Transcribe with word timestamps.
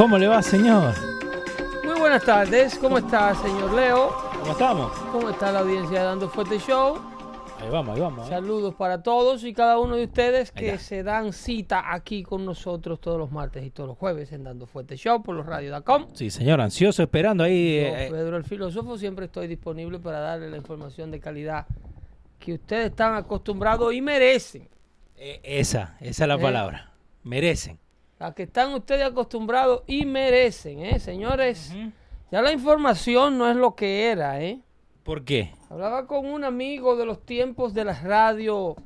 ¿Cómo 0.00 0.16
le 0.16 0.28
va, 0.28 0.40
señor? 0.40 0.94
Muy 1.84 1.98
buenas 2.00 2.24
tardes, 2.24 2.78
¿cómo 2.78 2.96
está, 2.96 3.34
señor 3.34 3.74
Leo? 3.74 4.08
¿Cómo 4.40 4.52
estamos? 4.52 4.92
¿Cómo 5.12 5.28
está 5.28 5.52
la 5.52 5.58
audiencia 5.58 5.98
de 5.98 6.04
Dando 6.06 6.30
Fuerte 6.30 6.58
Show? 6.58 6.98
Ahí 7.60 7.68
vamos, 7.68 7.94
ahí 7.94 8.00
vamos. 8.00 8.26
¿eh? 8.26 8.30
Saludos 8.30 8.74
para 8.76 9.02
todos 9.02 9.44
y 9.44 9.52
cada 9.52 9.78
uno 9.78 9.96
de 9.96 10.04
ustedes 10.04 10.52
que 10.52 10.78
se 10.78 11.02
dan 11.02 11.34
cita 11.34 11.92
aquí 11.92 12.22
con 12.22 12.46
nosotros 12.46 12.98
todos 12.98 13.18
los 13.18 13.30
martes 13.30 13.62
y 13.62 13.68
todos 13.68 13.88
los 13.90 13.98
jueves 13.98 14.32
en 14.32 14.42
Dando 14.42 14.66
Fuerte 14.66 14.96
Show 14.96 15.22
por 15.22 15.34
los 15.36 15.44
radio.com. 15.44 16.06
Sí, 16.14 16.30
señor, 16.30 16.62
ansioso 16.62 17.02
esperando 17.02 17.44
ahí. 17.44 17.74
Yo, 17.82 17.86
eh, 17.94 18.08
Pedro 18.10 18.38
el 18.38 18.44
Filósofo, 18.44 18.96
siempre 18.96 19.26
estoy 19.26 19.48
disponible 19.48 19.98
para 19.98 20.20
darle 20.20 20.48
la 20.48 20.56
información 20.56 21.10
de 21.10 21.20
calidad 21.20 21.66
que 22.38 22.54
ustedes 22.54 22.86
están 22.86 23.16
acostumbrados 23.16 23.92
y 23.92 24.00
merecen. 24.00 24.66
eh, 25.18 25.40
esa, 25.44 25.98
esa 26.00 26.24
es 26.24 26.28
la 26.28 26.36
Eh. 26.36 26.38
palabra. 26.38 26.90
Merecen. 27.22 27.78
La 28.20 28.34
que 28.34 28.42
están 28.42 28.74
ustedes 28.74 29.06
acostumbrados 29.06 29.82
y 29.86 30.04
merecen, 30.04 30.80
¿eh? 30.80 31.00
Señores, 31.00 31.74
ya 32.30 32.42
la 32.42 32.52
información 32.52 33.38
no 33.38 33.48
es 33.48 33.56
lo 33.56 33.74
que 33.74 34.10
era, 34.10 34.42
¿eh? 34.42 34.60
¿Por 35.04 35.24
qué? 35.24 35.54
Hablaba 35.70 36.06
con 36.06 36.26
un 36.26 36.44
amigo 36.44 36.96
de 36.96 37.06
los 37.06 37.24
tiempos 37.24 37.72
de 37.72 37.86
las 37.86 38.02
radio, 38.02 38.76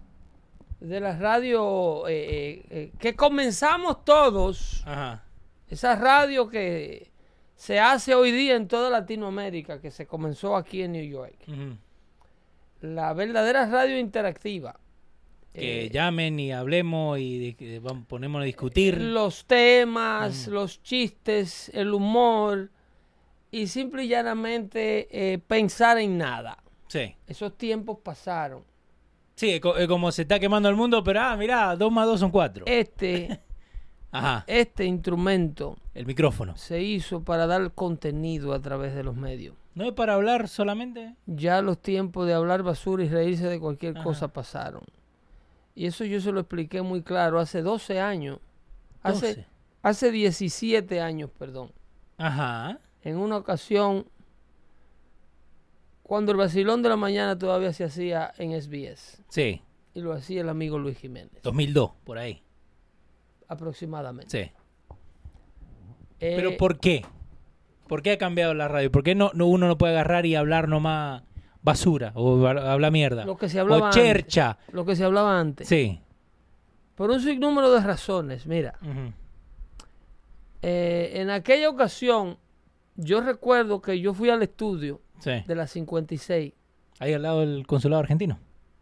de 0.79 1.01
las 1.01 1.19
radio 1.19 2.07
eh, 2.07 2.15
eh, 2.15 2.67
eh, 2.71 2.93
que 3.01 3.17
comenzamos 3.17 4.05
todos, 4.05 4.85
Ajá. 4.87 5.25
esa 5.67 5.97
radio 5.97 6.49
que 6.49 7.11
se 7.57 7.81
hace 7.81 8.15
hoy 8.15 8.31
día 8.31 8.55
en 8.55 8.69
toda 8.69 8.89
Latinoamérica, 8.89 9.81
que 9.81 9.91
se 9.91 10.07
comenzó 10.07 10.55
aquí 10.55 10.83
en 10.83 10.93
New 10.93 11.05
York, 11.05 11.35
la 12.83 13.13
verdadera 13.15 13.67
radio 13.67 13.99
interactiva. 13.99 14.79
Que 15.55 15.87
Eh, 15.87 15.91
llamen 15.91 16.39
y 16.41 16.51
hablemos 16.53 17.19
y 17.19 17.57
vamos, 17.81 18.05
ponemos 18.07 18.43
a 18.43 18.45
discutir. 18.45 19.01
Los 19.01 19.45
temas, 19.47 20.49
los 20.49 20.83
chistes, 20.83 21.71
el 21.73 21.95
humor 21.95 22.71
y 23.53 23.69
simple 23.69 24.05
y 24.05 24.09
llanamente 24.09 25.07
eh, 25.11 25.39
pensar 25.39 25.99
en 25.99 26.19
nada. 26.19 26.59
Sí. 26.89 27.15
Esos 27.29 27.57
tiempos 27.57 27.99
pasaron. 28.03 28.65
Sí, 29.37 29.61
como 29.61 30.13
se 30.13 30.23
está 30.23 30.39
quemando 30.39 30.69
el 30.69 30.77
mundo, 30.77 31.03
pero 31.05 31.21
ah, 31.21 31.37
mirá, 31.37 31.75
dos 31.77 31.91
más 31.91 32.07
dos 32.07 32.21
son 32.21 32.31
cuatro. 32.31 32.65
Este, 32.67 33.41
Ajá. 34.13 34.45
este 34.47 34.85
instrumento 34.85 35.77
El 35.95 36.07
micrófono. 36.07 36.57
se 36.57 36.83
hizo 36.83 37.23
para 37.25 37.47
dar 37.47 37.73
contenido 37.73 38.53
a 38.55 38.61
través 38.61 38.95
de 38.95 39.03
los 39.05 39.17
medios. 39.17 39.57
¿No 39.75 39.85
es 39.87 39.93
para 39.93 40.15
hablar 40.15 40.49
solamente? 40.49 41.15
Ya 41.27 41.63
los 41.63 41.81
tiempos 41.83 42.27
de 42.29 42.35
hablar 42.35 42.63
basura 42.63 43.03
y 43.05 43.09
reírse 43.09 43.49
de 43.49 43.59
cualquier 43.59 43.95
Ajá. 43.97 44.05
cosa 44.05 44.29
pasaron. 44.29 44.83
Y 45.75 45.87
eso 45.87 46.05
yo 46.05 46.21
se 46.21 46.31
lo 46.33 46.41
expliqué 46.41 46.83
muy 46.83 47.03
claro 47.03 47.41
hace 47.41 47.63
12 47.63 48.01
años. 48.01 48.39
Hace, 49.03 49.29
12. 49.29 49.47
hace 49.83 50.11
17 50.11 51.01
años, 51.01 51.31
perdón. 51.37 51.73
Ajá. 52.17 52.79
En 53.03 53.17
una 53.17 53.37
ocasión, 53.37 54.07
cuando 56.03 56.33
el 56.33 56.39
vacilón 56.39 56.83
de 56.83 56.89
la 56.89 56.97
mañana 56.97 57.37
todavía 57.39 57.73
se 57.73 57.85
hacía 57.85 58.33
en 58.39 58.53
SBS. 58.61 59.23
Sí. 59.29 59.63
Y 59.95 60.01
lo 60.01 60.13
hacía 60.13 60.41
el 60.43 60.49
amigo 60.49 60.79
Luis 60.79 60.99
Jiménez, 60.99 61.43
2002, 61.43 61.93
por 62.05 62.19
ahí. 62.19 62.43
aproximadamente. 63.49 64.31
Sí. 64.45 64.53
Eh, 66.21 66.35
Pero 66.37 66.57
¿por 66.57 66.79
qué? 66.81 67.05
¿Por 67.87 68.03
qué 68.03 68.13
ha 68.13 68.19
cambiado 68.19 68.55
la 68.55 68.67
radio? 68.69 68.91
¿Por 68.91 69.03
qué 69.03 69.15
no, 69.15 69.31
no 69.35 69.47
uno 69.47 69.69
no 69.69 69.77
puede 69.77 69.93
agarrar 69.93 70.25
y 70.27 70.35
hablar 70.35 70.69
nomás 70.69 71.23
basura 71.65 72.13
o 72.15 72.47
habla 72.47 72.91
mierda? 72.93 73.25
Lo 73.25 73.37
que 73.37 73.49
se 73.49 73.59
hablaba 73.59 73.81
o 73.83 73.85
antes. 73.87 74.01
chercha. 74.01 74.59
lo 74.71 74.85
que 74.85 74.95
se 74.95 75.03
hablaba 75.05 75.41
antes. 75.41 75.67
Sí. 75.67 75.99
Por 76.95 77.11
un 77.11 77.21
sinnúmero 77.21 77.73
de 77.73 77.81
razones. 77.81 78.47
Mira, 78.47 78.79
eh, 80.63 81.13
en 81.15 81.31
aquella 81.31 81.69
ocasión, 81.69 82.39
yo 82.97 83.21
recuerdo 83.21 83.81
que 83.83 83.99
yo 84.01 84.15
fui 84.15 84.31
al 84.31 84.43
estudio 84.43 85.01
Sí. 85.19 85.43
de 85.47 85.55
la 85.55 85.67
56. 85.67 86.53
Ahí 87.01 87.13
al 87.13 87.23
lado 87.23 87.41
del 87.41 87.67
consulado 87.67 88.01
argentino. 88.01 88.39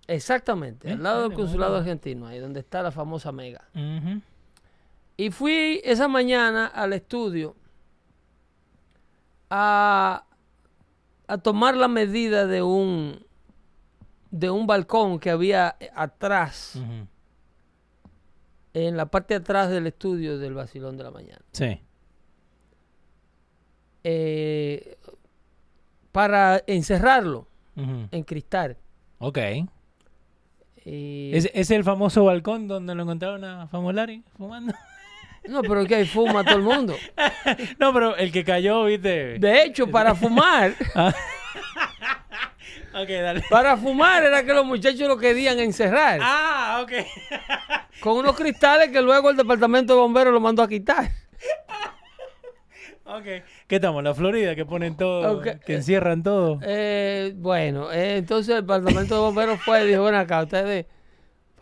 Exactamente, 0.09 0.88
Eh, 0.91 0.92
al 0.92 1.03
lado 1.03 1.22
del 1.22 1.32
consulado 1.32 1.76
argentino, 1.76 2.26
ahí 2.26 2.38
donde 2.38 2.60
está 2.60 2.82
la 2.82 2.91
famosa 2.91 3.32
Mega. 3.32 3.65
Y 5.16 5.31
fui 5.31 5.81
esa 5.84 6.09
mañana 6.09 6.66
al 6.66 6.92
estudio 6.92 7.54
a, 9.50 10.25
a 11.32 11.38
tomar 11.38 11.76
la 11.76 11.88
medida 11.88 12.47
de 12.47 12.62
un 12.62 13.25
de 14.31 14.50
un 14.50 14.66
balcón 14.66 15.19
que 15.19 15.31
había 15.31 15.76
atrás, 15.94 16.78
en 18.75 18.97
la 18.97 19.06
parte 19.06 19.34
de 19.34 19.41
atrás 19.41 19.69
del 19.71 19.87
estudio 19.87 20.38
del 20.38 20.54
Basilón 20.54 20.97
de 20.97 21.04
la 21.04 21.10
Mañana. 21.10 21.42
Sí. 21.53 21.81
eh, 24.04 24.97
para 26.12 26.62
encerrarlo 26.66 27.47
Ujú. 27.76 28.09
en 28.10 28.22
cristal. 28.25 28.76
Ok. 29.19 29.38
Y- 30.84 31.31
¿Es, 31.34 31.48
es 31.54 31.71
el 31.71 31.84
famoso 31.84 32.25
balcón 32.25 32.66
donde 32.69 32.94
lo 32.94 33.03
encontraron 33.04 33.44
a 33.44 33.66
Famolari 33.69 34.22
fumando? 34.37 34.75
No, 35.48 35.62
pero 35.62 35.84
que 35.86 35.97
ahí 35.97 36.06
fuma 36.06 36.44
todo 36.44 36.56
el 36.56 36.62
mundo. 36.62 36.97
no, 37.78 37.92
pero 37.92 38.16
el 38.16 38.30
que 38.30 38.44
cayó, 38.44 38.84
viste. 38.84 39.38
De 39.38 39.62
hecho, 39.64 39.88
para 39.91 40.14
fumar, 40.14 40.72
Ah. 40.94 41.12
ok, 42.94 43.09
dale. 43.09 43.42
para 43.50 43.77
fumar 43.77 44.22
era 44.24 44.44
que 44.44 44.53
los 44.54 44.65
muchachos 44.65 45.09
lo 45.09 45.16
querían 45.18 45.59
encerrar 45.59 46.21
Ah, 46.22 46.80
ok. 46.83 46.92
con 48.00 48.16
unos 48.18 48.36
cristales 48.36 48.91
que 48.91 49.00
luego 49.03 49.30
el 49.30 49.36
departamento 49.36 49.94
de 49.94 50.00
bomberos 50.00 50.33
lo 50.33 50.41
mandó 50.41 50.62
a 50.62 50.68
quitar. 50.68 51.10
ok. 53.04 53.24
¿Qué 53.66 53.77
estamos? 53.77 54.03
La 54.04 54.15
Florida, 54.15 54.54
que 54.54 54.65
ponen 54.65 54.97
todo, 54.97 55.41
que 55.41 55.74
encierran 55.74 56.22
todo. 56.22 56.60
Eh, 56.62 57.33
bueno, 57.36 57.91
eh, 57.92 58.18
entonces 58.18 58.54
el 58.56 58.62
departamento 58.62 59.15
de 59.15 59.21
bomberos 59.21 59.60
fue 59.62 59.84
y 59.84 59.89
dijo, 59.89 60.03
bueno, 60.03 60.18
acá 60.18 60.42
ustedes, 60.42 60.86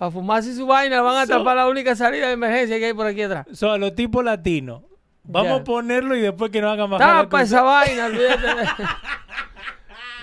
para 0.01 0.11
fumarse 0.11 0.55
su 0.55 0.67
vaina, 0.67 1.03
van 1.03 1.15
a 1.19 1.27
So- 1.27 1.37
tapar 1.39 1.57
la 1.57 1.69
única 1.69 1.95
salida 1.95 2.29
de 2.29 2.33
emergencia 2.33 2.79
que 2.79 2.87
hay 2.87 2.95
por 2.95 3.07
aquí 3.07 3.21
atrás. 3.21 3.47
Son 3.53 3.79
los 3.79 3.95
tipos 3.95 4.25
latinos. 4.25 4.83
Vamos 5.25 5.49
Ya. 5.51 5.57
a 5.57 5.65
ponerlo 5.65 6.17
y 6.17 6.23
después 6.23 6.51
que 6.51 6.63
nos 6.63 6.73
hagan 6.73 6.91
la 6.91 6.97
Tapa 6.97 7.43
esa 7.43 7.61
vaina, 7.61 8.07
olvídate 8.07 8.47
de, 8.47 8.69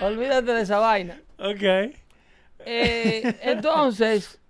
olvídate 0.04 0.52
de 0.52 0.60
esa 0.62 0.78
vaina. 0.80 1.20
Ok. 1.38 1.94
Eh, 2.66 3.36
entonces, 3.42 4.40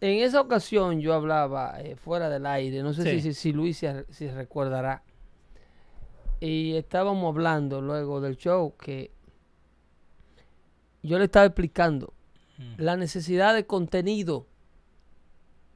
en 0.00 0.20
esa 0.24 0.40
ocasión 0.40 0.98
yo 1.00 1.12
hablaba 1.12 1.74
eh, 1.82 1.94
fuera 1.96 2.30
del 2.30 2.46
aire, 2.46 2.82
no 2.82 2.94
sé 2.94 3.02
Sí. 3.02 3.10
si, 3.20 3.20
si, 3.20 3.34
si 3.34 3.52
Luis 3.52 3.76
se, 3.76 4.06
si 4.10 4.28
recordará, 4.28 5.02
y 6.40 6.74
estábamos 6.76 7.28
hablando 7.34 7.82
luego 7.82 8.22
del 8.22 8.38
show 8.38 8.74
que 8.78 9.10
yo 11.02 11.18
le 11.18 11.24
estaba 11.26 11.44
explicando 11.46 12.14
Mm. 12.56 12.74
la 12.78 12.96
necesidad 12.96 13.52
de 13.52 13.66
contenido 13.66 14.46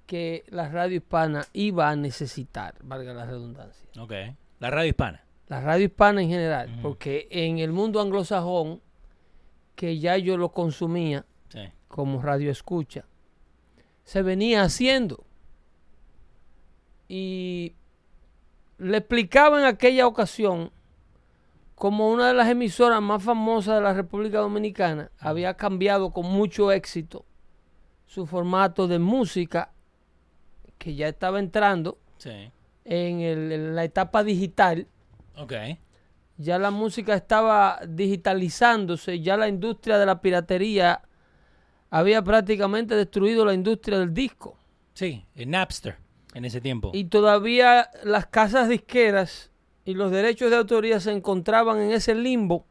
que 0.08 0.42
la 0.48 0.70
radio 0.70 0.96
hispana 0.96 1.44
iba 1.52 1.90
a 1.90 1.94
necesitar, 1.94 2.74
valga 2.82 3.12
la 3.12 3.26
redundancia. 3.26 3.86
Ok. 4.00 4.12
La 4.58 4.70
radio 4.70 4.88
hispana. 4.88 5.22
La 5.48 5.60
radio 5.60 5.84
hispana 5.84 6.22
en 6.22 6.30
general, 6.30 6.78
porque 6.80 7.28
en 7.30 7.58
el 7.58 7.72
mundo 7.72 8.00
anglosajón, 8.00 8.80
que 9.76 9.98
ya 9.98 10.16
yo 10.16 10.38
lo 10.38 10.48
consumía 10.48 11.26
Sí. 11.50 11.60
como 11.88 12.22
radio 12.22 12.50
escucha, 12.50 13.04
se 14.04 14.22
venía 14.22 14.62
haciendo. 14.62 15.24
Y 17.06 17.74
le 18.78 18.96
explicaba 18.96 19.58
en 19.60 19.66
aquella 19.66 20.06
ocasión 20.06 20.70
como 21.74 22.10
una 22.10 22.28
de 22.28 22.34
las 22.34 22.48
emisoras 22.48 23.00
más 23.02 23.22
famosas 23.22 23.76
de 23.76 23.82
la 23.82 23.92
República 23.92 24.38
Dominicana 24.38 25.10
había 25.18 25.54
cambiado 25.54 26.10
con 26.10 26.26
mucho 26.26 26.72
éxito 26.72 27.24
su 28.06 28.26
formato 28.26 28.88
de 28.88 28.98
música 28.98 29.70
que 30.78 30.94
ya 30.94 31.08
estaba 31.08 31.38
entrando 31.38 31.98
Sí. 32.18 32.50
en, 32.84 33.20
el- 33.20 33.52
en 33.52 33.74
la 33.76 33.84
etapa 33.84 34.22
digital. 34.24 34.86
Ok. 35.36 35.52
Ya 36.36 36.58
la 36.58 36.70
música 36.70 37.14
estaba 37.14 37.80
digitalizándose, 37.86 39.20
ya 39.20 39.36
la 39.36 39.48
industria 39.48 39.98
de 39.98 40.06
la 40.06 40.20
piratería 40.20 41.02
había 41.90 42.22
prácticamente 42.22 42.94
destruido 42.94 43.44
la 43.44 43.54
industria 43.54 43.98
del 43.98 44.12
disco. 44.14 44.56
Sí, 44.94 45.24
en 45.34 45.50
Napster 45.50 45.96
en 46.34 46.44
ese 46.44 46.60
tiempo. 46.60 46.90
Y 46.94 47.04
todavía 47.04 47.90
las 48.04 48.26
casas 48.26 48.68
disqueras 48.68 49.50
y 49.84 49.94
los 49.94 50.10
derechos 50.12 50.50
de 50.50 50.56
autoría 50.56 51.00
se 51.00 51.12
encontraban 51.12 51.80
en 51.80 51.90
ese 51.92 52.14
limbo 52.14 52.66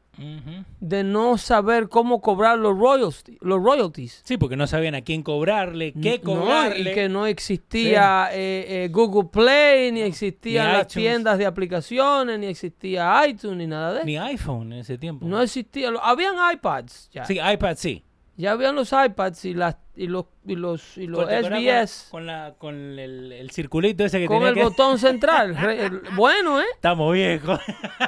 De 0.79 1.03
no 1.03 1.37
saber 1.37 1.89
cómo 1.89 2.21
cobrar 2.21 2.57
los 2.57 2.77
royalties. 2.77 3.37
Los 3.41 3.61
royalties. 3.61 4.21
Sí, 4.25 4.37
porque 4.37 4.55
no 4.55 4.65
sabían 4.67 4.95
a 4.95 5.01
quién 5.01 5.21
cobrarle, 5.23 5.93
qué 5.93 6.19
No, 6.23 6.39
cobrarle. 6.39 6.91
y 6.91 6.93
que 6.93 7.07
no 7.09 7.25
existía 7.27 8.29
eh, 8.33 8.85
eh, 8.85 8.89
Google 8.91 9.29
Play, 9.31 9.91
ni 9.91 10.01
existían 10.01 10.73
las 10.73 10.87
tiendas 10.87 11.37
de 11.37 11.45
aplicaciones, 11.45 12.39
ni 12.39 12.47
existía 12.47 13.21
iTunes, 13.27 13.57
ni 13.57 13.67
nada 13.67 13.91
de 13.93 13.97
eso. 13.99 14.05
Ni 14.05 14.17
iPhone 14.17 14.73
en 14.73 14.79
ese 14.79 14.97
tiempo. 14.97 15.25
No 15.27 15.41
existía. 15.41 15.89
Habían 16.01 16.35
iPads 16.53 17.09
ya. 17.11 17.25
Sí, 17.25 17.39
iPad 17.39 17.75
sí. 17.77 18.03
Ya 18.39 18.51
habían 18.51 18.75
los 18.75 18.91
iPads 18.93 19.45
y, 19.45 19.55
las, 19.55 19.77
y 19.95 20.05
los, 20.05 20.25
y 20.45 20.55
los, 20.55 20.95
y 20.97 21.07
los 21.07 21.27
¿Te 21.27 21.37
acordás 21.37 21.89
SBS 21.89 22.07
Con, 22.11 22.27
la, 22.27 22.53
con 22.59 22.75
el, 22.99 23.31
el 23.31 23.49
circulito 23.49 24.05
ese 24.05 24.19
que 24.19 24.27
con 24.27 24.37
tenía 24.37 24.49
el 24.49 24.53
que... 24.55 24.63
botón 24.63 24.99
central. 24.99 25.55
Re- 25.59 25.89
bueno, 26.15 26.59
¿eh? 26.61 26.65
Estamos 26.75 27.11
viejos. 27.13 27.59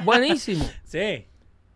Buenísimo. 0.04 0.70
sí. 0.84 1.26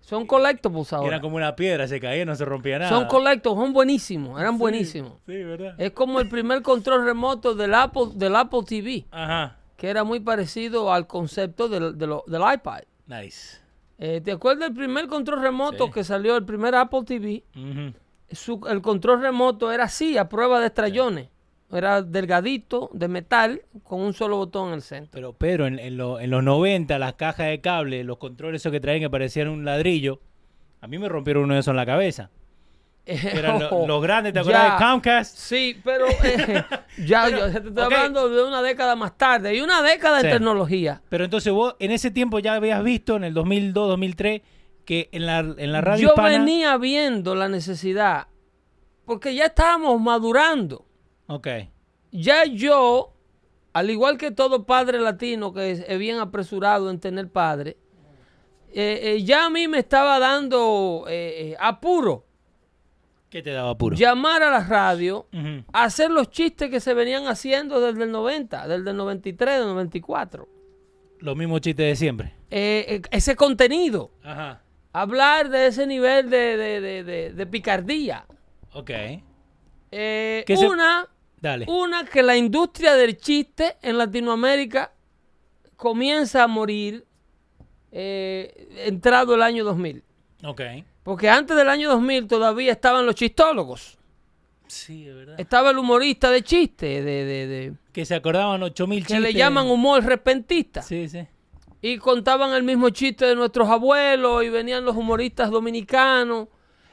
Son 0.06 0.28
collectibles 0.28 0.92
ahora. 0.94 1.08
Era 1.08 1.22
como 1.22 1.38
una 1.38 1.56
piedra, 1.56 1.88
se 1.88 2.00
caía, 2.00 2.26
no 2.26 2.36
se 2.36 2.44
rompía 2.46 2.78
nada. 2.78 2.90
Son 2.90 3.08
collectibles, 3.08 3.58
son 3.58 3.72
buenísimos. 3.74 4.40
Eran 4.40 4.54
Sí, 4.56 4.60
buenísimos. 4.60 5.14
Sí, 5.26 5.44
¿verdad? 5.44 5.76
Es 5.78 5.92
como 5.92 6.20
el 6.20 6.28
primer 6.28 6.62
control 6.62 7.06
remoto 7.06 7.56
del 7.56 7.74
Apple, 7.74 8.08
del 8.16 8.36
Apple 8.36 8.60
TV, 8.68 9.06
Ajá. 9.12 9.56
que 9.78 9.90
era 9.90 10.04
muy 10.04 10.20
parecido 10.20 10.92
al 10.92 11.08
concepto 11.08 11.70
del, 11.70 11.98
del 11.98 12.42
iPad. 12.54 12.82
Nice. 13.08 13.58
Eh, 13.98 14.20
¿Te 14.22 14.34
acuerdas 14.34 14.68
del 14.70 14.78
primer 14.78 15.08
control 15.08 15.42
remoto 15.42 15.86
Sí. 15.86 15.92
que 15.94 16.04
salió, 16.04 16.36
el 16.36 16.44
primer 16.44 16.76
Apple 16.76 17.04
TV? 17.06 17.44
Ujú. 17.56 17.94
Su- 18.32 18.68
el 18.68 18.82
control 18.82 19.22
remoto 19.22 19.72
era 19.72 19.86
así, 19.86 20.18
a 20.18 20.28
prueba 20.28 20.60
de 20.60 20.66
estrellones. 20.68 21.30
Era 21.76 22.02
delgadito, 22.02 22.90
de 22.94 23.08
metal, 23.08 23.62
con 23.84 24.02
un 24.02 24.14
solo 24.14 24.38
botón 24.38 24.70
en 24.70 24.74
el 24.76 24.82
centro. 24.82 25.12
Pero 25.14 25.34
Pedro, 25.34 25.66
en, 25.68 25.80
en 25.80 25.98
lo- 25.98 26.20
en 26.20 26.30
los 26.30 26.44
90, 26.44 26.98
las 27.00 27.14
cajas 27.14 27.48
de 27.48 27.62
cable, 27.62 28.04
los 28.04 28.18
controles 28.18 28.62
esos 28.62 28.72
que 28.72 28.80
traían 28.80 29.02
que 29.02 29.10
parecían 29.10 29.48
un 29.50 29.66
ladrillo, 29.66 30.20
a 30.82 30.88
mí 30.88 30.98
me 31.00 31.10
rompieron 31.10 31.44
uno 31.46 31.54
de 31.56 31.60
esos 31.62 31.72
en 31.72 31.78
la 31.78 31.86
cabeza. 31.86 32.30
Eran 33.06 33.60
los 33.60 34.02
grandes, 34.02 34.32
¿te 34.34 34.40
acuerdas 34.40 34.64
ya. 34.66 34.74
de 34.78 34.92
Comcast? 34.92 35.38
Sí, 35.38 35.78
pero 35.84 36.06
eh, 36.24 36.64
ya 37.06 37.26
Pero, 37.26 37.38
yo 37.50 37.62
te 37.62 37.68
estoy 37.68 37.84
hablando 37.84 38.30
de 38.30 38.44
una 38.46 38.62
década 38.62 38.96
más 38.96 39.18
tarde 39.18 39.54
y 39.56 39.60
una 39.62 39.82
década 39.82 40.22
Sí. 40.22 40.28
de 40.28 40.34
tecnología. 40.34 41.02
Pero 41.10 41.26
entonces 41.26 41.52
vos 41.52 41.76
en 41.80 41.92
ese 41.92 42.12
tiempo 42.12 42.40
ya 42.40 42.54
habías 42.54 42.82
visto, 42.82 43.18
en 43.18 43.26
el 43.26 43.34
2002, 43.34 43.90
2003, 43.90 44.42
que 44.86 45.10
en 45.12 45.26
la, 45.26 45.40
en 45.40 45.72
la 45.74 45.82
radio 45.82 46.02
Yo 46.02 46.08
hispana... 46.10 46.30
venía 46.30 46.78
viendo 46.78 47.36
la 47.36 47.50
necesidad 47.50 48.28
porque 49.06 49.36
ya 49.36 49.46
estábamos 49.48 50.00
madurando. 50.00 50.86
Ok. 51.28 51.48
Ya 52.12 52.46
yo, 52.46 53.14
al 53.74 53.90
igual 53.90 54.18
que 54.18 54.32
todo 54.32 54.66
padre 54.66 55.00
latino 55.00 55.54
que 55.54 55.72
es, 55.72 55.98
bien 55.98 56.20
apresurado 56.20 56.90
en 56.90 57.00
tener 57.00 57.30
padre, 57.30 57.78
eh, 58.74 59.00
eh, 59.16 59.24
ya 59.24 59.46
a 59.46 59.50
mí 59.50 59.68
me 59.68 59.80
estaba 59.80 60.18
dando 60.20 61.06
eh, 61.08 61.56
apuro 61.60 62.26
¿Qué 63.30 63.42
te 63.44 63.52
daba 63.52 63.76
puro? 63.78 63.96
llamar 63.96 64.44
a 64.44 64.52
la 64.52 64.64
radio 64.64 65.28
hacer 65.72 66.12
los 66.12 66.30
chistes 66.30 66.70
que 66.70 66.80
se 66.80 66.94
venían 66.94 67.28
haciendo 67.28 67.80
desde 67.82 68.04
el 68.04 68.12
90, 68.12 68.68
desde 68.68 68.92
el 68.92 68.98
93, 68.98 69.58
del 69.60 69.68
94. 69.68 70.48
Los 71.20 71.36
mismos 71.36 71.62
chistes 71.62 71.86
de 71.88 71.96
siempre. 71.96 72.34
Ese 72.52 73.36
contenido, 73.36 74.12
Ajá. 74.24 74.62
hablar 74.92 75.50
de 75.50 75.66
ese 75.68 75.88
nivel 75.88 76.30
de, 76.30 76.58
de- 76.58 77.04
de- 77.04 77.34
de- 77.34 77.46
picardía. 77.48 78.26
Ok. 78.74 78.92
Se- 80.58 80.68
una, 80.68 81.08
Dale. 81.44 81.66
una 81.68 82.06
que 82.06 82.24
la 82.24 82.38
industria 82.38 82.94
del 82.96 83.18
chiste 83.18 83.76
en 83.82 83.98
Latinoamérica 83.98 84.94
comienza 85.76 86.44
a 86.44 86.48
morir 86.48 87.06
eh, 87.92 88.70
entrado 88.86 89.36
el 89.36 89.42
año 89.42 89.64
2000. 89.66 90.04
Ok. 90.46 90.62
Porque 91.04 91.30
antes 91.30 91.56
del 91.58 91.68
año 91.70 91.90
2000 91.90 92.28
todavía 92.28 92.72
estaban 92.72 93.06
los 93.06 93.16
chistólogos. 93.16 93.98
Sí, 94.68 95.04
de 95.04 95.14
verdad. 95.14 95.36
Estaba 95.40 95.72
el 95.72 95.78
humorista 95.78 96.32
de 96.32 96.42
chiste, 96.44 97.02
de, 97.04 97.26
de- 97.26 97.48
de- 97.48 97.74
Que 97.92 98.06
se 98.06 98.16
acordaban 98.16 98.64
8000 98.64 99.00
que 99.04 99.08
chistes. 99.16 99.22
le 99.22 99.34
llaman 99.34 99.70
humor 99.70 100.04
repentista. 100.06 100.82
Sí, 100.82 101.08
sí. 101.10 101.28
Y 101.82 101.98
contaban 101.98 102.54
el 102.54 102.64
mismo 102.64 102.90
chiste 102.90 103.26
de 103.26 103.36
nuestros 103.36 103.68
abuelos 103.70 104.44
y 104.46 104.50
venían 104.50 104.86
los 104.86 104.96
humoristas 104.96 105.52
dominicanos 105.52 106.48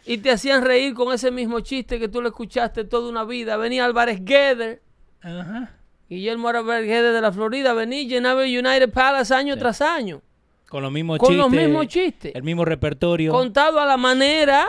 y 0.07 0.19
te 0.19 0.31
hacían 0.31 0.65
reír 0.65 0.95
con 0.95 1.13
ese 1.13 1.31
mismo 1.31 1.61
chiste 1.61 1.99
que 1.99 2.09
tú 2.09 2.21
le 2.23 2.29
escuchaste 2.29 2.85
toda 2.85 3.09
una 3.09 3.25
vida. 3.25 3.57
Venía 3.57 3.85
Álvarez 3.85 4.25
Gueder, 4.25 4.83
Ajá. 5.23 5.75
Guillermo 6.09 6.49
Álvarez 6.49 6.87
Gueder 6.87 7.13
de 7.13 7.21
la 7.21 7.33
Florida, 7.33 7.73
venía 7.73 8.01
y 8.01 8.07
llenaba 8.09 8.45
el 8.45 8.59
United 8.67 8.91
Palace 8.93 9.35
año 9.35 9.57
tras 9.57 9.81
año. 9.81 10.23
Con 10.69 10.83
los 10.83 10.93
mismos 10.93 11.19
Con 11.19 11.29
chistes. 11.31 11.39
los 11.45 11.51
mismos 11.51 11.87
chistes. 11.89 12.35
El 12.35 12.43
mismo 12.45 12.65
repertorio. 12.65 13.33
Contado 13.33 13.81
a 13.81 13.87
la 13.87 13.97
manera 13.97 14.67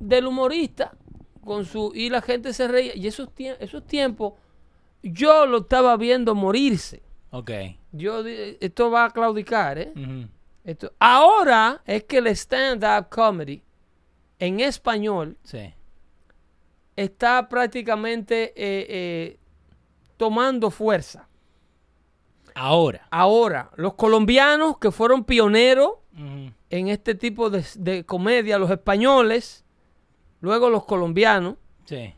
del 0.00 0.26
humorista. 0.26 0.92
Con 1.44 1.64
su, 1.64 1.92
y 1.94 2.08
la 2.10 2.22
gente 2.22 2.52
se 2.52 2.68
reía. 2.68 2.94
Y 2.96 3.06
esos, 3.08 3.28
tie- 3.34 3.56
esos 3.58 3.84
tiempos 3.86 4.34
yo 5.02 5.46
lo 5.46 5.58
estaba 5.58 5.96
viendo 5.96 6.34
morirse. 6.36 7.02
Ok. 7.30 7.50
Yo, 7.92 8.24
esto 8.26 8.90
va 8.90 9.06
a 9.06 9.10
claudicar, 9.10 9.78
¿eh? 9.78 9.92
Esto- 10.64 10.92
ahora 11.00 11.82
es 11.86 12.04
que 12.04 12.18
el 12.18 12.28
stand-up 12.28 13.08
comedy 13.08 13.60
en 14.46 14.58
español 14.60 15.36
Sí. 15.44 15.72
está 16.96 17.48
prácticamente 17.48 18.52
eh, 18.56 18.86
eh, 18.88 19.38
tomando 20.16 20.70
fuerza. 20.70 21.28
Ahora. 22.54 23.06
Ahora, 23.10 23.70
los 23.76 23.94
colombianos 23.94 24.78
que 24.78 24.90
fueron 24.90 25.24
pioneros 25.24 25.92
en 26.68 26.88
este 26.88 27.14
tipo 27.14 27.48
de, 27.48 27.64
de 27.78 28.04
comedia, 28.04 28.58
los 28.58 28.70
españoles, 28.70 29.64
luego 30.40 30.68
los 30.68 30.84
colombianos, 30.84 31.56
Sí. 31.86 32.12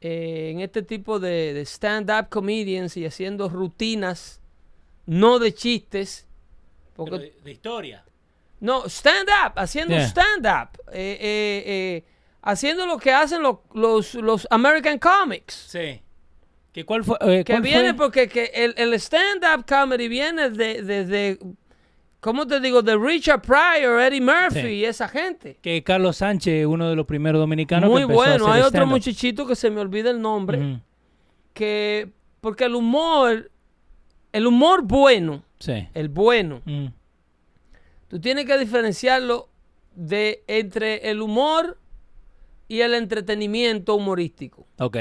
eh, 0.00 0.50
en 0.52 0.60
este 0.60 0.82
tipo 0.82 1.18
de, 1.18 1.52
de 1.54 1.62
stand-up 1.62 2.28
comedians 2.28 2.96
y 2.96 3.04
haciendo 3.06 3.48
rutinas, 3.48 4.40
no 5.06 5.38
de 5.40 5.52
chistes, 5.54 6.28
porque 6.94 7.18
de, 7.18 7.34
de 7.42 7.50
historia. 7.50 8.04
No, 8.60 8.84
stand 8.88 9.28
up, 9.46 9.52
haciendo 9.56 9.94
Yeah. 9.94 10.04
stand 10.06 10.46
up, 10.46 10.78
eh, 10.92 11.16
eh, 11.20 11.62
eh, 11.66 12.04
haciendo 12.42 12.86
lo 12.86 12.98
que 12.98 13.10
hacen 13.12 13.42
lo- 13.42 13.62
los, 13.74 14.14
los 14.14 14.46
American 14.50 14.98
Comics. 14.98 15.54
Sí. 15.54 16.02
¿Que 16.72 16.84
cuál 16.84 17.02
fue? 17.04 17.16
eh, 17.22 17.42
Que 17.44 17.54
cuál 17.54 17.62
viene 17.62 17.94
fue? 17.94 18.04
porque 18.06 18.28
que 18.28 18.50
el, 18.54 18.74
el 18.76 18.94
stand 18.94 19.42
up 19.56 19.64
comedy 19.66 20.08
viene 20.08 20.50
de, 20.50 20.82
de, 20.82 21.04
de- 21.06 21.38
¿cómo 22.20 22.46
te 22.46 22.60
digo? 22.60 22.82
De 22.82 22.96
Richard 22.96 23.40
Pryor, 23.42 24.00
Eddie 24.00 24.20
Murphy 24.20 24.60
Sí. 24.60 24.66
y 24.68 24.84
esa 24.84 25.08
gente. 25.08 25.58
Que 25.62 25.82
Carlos 25.82 26.18
Sánchez, 26.18 26.66
uno 26.66 26.88
de 26.90 26.94
los 26.96 27.06
primeros 27.06 27.40
dominicanos 27.40 27.88
Muy 27.90 28.00
que 28.00 28.02
empezó 28.02 28.22
a 28.22 28.24
bueno, 28.28 28.44
hacer 28.44 28.54
hay 28.54 28.60
otro 28.60 28.68
stand-up. 28.68 28.88
muchachito 28.90 29.46
que 29.46 29.56
se 29.56 29.70
me 29.70 29.80
olvida 29.80 30.10
el 30.10 30.20
nombre, 30.20 30.80
que 31.54 32.10
porque 32.40 32.64
el 32.64 32.74
humor, 32.74 33.50
el 34.32 34.46
humor 34.46 34.82
bueno, 34.82 35.42
Sí. 35.58 35.88
el 35.94 36.08
bueno, 36.08 36.62
Mm. 36.64 36.86
Tú 38.10 38.20
tienes 38.20 38.44
que 38.44 38.58
diferenciarlo 38.58 39.48
de 39.94 40.42
entre 40.48 41.10
el 41.10 41.22
humor 41.22 41.78
y 42.66 42.80
el 42.80 42.94
entretenimiento 42.94 43.94
humorístico. 43.94 44.66
Ok. 44.80 44.96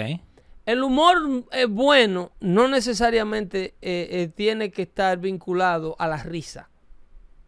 El 0.68 0.84
humor 0.84 1.46
eh, 1.52 1.66
bueno 1.66 2.32
no 2.40 2.68
necesariamente 2.68 3.74
eh, 3.82 4.08
eh, 4.12 4.32
tiene 4.36 4.70
que 4.70 4.84
estar 4.84 5.18
vinculado 5.18 5.96
a 5.98 6.08
la 6.08 6.18
risa. 6.18 6.70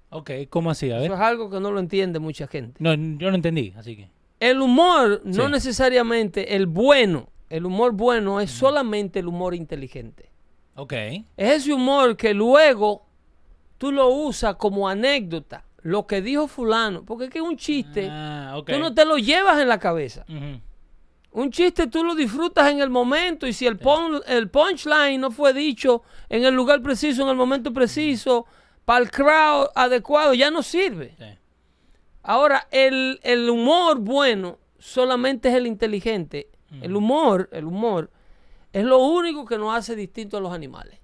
Ok, 0.10 0.32
¿cómo 0.50 0.72
así? 0.72 0.90
A 0.90 0.96
ver. 0.96 1.06
Eso 1.06 1.14
es 1.14 1.20
algo 1.20 1.52
que 1.52 1.60
no 1.60 1.72
lo 1.72 1.80
entiende 1.80 2.18
mucha 2.18 2.48
gente. 2.48 2.78
No, 2.80 2.96
yo 2.96 3.30
no 3.30 3.36
entendí, 3.36 3.72
así 3.78 3.96
que. 3.96 4.10
El 4.40 4.62
humor, 4.62 5.22
no 5.24 5.48
necesariamente 5.48 6.56
el 6.56 6.66
bueno, 6.66 7.30
el 7.50 7.68
humor 7.68 7.92
bueno 7.92 8.42
es 8.42 8.50
solamente 8.50 9.20
el 9.20 9.28
humor 9.28 9.54
inteligente. 9.54 10.32
Ok. 10.74 10.94
Es 10.94 11.26
ese 11.38 11.74
humor 11.74 12.18
que 12.18 12.34
luego 12.34 13.06
tú 13.82 13.92
lo 13.92 14.10
usas 14.10 14.58
como 14.58 14.88
anécdota, 14.88 15.66
lo 15.82 16.06
que 16.06 16.22
dijo 16.22 16.48
fulano, 16.48 17.04
porque 17.04 17.26
es 17.26 17.30
que 17.32 17.42
un 17.42 17.58
chiste, 17.58 18.08
Ah, 18.12 18.54
tú 18.76 18.80
no 18.80 18.94
te 18.94 19.06
lo 19.06 19.18
llevas 19.18 19.60
en 19.60 19.68
la 19.68 19.80
cabeza. 19.80 20.24
Un 21.32 21.50
chiste 21.50 21.88
tú 21.88 22.04
lo 22.04 22.14
disfrutas 22.14 22.70
en 22.70 22.80
el 22.80 22.92
momento 22.92 23.48
y 23.48 23.54
si 23.54 23.66
el, 23.66 23.80
pun- 23.80 24.22
el 24.28 24.50
punchline 24.50 25.20
no 25.20 25.32
fue 25.32 25.52
dicho 25.54 26.04
en 26.30 26.44
el 26.44 26.54
lugar 26.54 26.84
preciso, 26.84 27.24
en 27.24 27.30
el 27.30 27.36
momento 27.38 27.74
preciso, 27.74 28.46
para 28.86 29.04
el 29.04 29.10
crowd 29.10 29.70
adecuado, 29.74 30.36
ya 30.36 30.52
no 30.52 30.62
sirve. 30.62 31.16
Sí. 31.18 31.26
Ahora, 32.22 32.68
el, 32.70 33.20
el 33.24 33.50
humor 33.50 33.98
bueno 34.00 34.60
solamente 34.78 35.50
es 35.50 35.56
el 35.56 35.66
inteligente. 35.66 36.50
El 36.82 36.96
humor, 36.96 37.50
el 37.52 37.66
humor, 37.66 38.12
es 38.74 38.86
lo 38.86 39.00
único 39.00 39.46
que 39.46 39.58
nos 39.58 39.76
hace 39.76 39.96
distintos 39.96 40.38
a 40.38 40.42
los 40.42 40.54
animales. 40.54 41.00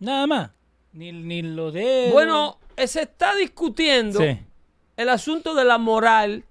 Nada 0.00 0.26
más. 0.26 0.50
Ni, 0.94 1.12
ni 1.12 1.42
lo 1.42 1.70
de. 1.70 2.08
Bueno, 2.12 2.58
se 2.76 3.02
está 3.02 3.34
discutiendo 3.34 4.20
Sí. 4.20 4.38
el 4.96 5.08
asunto 5.08 5.54
de 5.54 5.64
la 5.64 5.76
moral, 5.78 6.44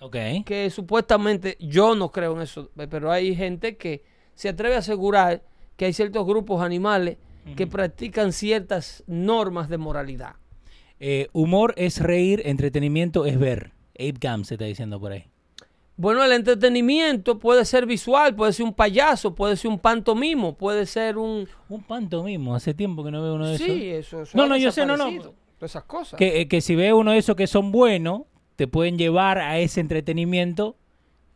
Ok. 0.00 0.16
que 0.46 0.70
supuestamente 0.70 1.56
yo 1.60 1.94
no 1.94 2.10
creo 2.10 2.34
en 2.36 2.42
eso, 2.42 2.70
pero 2.88 3.10
hay 3.12 3.34
gente 3.36 3.76
que 3.76 4.02
se 4.34 4.48
atreve 4.48 4.76
a 4.76 4.78
asegurar 4.78 5.42
que 5.76 5.84
hay 5.86 5.92
ciertos 5.92 6.24
grupos 6.26 6.62
animales 6.62 7.18
que 7.56 7.66
practican 7.66 8.32
ciertas 8.32 9.02
normas 9.06 9.68
de 9.68 9.78
moralidad. 9.78 10.34
Eh, 11.00 11.28
humor 11.32 11.72
es 11.78 11.98
reír, 12.00 12.42
entretenimiento 12.44 13.24
es 13.26 13.38
ver. 13.38 13.72
Abe 13.98 14.14
Gam 14.20 14.44
se 14.44 14.54
está 14.54 14.66
diciendo 14.66 15.00
por 15.00 15.12
ahí. 15.12 15.24
Bueno, 16.00 16.22
el 16.24 16.30
entretenimiento 16.32 17.38
puede 17.40 17.64
ser 17.64 17.84
visual, 17.84 18.34
puede 18.36 18.52
ser 18.52 18.64
un 18.64 18.72
payaso, 18.72 19.34
puede 19.34 19.56
ser 19.56 19.70
un 19.70 19.80
pantomimo, 19.80 20.54
puede 20.56 20.86
ser 20.86 21.18
un... 21.18 21.48
Un 21.68 21.82
pantomimo. 21.82 22.54
Hace 22.54 22.72
tiempo 22.72 23.02
que 23.04 23.10
no 23.10 23.20
veo 23.20 23.34
uno 23.34 23.48
de 23.48 23.58
Sí, 23.58 23.64
esos. 23.88 24.06
eso, 24.06 24.22
eso 24.22 24.38
No, 24.38 24.46
no, 24.46 24.56
yo 24.56 24.70
sé, 24.70 24.86
no, 24.86 24.96
no. 24.96 25.10
esas 25.60 25.82
cosas. 25.84 26.16
Que, 26.16 26.40
eh, 26.40 26.46
que 26.48 26.60
si 26.60 26.76
ve 26.76 26.92
uno 26.92 27.10
de 27.10 27.18
esos 27.18 27.34
que 27.34 27.48
son 27.48 27.72
buenos, 27.72 28.22
te 28.54 28.68
pueden 28.68 28.96
llevar 28.96 29.38
a 29.38 29.58
ese 29.58 29.80
entretenimiento. 29.80 30.76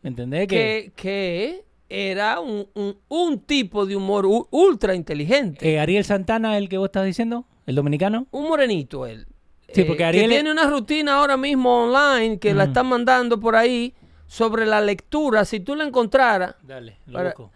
¿Me 0.01 0.09
entendés? 0.09 0.47
Que, 0.47 0.93
que, 0.95 1.65
era 1.89 2.39
un, 2.39 2.65
un- 2.73 2.97
un 3.09 3.39
tipo 3.39 3.85
de 3.85 3.95
humor 3.97 4.25
u- 4.25 4.47
ultra 4.49 4.95
inteligente. 4.95 5.73
eh, 5.73 5.79
Ariel 5.79 6.05
Santana, 6.05 6.57
el 6.57 6.69
que 6.69 6.77
vos 6.77 6.85
estás 6.87 7.05
diciendo, 7.05 7.45
el 7.67 7.75
dominicano. 7.75 8.27
un 8.31 8.47
morenito 8.47 9.05
él. 9.05 9.27
Sí, 9.73 9.81
Eh, 9.81 9.85
porque 9.85 10.03
Ariel 10.05 10.29
que 10.29 10.35
tiene 10.35 10.51
una 10.51 10.69
rutina 10.69 11.15
ahora 11.19 11.35
mismo 11.35 11.83
online 11.83 12.39
que 12.39 12.53
la 12.53 12.63
están 12.65 12.87
mandando 12.87 13.39
por 13.39 13.55
ahí 13.57 13.93
sobre 14.33 14.65
la 14.65 14.81
lectura. 14.81 15.45
Si 15.45 15.59
tú 15.59 15.75
la 15.75 15.83
encontraras, 15.83 16.55
Dale, 16.63 16.97
lo 17.05 17.13
Para- 17.13 17.29
busco. 17.29 17.51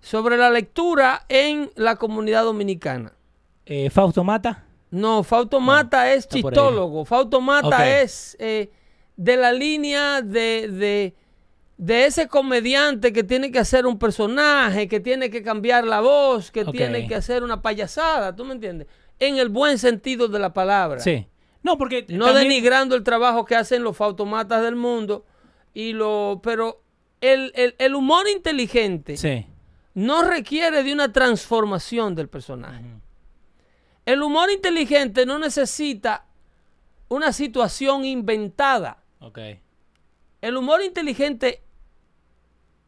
sobre 0.00 0.36
la 0.36 0.50
lectura 0.50 1.24
en 1.28 1.70
la 1.76 1.94
comunidad 1.94 2.42
dominicana. 2.42 3.12
Eh, 3.64 3.90
Fausto 3.90 4.24
Mata. 4.24 4.64
No, 4.90 5.22
Fausto 5.22 5.60
Mata 5.60 6.12
es 6.12 6.26
chistólogo. 6.28 7.04
Fausto 7.04 7.40
Mata 7.40 8.00
es 8.00 8.36
eh, 8.40 8.70
de 9.16 9.36
la 9.36 9.52
línea 9.52 10.20
de, 10.20 10.68
de, 10.68 11.14
de 11.76 12.06
ese 12.06 12.26
comediante 12.26 13.12
que 13.12 13.22
tiene 13.22 13.52
que 13.52 13.60
hacer 13.60 13.86
un 13.86 13.96
personaje, 13.98 14.88
que 14.88 14.98
tiene 14.98 15.30
que 15.30 15.42
cambiar 15.44 15.84
la 15.84 16.00
voz, 16.00 16.50
que 16.50 16.64
tiene 16.64 17.06
que 17.06 17.14
hacer 17.14 17.44
una 17.44 17.62
payasada, 17.62 18.34
¿tú 18.34 18.44
me 18.44 18.52
entiendes? 18.54 18.88
En 19.20 19.36
el 19.38 19.48
buen 19.48 19.78
sentido 19.78 20.26
de 20.28 20.38
la 20.40 20.52
palabra. 20.52 20.98
Sí. 21.00 21.26
No, 21.62 21.78
porque. 21.78 22.04
No 22.08 22.26
también- 22.26 22.48
denigrando 22.48 22.96
el 22.96 23.02
trabajo 23.04 23.44
que 23.44 23.54
hacen 23.56 23.82
los 23.84 23.96
fautomatas 23.96 24.62
del 24.62 24.76
mundo, 24.76 25.24
y 25.76 25.92
lo, 25.92 26.40
pero 26.42 26.80
el, 27.20 27.52
el- 27.54 27.74
el 27.78 27.94
humor 27.94 28.26
inteligente 28.28 29.18
Sí. 29.18 29.44
no 29.92 30.22
requiere 30.22 30.82
de 30.82 30.90
una 30.90 31.12
transformación 31.12 32.14
del 32.14 32.30
personaje. 32.30 32.82
El 34.06 34.22
humor 34.22 34.50
inteligente 34.50 35.26
no 35.26 35.38
necesita 35.38 36.24
una 37.10 37.30
situación 37.34 38.06
inventada. 38.06 39.02
El 40.40 40.56
humor 40.56 40.82
inteligente, 40.82 41.60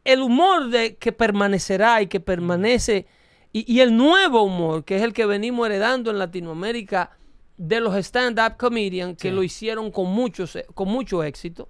el 0.03 0.21
humor 0.21 0.69
de 0.69 0.95
que 0.95 1.11
permanecerá 1.11 2.01
y 2.01 2.07
que 2.07 2.19
permanece, 2.19 3.05
y, 3.53 3.71
y 3.71 3.81
el 3.81 3.95
nuevo 3.95 4.41
humor, 4.41 4.83
que 4.83 4.95
es 4.95 5.03
el 5.03 5.13
que 5.13 5.27
venimos 5.27 5.67
heredando 5.67 6.09
en 6.09 6.17
Latinoamérica 6.17 7.11
de 7.57 7.81
los 7.81 7.93
stand-up 7.97 8.57
comedians, 8.57 9.15
que 9.15 9.29
Sí. 9.29 9.35
lo 9.35 9.43
hicieron 9.43 9.91
con, 9.91 10.07
muchos, 10.07 10.57
con 10.73 10.87
mucho 10.87 11.23
éxito, 11.23 11.69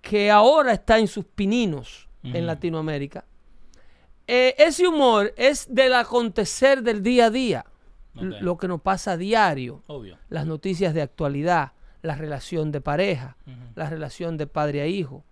que 0.00 0.30
ahora 0.30 0.72
está 0.72 0.98
en 0.98 1.08
sus 1.08 1.24
pininos 1.24 2.08
en. 2.22 2.46
Latinoamérica. 2.46 3.24
Eh, 4.26 4.54
ese 4.58 4.86
humor 4.88 5.32
es 5.36 5.72
del 5.72 5.94
acontecer 5.94 6.82
del 6.82 7.02
día 7.02 7.26
a 7.26 7.30
día, 7.30 7.64
lo 8.14 8.56
que 8.56 8.66
nos 8.66 8.80
pasa 8.80 9.12
a 9.12 9.16
diario 9.16 9.82
Obvio. 9.86 10.18
las 10.30 10.46
noticias 10.46 10.94
de 10.94 11.02
actualidad, 11.02 11.72
la 12.02 12.16
relación 12.16 12.72
de 12.72 12.80
pareja, 12.80 13.36
la 13.74 13.88
relación 13.90 14.36
de 14.36 14.46
padre 14.46 14.80
a 14.80 14.86
hijo, 14.86 15.24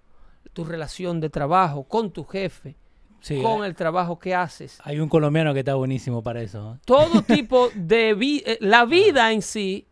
tu 0.53 0.65
relación 0.65 1.21
de 1.21 1.31
trabajo 1.31 1.85
con 1.85 2.13
tu 2.13 2.25
jefe, 2.25 2.77
Sí. 3.21 3.41
con 3.43 3.63
hay- 3.63 3.71
el 3.71 3.75
trabajo 3.75 4.19
que 4.19 4.35
haces. 4.35 4.79
Hay 4.85 5.01
un 5.01 5.09
colombiano 5.09 5.53
que 5.55 5.61
está 5.61 5.75
buenísimo 5.75 6.23
para 6.23 6.43
eso. 6.43 6.75
¿eh? 6.75 6.79
Todo 6.85 7.23
tipo 7.27 7.71
de 7.75 8.13
vida, 8.15 8.53
la 8.61 8.85
vida 8.85 9.33
en 9.33 9.41
sí, 9.43 9.89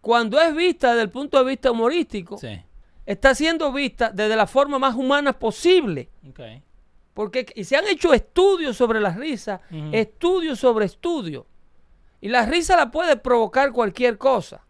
cuando 0.00 0.40
es 0.40 0.54
vista 0.54 0.90
desde 0.90 1.02
el 1.02 1.10
punto 1.10 1.38
de 1.38 1.44
vista 1.50 1.70
humorístico, 1.72 2.38
Sí. 2.38 2.62
Está 3.06 3.34
siendo 3.34 3.72
vista 3.72 4.10
desde 4.10 4.36
la 4.36 4.46
forma 4.46 4.78
más 4.78 4.94
humana 4.94 5.38
posible. 5.38 6.10
Porque 7.14 7.46
y 7.54 7.64
se 7.64 7.76
han 7.76 7.86
hecho 7.88 8.14
estudios 8.14 8.76
sobre 8.76 9.00
la 9.00 9.10
risa, 9.10 9.60
Ujú. 9.70 9.90
estudios 9.92 10.58
sobre 10.60 10.86
estudios. 10.86 11.44
Y 12.20 12.28
la 12.28 12.46
risa 12.46 12.76
la 12.76 12.90
puede 12.90 13.16
provocar 13.16 13.72
cualquier 13.72 14.16
cosa. 14.18 14.64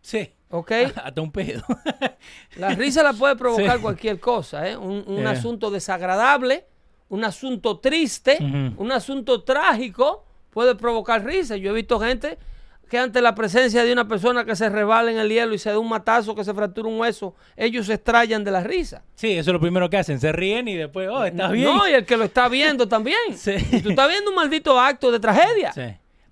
Sí. 0.00 0.30
¿Ok? 0.50 0.72
Hasta 1.04 1.20
un 1.20 1.30
pedo. 1.30 1.62
La 2.56 2.70
risa 2.70 3.04
la 3.04 3.12
puede 3.12 3.36
provocar 3.36 3.76
Sí. 3.76 3.82
cualquier 3.82 4.18
cosa, 4.18 4.68
¿eh? 4.68 4.76
Un, 4.76 5.04
un 5.06 5.18
Yeah. 5.18 5.30
asunto 5.30 5.70
desagradable, 5.70 6.66
un 7.08 7.22
asunto 7.24 7.78
triste, 7.78 8.38
un 8.76 8.90
asunto 8.90 9.44
trágico 9.44 10.24
puede 10.50 10.74
provocar 10.74 11.24
risa. 11.24 11.56
Yo 11.56 11.70
he 11.70 11.74
visto 11.74 12.00
gente 12.00 12.36
que 12.90 12.98
ante 12.98 13.22
la 13.22 13.34
presencia 13.34 13.84
de 13.84 13.92
una 13.92 14.06
persona 14.08 14.44
que 14.44 14.54
se 14.56 14.68
resbala 14.68 15.10
en 15.12 15.18
el 15.18 15.28
hielo 15.30 15.54
y 15.54 15.58
se 15.58 15.70
da 15.70 15.78
un 15.78 15.88
matazo, 15.88 16.34
que 16.34 16.44
se 16.44 16.52
fractura 16.52 16.88
un 16.88 16.98
hueso, 17.00 17.34
ellos 17.56 17.86
se 17.86 17.94
extrayan 17.94 18.42
de 18.44 18.50
la 18.50 18.62
risa. 18.62 19.04
sí, 19.14 19.30
eso 19.30 19.50
es 19.50 19.54
lo 19.54 19.60
primero 19.60 19.88
que 19.88 19.96
hacen. 19.96 20.18
Se 20.20 20.32
ríen 20.32 20.66
y 20.68 20.74
después, 20.74 21.08
oh, 21.10 21.24
¿estás 21.24 21.52
bien? 21.52 21.64
No, 21.66 21.88
y 21.88 21.92
el 21.92 22.04
que 22.04 22.16
lo 22.16 22.24
está 22.24 22.48
viendo 22.48 22.86
también. 22.88 23.16
Sí. 23.36 23.54
Tú 23.82 23.90
estás 23.90 24.08
viendo 24.08 24.28
un 24.30 24.36
maldito 24.36 24.78
acto 24.78 25.10
de 25.12 25.20
tragedia. 25.20 25.72
Sí. 25.72 25.82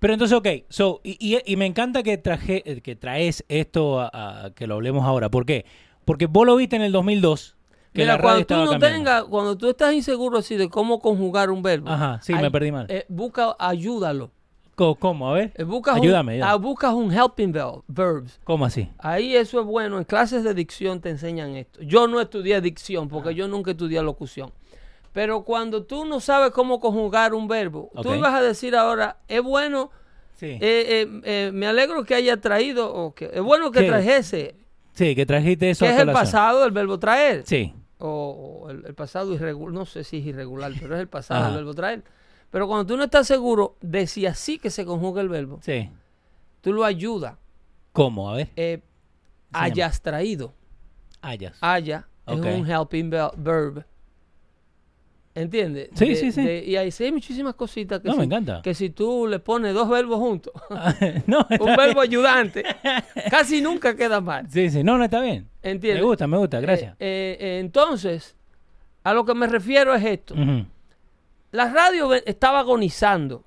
Pero 0.01 0.13
entonces, 0.13 0.37
ok, 0.37 0.49
so, 0.69 1.01
y, 1.03 1.17
y- 1.19 1.41
y 1.45 1.57
me 1.57 1.67
encanta 1.67 2.03
que, 2.03 2.19
traje, 2.19 2.63
eh, 2.71 2.81
que 2.83 2.95
traes 2.97 3.45
esto 3.49 4.01
a, 4.01 4.11
a- 4.47 4.51
que 4.55 4.67
lo 4.67 4.75
hablemos 4.75 5.05
ahora. 5.07 5.29
¿Por 5.31 5.47
qué? 5.47 5.65
Porque 6.05 6.27
vos 6.27 6.45
lo 6.47 6.57
viste 6.57 6.77
en 6.77 6.83
el 6.83 6.93
2002. 6.93 7.57
Que 7.93 8.03
Mira, 8.03 8.13
la 8.13 8.19
radio 8.19 8.47
cuando 8.47 8.67
tú 8.67 8.73
no 8.75 8.79
tengas, 8.79 9.25
cuando 9.25 9.57
tú 9.57 9.71
estás 9.71 9.95
inseguro 9.95 10.39
así 10.39 10.57
de 10.57 10.69
cómo 10.69 11.01
conjugar 11.01 11.51
un 11.51 11.63
verbo, 11.63 11.89
Ajá, 11.89 12.21
sí, 12.23 12.33
me 12.35 12.51
perdí 12.51 12.71
mal. 12.71 12.87
eh, 12.91 13.07
busca, 13.09 13.57
ayúdalo. 13.59 14.31
¿Cómo? 14.99 15.29
A 15.31 15.35
ver. 15.35 15.53
Buscas 15.67 15.97
Ayúdame, 15.97 16.35
un, 16.35 16.39
ya. 16.39 16.51
ah, 16.51 16.57
buscas 16.57 16.93
un 16.95 17.13
helping 17.13 17.53
verb, 17.53 17.83
verbs. 17.89 18.39
¿Cómo 18.45 18.65
así? 18.65 18.89
Ahí 18.99 19.35
eso 19.37 19.61
es 19.61 19.67
bueno. 19.67 19.99
En 19.99 20.05
clases 20.05 20.45
de 20.45 20.55
dicción 20.55 21.01
te 21.01 21.11
enseñan 21.11 21.57
esto. 21.57 21.81
Yo 21.83 22.07
no 22.07 22.21
estudié 22.21 22.61
dicción 22.61 23.07
Ah. 23.07 23.09
porque 23.13 23.35
yo 23.35 23.49
nunca 23.49 23.73
estudié 23.73 24.01
locución. 24.03 24.53
Pero 25.13 25.43
cuando 25.43 25.85
tú 25.85 26.05
no 26.05 26.21
sabes 26.21 26.51
cómo 26.53 26.79
conjugar 26.81 27.35
un 27.35 27.49
verbo, 27.49 27.91
tú 28.03 28.11
Ok. 28.11 28.17
ibas 28.17 28.35
a 28.35 28.41
decir 28.43 28.77
ahora, 28.77 29.17
es 29.27 29.43
bueno, 29.43 29.91
Sí. 30.35 30.47
eh, 30.47 30.61
eh, 30.61 31.21
eh, 31.25 31.51
me 31.53 31.67
alegro 31.67 32.05
que 32.05 32.15
haya 32.15 32.37
traído, 32.41 32.95
o 32.95 33.13
que 33.15 33.31
es 33.35 33.41
bueno 33.43 33.73
que 33.73 33.81
¿Qué? 33.81 33.87
trajese, 33.89 34.55
sí, 34.93 35.17
que 35.17 35.27
trajiste 35.27 35.71
eso 35.71 35.85
que 35.85 35.91
es 35.93 35.99
el 35.99 36.13
pasado 36.13 36.61
del 36.63 36.71
verbo 36.71 36.99
traer. 37.01 37.43
Sí. 37.47 37.75
O, 37.99 38.63
o 38.67 38.71
el, 38.71 38.85
el 38.87 38.95
pasado 38.95 39.33
irregular, 39.35 39.75
no 39.75 39.85
sé 39.87 40.05
si 40.05 40.19
es 40.19 40.27
irregular, 40.27 40.71
pero 40.81 40.95
es 40.95 41.01
el 41.01 41.09
pasado 41.09 41.47
del 41.47 41.55
verbo 41.57 41.75
traer. 41.75 42.05
Pero 42.51 42.67
cuando 42.67 42.87
tú 42.87 42.97
no 42.97 43.05
estás 43.05 43.27
seguro 43.27 43.77
de 43.81 44.07
si 44.07 44.25
así 44.27 44.59
que 44.59 44.71
se 44.71 44.85
conjuga 44.87 45.21
el 45.21 45.29
verbo, 45.29 45.59
Sí. 45.63 45.91
tú 46.61 46.73
lo 46.73 46.85
ayudas. 46.85 47.35
¿Cómo? 47.93 48.31
A 48.31 48.37
ver. 48.37 48.49
eh, 48.57 48.81
hayas 49.53 50.01
traído. 50.01 50.55
Hayas. 51.21 51.57
Haya 51.61 52.07
es 52.27 52.39
un 52.39 52.67
helping 52.71 53.11
ve- 53.11 53.31
verb. 53.37 53.85
¿Entiendes? 55.35 55.91
Sí, 55.95 56.09
De- 56.09 56.17
sí, 56.17 56.33
sí. 56.33 56.43
de- 56.43 56.65
y 56.65 56.77
ahí 56.77 56.91
sí 56.91 57.05
hay 57.05 57.13
muchísimas 57.13 57.55
cositas 57.55 58.01
que, 58.01 58.09
No, 58.09 58.15
si, 58.15 58.19
me 58.21 58.25
encanta. 58.25 58.61
que 58.63 58.75
si 58.75 58.91
tú 58.91 59.27
le 59.29 59.39
pones 59.39 59.73
dos 59.73 59.89
verbos 59.89 60.19
juntos, 60.19 60.53
no, 61.27 61.47
está 61.49 61.65
un 61.65 61.77
verbo 61.77 62.01
bien. 62.01 62.13
ayudante, 62.13 62.65
casi 63.31 63.61
nunca 63.63 63.95
queda 63.95 64.21
mal. 64.21 64.51
Sí, 64.51 64.69
sí. 64.69 64.83
No, 64.83 64.99
no, 64.99 65.05
está 65.05 65.21
bien. 65.21 65.49
¿Entiendes? 65.63 66.03
Me 66.03 66.07
gusta, 66.09 66.27
me 66.27 66.39
gusta. 66.39 66.61
Gracias. 66.61 66.93
Eh, 66.95 66.97
eh, 66.99 67.37
eh, 67.41 67.59
entonces, 67.61 68.35
a 69.05 69.15
lo 69.15 69.25
que 69.25 69.35
me 69.35 69.47
refiero 69.47 69.95
es 69.95 70.05
esto. 70.05 70.35
Ujú. 70.35 70.67
La 71.51 71.71
radio 71.71 72.13
estaba 72.15 72.61
agonizando 72.61 73.45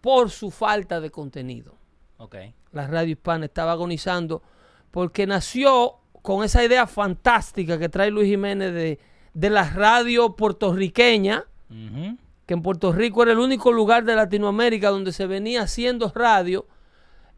por 0.00 0.30
su 0.30 0.50
falta 0.50 1.00
de 1.00 1.10
contenido. 1.10 1.76
Ok. 2.18 2.36
La 2.72 2.86
radio 2.86 3.12
hispana 3.12 3.46
estaba 3.46 3.72
agonizando 3.72 4.42
porque 4.90 5.26
nació 5.26 5.96
con 6.22 6.44
esa 6.44 6.64
idea 6.64 6.86
fantástica 6.86 7.78
que 7.78 7.88
trae 7.88 8.10
Luis 8.10 8.28
Jiménez 8.28 8.72
de, 8.72 8.98
de 9.34 9.50
la 9.50 9.68
radio 9.70 10.34
puertorriqueña, 10.34 11.44
que 11.68 12.54
en 12.54 12.62
Puerto 12.62 12.92
Rico 12.92 13.22
era 13.22 13.32
el 13.32 13.38
único 13.38 13.72
lugar 13.72 14.04
de 14.04 14.14
Latinoamérica 14.14 14.90
donde 14.90 15.12
se 15.12 15.26
venía 15.26 15.62
haciendo 15.62 16.10
radio, 16.14 16.66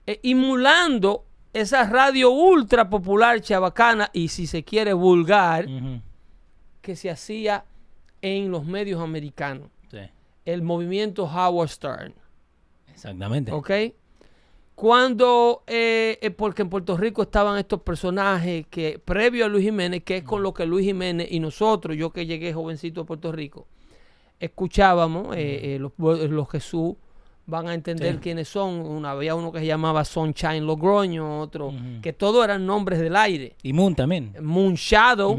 eh, 0.07 0.21
emulando 0.23 1.27
esa 1.53 1.85
radio 1.85 2.31
ultra 2.31 2.89
popular, 2.89 3.41
chabacana 3.41 4.11
y 4.13 4.29
si 4.29 4.47
se 4.47 4.65
quiere 4.65 4.93
vulgar, 4.93 5.67
que 6.81 6.97
se 6.97 7.11
hacía 7.11 7.65
en 8.23 8.51
los 8.51 8.65
medios 8.65 9.01
americanos. 9.01 9.69
Sí, 9.91 9.99
El 10.45 10.63
movimiento 10.63 11.25
Howard 11.25 11.69
Stern. 11.69 12.15
exactamente. 12.93 13.53
¿Ok? 13.53 13.71
Cuando, 14.75 15.65
eh, 15.67 16.19
eh, 16.23 16.31
porque 16.31 16.63
en 16.63 16.71
Puerto 16.71 16.97
Rico 16.97 17.23
estaban 17.23 17.59
estos 17.59 17.81
personajes 17.83 18.65
que, 18.71 19.01
previo 19.05 19.45
a 19.45 19.49
Luis 19.49 19.65
Jiménez, 19.65 20.05
que 20.05 20.19
es 20.19 20.23
con 20.23 20.41
lo 20.43 20.55
que 20.55 20.65
Luis 20.67 20.87
Jiménez 20.87 21.27
y 21.33 21.41
nosotros, 21.41 21.97
yo 21.97 22.11
que 22.11 22.27
llegué 22.27 22.53
jovencito 22.55 23.01
a 23.01 23.05
Puerto 23.05 23.33
Rico, 23.33 23.67
escuchábamos, 24.39 25.37
eh, 25.37 25.75
eh, 25.75 25.79
los, 25.81 25.93
los 25.99 26.49
Jesús 26.49 26.95
van 27.47 27.67
a 27.67 27.75
entender 27.75 28.15
Sí. 28.15 28.21
quiénes 28.21 28.49
son. 28.49 28.75
Una, 28.81 29.11
había 29.13 29.35
uno 29.35 29.51
que 29.51 29.59
se 29.59 29.67
llamaba 29.67 30.05
Sunshine 30.05 30.65
Logroño, 30.65 31.41
otro, 31.41 31.73
que 32.03 32.13
todos 32.13 32.45
eran 32.45 32.65
nombres 32.65 33.01
del 33.01 33.17
aire. 33.17 33.57
Y 33.65 33.73
Moon 33.73 33.97
también. 33.97 34.35
Moon 34.43 34.75
Shadow. 34.75 35.39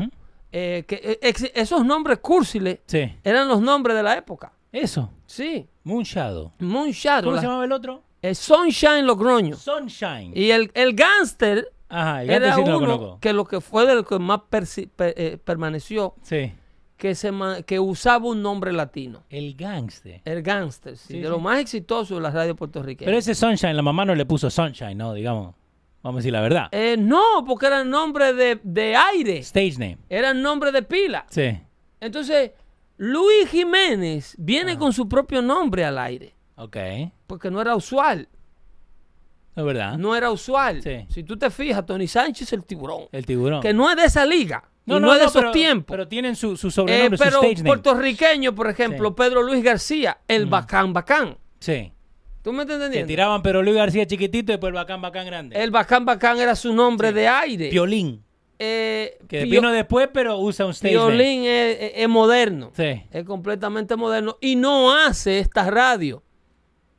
Eh, 0.52 0.84
que 0.88 0.96
eh, 1.04 1.20
ex- 1.22 1.52
esos 1.54 1.86
nombres 1.86 2.20
cursiles 2.20 2.80
Sí. 2.86 3.14
eran 3.24 3.48
los 3.48 3.62
nombres 3.62 3.96
de 3.96 4.04
la 4.04 4.18
época. 4.18 4.52
Eso. 4.72 5.12
Sí, 5.26 5.68
Moon 5.84 6.04
Shadow. 6.04 6.52
Moon 6.60 6.92
Shadow. 6.92 7.24
¿Cómo 7.26 7.36
la- 7.36 7.42
se 7.42 7.48
llamaba 7.48 7.66
el 7.66 7.72
otro? 7.72 8.04
eh, 8.22 8.36
Sunshine 8.36 9.06
Logroño. 9.06 9.56
Sunshine. 9.56 10.32
Y 10.36 10.52
el, 10.52 10.72
el 10.74 10.94
Ajá, 11.88 12.22
el 12.24 12.30
era 12.30 12.56
sí 12.56 12.62
no 12.64 12.72
lo 12.74 12.78
uno 12.80 12.98
conozco. 12.98 13.20
que 13.20 13.34
lo 13.34 13.46
que 13.46 13.62
fue 13.62 13.86
del 13.88 14.06
que 14.06 14.20
más 14.20 14.42
per- 14.88 15.14
eh, 15.18 15.38
permaneció, 15.44 16.14
Sí. 16.22 16.52
que, 16.98 17.16
se 17.16 17.32
que 17.66 17.80
usaba 17.80 18.28
un 18.28 18.42
nombre 18.44 18.72
latino. 18.74 19.24
El 19.30 19.56
gangster. 19.56 20.22
El 20.26 20.44
sí, 20.98 21.14
Sí, 21.14 21.20
de 21.20 21.30
lo 21.30 21.40
más 21.40 21.60
exitoso 21.60 22.16
de 22.16 22.22
la 22.22 22.30
radio 22.30 22.56
puertorriqueña. 22.56 23.06
Pero 23.08 23.18
ese 23.18 23.34
Sunshine, 23.34 23.74
la 23.76 23.82
mamá 23.82 24.06
no 24.06 24.14
le 24.14 24.26
puso 24.26 24.50
Sunshine, 24.52 24.96
¿no? 24.98 25.14
Digamos. 25.14 25.56
Vamos 26.02 26.18
a 26.18 26.22
decir 26.22 26.32
la 26.32 26.42
verdad. 26.42 26.68
Eh, 26.72 26.96
no, 26.98 27.44
porque 27.46 27.66
eran 27.68 27.90
nombres 27.90 28.36
de, 28.36 28.60
de 28.64 28.96
aire, 28.96 29.40
Stage 29.40 29.74
name. 29.74 29.98
eran 30.08 30.42
nombres 30.42 30.72
de 30.74 30.82
pila. 30.84 31.26
Sí. 31.30 31.60
Entonces, 32.00 32.52
Luis 32.98 33.50
Jiménez 33.50 34.36
viene 34.38 34.78
con 34.78 34.94
su 34.94 35.08
propio 35.10 35.42
nombre 35.42 35.84
al 35.86 35.98
aire, 35.98 36.34
Ok. 36.56 36.78
porque 37.28 37.52
no 37.52 37.60
era 37.62 37.76
usual. 37.76 38.28
Es 39.56 39.64
verdad. 39.64 39.98
No 39.98 40.16
era 40.16 40.32
usual. 40.32 40.82
Sí. 40.82 41.06
Si 41.10 41.24
tú 41.24 41.38
te 41.38 41.50
fijas, 41.50 41.86
Tony 41.86 42.08
Sánchez 42.08 42.54
el 42.54 42.64
tiburón, 42.64 43.08
El 43.12 43.26
tiburón. 43.26 43.62
que 43.62 43.74
no 43.74 43.90
es 43.90 43.98
de 43.98 44.06
esa 44.06 44.26
liga, 44.26 44.64
y 44.86 44.92
no, 44.92 45.12
es 45.14 45.20
de 45.20 45.26
esos 45.26 45.34
pero, 45.42 45.52
tiempos. 45.52 45.94
Pero 45.94 46.08
tienen 46.08 46.36
su, 46.36 46.56
su 46.56 46.68
Eh, 46.68 46.72
sobrenombre, 46.72 47.18
su 47.18 47.24
pero 47.24 47.38
stage 47.42 47.56
name. 47.58 47.68
puertorriqueño, 47.68 48.56
por 48.56 48.70
ejemplo, 48.70 49.10
Sí. 49.10 49.16
Pedro 49.18 49.44
Luis 49.44 49.64
García, 49.64 50.18
el 50.28 50.46
Mm. 50.46 50.50
bacán 50.50 50.94
bacán. 50.94 51.38
Sí. 51.60 51.92
¿Tú 52.42 52.54
me 52.54 52.62
estás 52.64 52.78
Que 52.78 52.86
entendiendo? 52.86 53.08
tiraban 53.08 53.42
pero 53.42 53.62
Luis 53.62 53.76
García 53.76 54.06
chiquitito 54.08 54.52
y 54.52 54.54
después 54.54 54.70
el 54.70 54.76
bacán 54.76 55.02
bacán 55.02 55.26
grande. 55.26 55.62
El 55.62 55.72
bacán 55.72 56.06
bacán 56.06 56.40
era 56.40 56.56
su 56.56 56.74
nombre 56.74 57.10
Sí. 57.10 57.14
de 57.16 57.28
aire. 57.28 57.70
Violín. 57.70 58.24
Eh, 58.62 59.18
Que 59.28 59.44
Pio- 59.44 59.52
vino 59.62 59.72
después, 59.72 60.10
pero 60.14 60.38
usa 60.38 60.66
un 60.66 60.72
stage 60.72 60.94
name. 60.96 61.08
Piolín 61.08 61.44
es, 61.46 61.78
es- 61.80 61.92
es 61.96 62.10
moderno. 62.10 62.72
Sí. 62.76 63.04
Es 63.12 63.24
completamente 63.26 63.96
moderno. 63.96 64.38
Y 64.42 64.56
no 64.56 64.94
hace 64.94 65.40
esta 65.40 65.70
radio. 65.70 66.24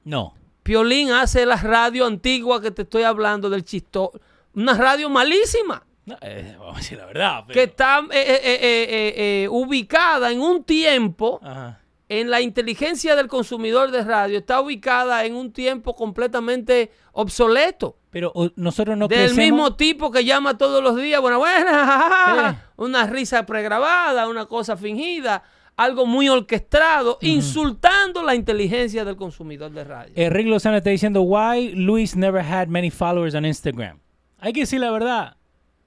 No. 0.04 0.34
Piolín 0.62 1.10
hace 1.10 1.44
la 1.46 1.56
radio 1.56 2.06
antigua 2.06 2.60
que 2.62 2.70
te 2.70 2.82
estoy 2.82 3.02
hablando 3.02 3.50
del 3.50 3.64
chisto. 3.64 4.12
Una 4.54 4.74
radio 4.74 5.08
malísima. 5.10 5.84
No, 6.06 6.16
eh, 6.22 6.54
vamos 6.58 6.76
a 6.76 6.78
decir 6.78 6.98
la 6.98 7.06
verdad. 7.06 7.44
pero- 7.46 7.54
Que 7.54 7.62
está 7.64 8.00
eh, 8.10 9.46
ubicada 9.50 10.30
en 10.32 10.40
un 10.40 10.64
tiempo. 10.64 11.40
Ajá. 11.42 11.79
En 12.10 12.28
la 12.28 12.40
inteligencia 12.40 13.14
del 13.14 13.28
consumidor 13.28 13.92
de 13.92 14.02
radio 14.02 14.38
está 14.38 14.60
ubicada 14.60 15.24
en 15.24 15.36
un 15.36 15.52
tiempo 15.52 15.94
completamente 15.94 16.90
obsoleto. 17.12 17.96
Pero 18.10 18.32
nosotros 18.56 18.98
no 18.98 19.06
del 19.06 19.18
crecemos... 19.28 19.38
mismo 19.38 19.76
tipo 19.76 20.10
que 20.10 20.24
llama 20.24 20.58
todos 20.58 20.82
los 20.82 20.96
días, 20.96 21.20
buena, 21.20 21.36
buena, 21.38 22.50
Sí. 22.66 22.72
una 22.78 23.06
risa 23.06 23.46
pregrabada, 23.46 24.28
una 24.28 24.46
cosa 24.46 24.76
fingida, 24.76 25.44
algo 25.76 26.04
muy 26.04 26.28
orquestado, 26.28 27.16
insultando 27.20 28.24
la 28.24 28.34
inteligencia 28.34 29.04
del 29.04 29.14
consumidor 29.14 29.70
de 29.70 29.84
radio. 29.84 30.12
Eh, 30.16 30.28
Rick 30.30 30.48
Lozano 30.48 30.78
está 30.78 30.90
diciendo, 30.90 31.22
why 31.22 31.72
Luis 31.76 32.16
never 32.16 32.42
had 32.44 32.66
many 32.66 32.90
followers 32.90 33.36
on 33.36 33.44
Instagram. 33.44 34.00
Hay 34.40 34.52
que 34.52 34.60
decir 34.60 34.80
la 34.80 34.90
verdad. 34.90 35.36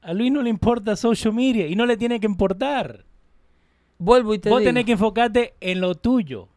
A 0.01 0.13
Luis 0.13 0.31
no 0.31 0.41
le 0.41 0.49
importa 0.49 0.95
social 0.95 1.33
media 1.33 1.67
y 1.67 1.75
no 1.75 1.85
le 1.85 1.97
tiene 1.97 2.21
que 2.21 2.27
importar. 2.27 3.03
Vuelvo 4.03 4.33
y 4.33 4.39
te 4.39 4.49
Vos 4.49 4.59
digo, 4.59 4.69
tenés 4.69 4.85
que 4.85 4.91
enfocarte 4.93 5.53
en 5.61 5.79
lo 5.81 5.95
tuyo. 5.95 6.47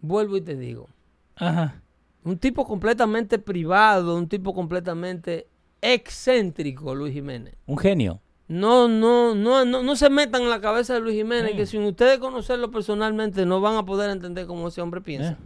vuelvo 0.00 0.36
y 0.36 0.40
te 0.40 0.56
digo, 0.56 0.88
Ajá. 1.36 1.82
un 2.24 2.38
tipo 2.38 2.66
completamente 2.66 3.38
privado, 3.38 4.16
un 4.16 4.28
tipo 4.28 4.54
completamente 4.54 5.46
excéntrico, 5.82 6.94
Luis 6.94 7.12
Jiménez. 7.12 7.54
Un 7.66 7.78
genio. 7.78 8.20
No, 8.48 8.88
no, 8.88 9.34
no, 9.34 9.64
no, 9.64 9.82
no 9.82 9.96
se 9.96 10.10
metan 10.10 10.42
en 10.42 10.50
la 10.50 10.60
cabeza 10.60 10.94
de 10.94 11.00
Luis 11.00 11.14
Jiménez, 11.16 11.52
Mm. 11.54 11.56
que 11.56 11.66
sin 11.66 11.82
ustedes 11.84 12.18
conocerlo 12.18 12.70
personalmente 12.70 13.46
no 13.46 13.60
van 13.60 13.76
a 13.76 13.84
poder 13.86 14.10
entender 14.10 14.46
cómo 14.46 14.68
ese 14.68 14.80
hombre 14.80 15.00
piensa. 15.00 15.32
Eh. 15.32 15.36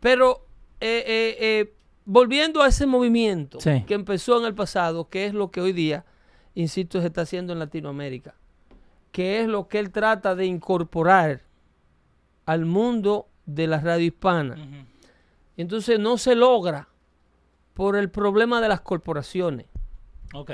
Pero 0.00 0.46
eh, 0.80 1.36
eh, 1.40 1.74
volviendo 2.04 2.62
a 2.62 2.68
ese 2.68 2.86
movimiento 2.86 3.60
Sí. 3.60 3.82
que 3.86 3.94
empezó 3.94 4.38
en 4.38 4.44
el 4.46 4.54
pasado, 4.54 5.08
que 5.08 5.24
es 5.26 5.34
lo 5.34 5.50
que 5.50 5.60
hoy 5.60 5.72
día, 5.72 6.04
insisto, 6.54 7.00
se 7.00 7.06
está 7.08 7.22
haciendo 7.22 7.52
en 7.52 7.58
Latinoamérica, 7.58 8.34
que 9.16 9.40
es 9.40 9.48
lo 9.48 9.66
que 9.66 9.78
él 9.78 9.92
trata 9.92 10.34
de 10.34 10.44
incorporar 10.44 11.40
al 12.44 12.66
mundo 12.66 13.28
de 13.46 13.66
la 13.66 13.80
radio 13.80 14.04
hispana. 14.04 14.58
Entonces 15.56 15.98
no 15.98 16.18
se 16.18 16.34
logra 16.34 16.86
por 17.72 17.96
el 17.96 18.10
problema 18.10 18.60
de 18.60 18.68
las 18.68 18.82
corporaciones. 18.82 19.68
Ok. 20.34 20.50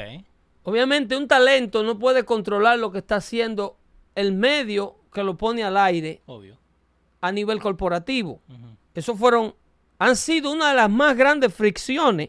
Obviamente 0.62 1.16
un 1.16 1.27
talento 1.27 1.83
no 1.83 1.98
puede 1.98 2.25
controlar 2.25 2.79
lo 2.79 2.92
que 2.92 2.98
está 2.98 3.16
haciendo 3.16 3.79
el 4.14 4.33
medio 4.33 4.94
que 5.12 5.25
lo 5.25 5.37
pone 5.37 5.64
al 5.64 5.77
aire 5.77 6.22
Obvio. 6.27 6.57
a 7.20 7.33
nivel 7.33 7.59
corporativo. 7.59 8.42
Eso 8.94 9.16
fueron, 9.16 9.57
han 9.98 10.14
sido 10.14 10.53
una 10.53 10.68
de 10.68 10.77
las 10.77 10.88
más 10.88 11.16
grandes 11.16 11.53
fricciones 11.53 12.29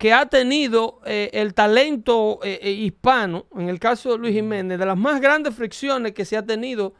que 0.00 0.14
ha 0.14 0.24
tenido 0.24 1.00
eh, 1.04 1.28
el 1.34 1.52
talento 1.52 2.40
eh, 2.42 2.58
eh, 2.62 2.70
hispano, 2.70 3.44
en 3.54 3.68
el 3.68 3.78
caso 3.78 4.12
de 4.12 4.16
Luis 4.18 4.32
Jiménez, 4.34 4.78
de 4.78 4.86
las 4.86 4.96
más 4.96 5.20
grandes 5.20 5.54
fricciones 5.54 6.12
que 6.12 6.24
se 6.24 6.38
ha 6.38 6.42
tenido 6.46 6.94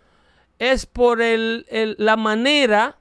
es 0.59 0.85
por 0.85 1.23
el, 1.23 1.65
el- 1.71 1.97
la 1.99 2.19
manera, 2.19 2.99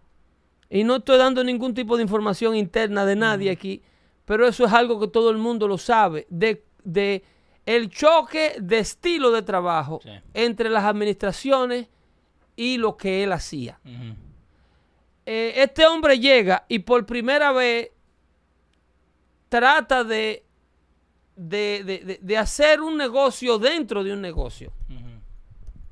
y 0.69 0.85
no 0.85 0.95
estoy 0.95 1.17
dando 1.17 1.43
ningún 1.43 1.73
tipo 1.73 1.97
de 1.97 2.03
información 2.03 2.55
interna 2.55 3.05
de 3.05 3.17
nadie 3.17 3.51
aquí, 3.51 3.81
pero 4.23 4.47
eso 4.47 4.63
es 4.65 4.71
algo 4.71 5.01
que 5.01 5.09
todo 5.09 5.31
el 5.31 5.37
mundo 5.37 5.67
lo 5.67 5.77
sabe, 5.77 6.25
de, 6.29 6.63
de 6.85 7.25
el 7.65 7.89
choque 7.89 8.55
de 8.57 8.79
estilo 8.79 9.31
de 9.31 9.41
trabajo 9.41 9.99
Sí. 10.01 10.11
entre 10.33 10.69
las 10.69 10.85
administraciones 10.85 11.87
y 12.55 12.77
lo 12.77 12.95
que 12.95 13.21
él 13.23 13.33
hacía. 13.33 13.81
Eh, 15.25 15.53
este 15.57 15.85
hombre 15.85 16.19
llega 16.19 16.63
y 16.69 16.79
por 16.79 17.05
primera 17.05 17.51
vez 17.51 17.89
trata 19.49 20.03
de, 20.03 20.45
de, 21.35 21.83
de- 21.83 22.19
de- 22.21 22.37
hacer 22.37 22.81
un 22.81 22.97
negocio 22.97 23.57
dentro 23.59 24.03
de 24.03 24.13
un 24.13 24.21
negocio. 24.21 24.71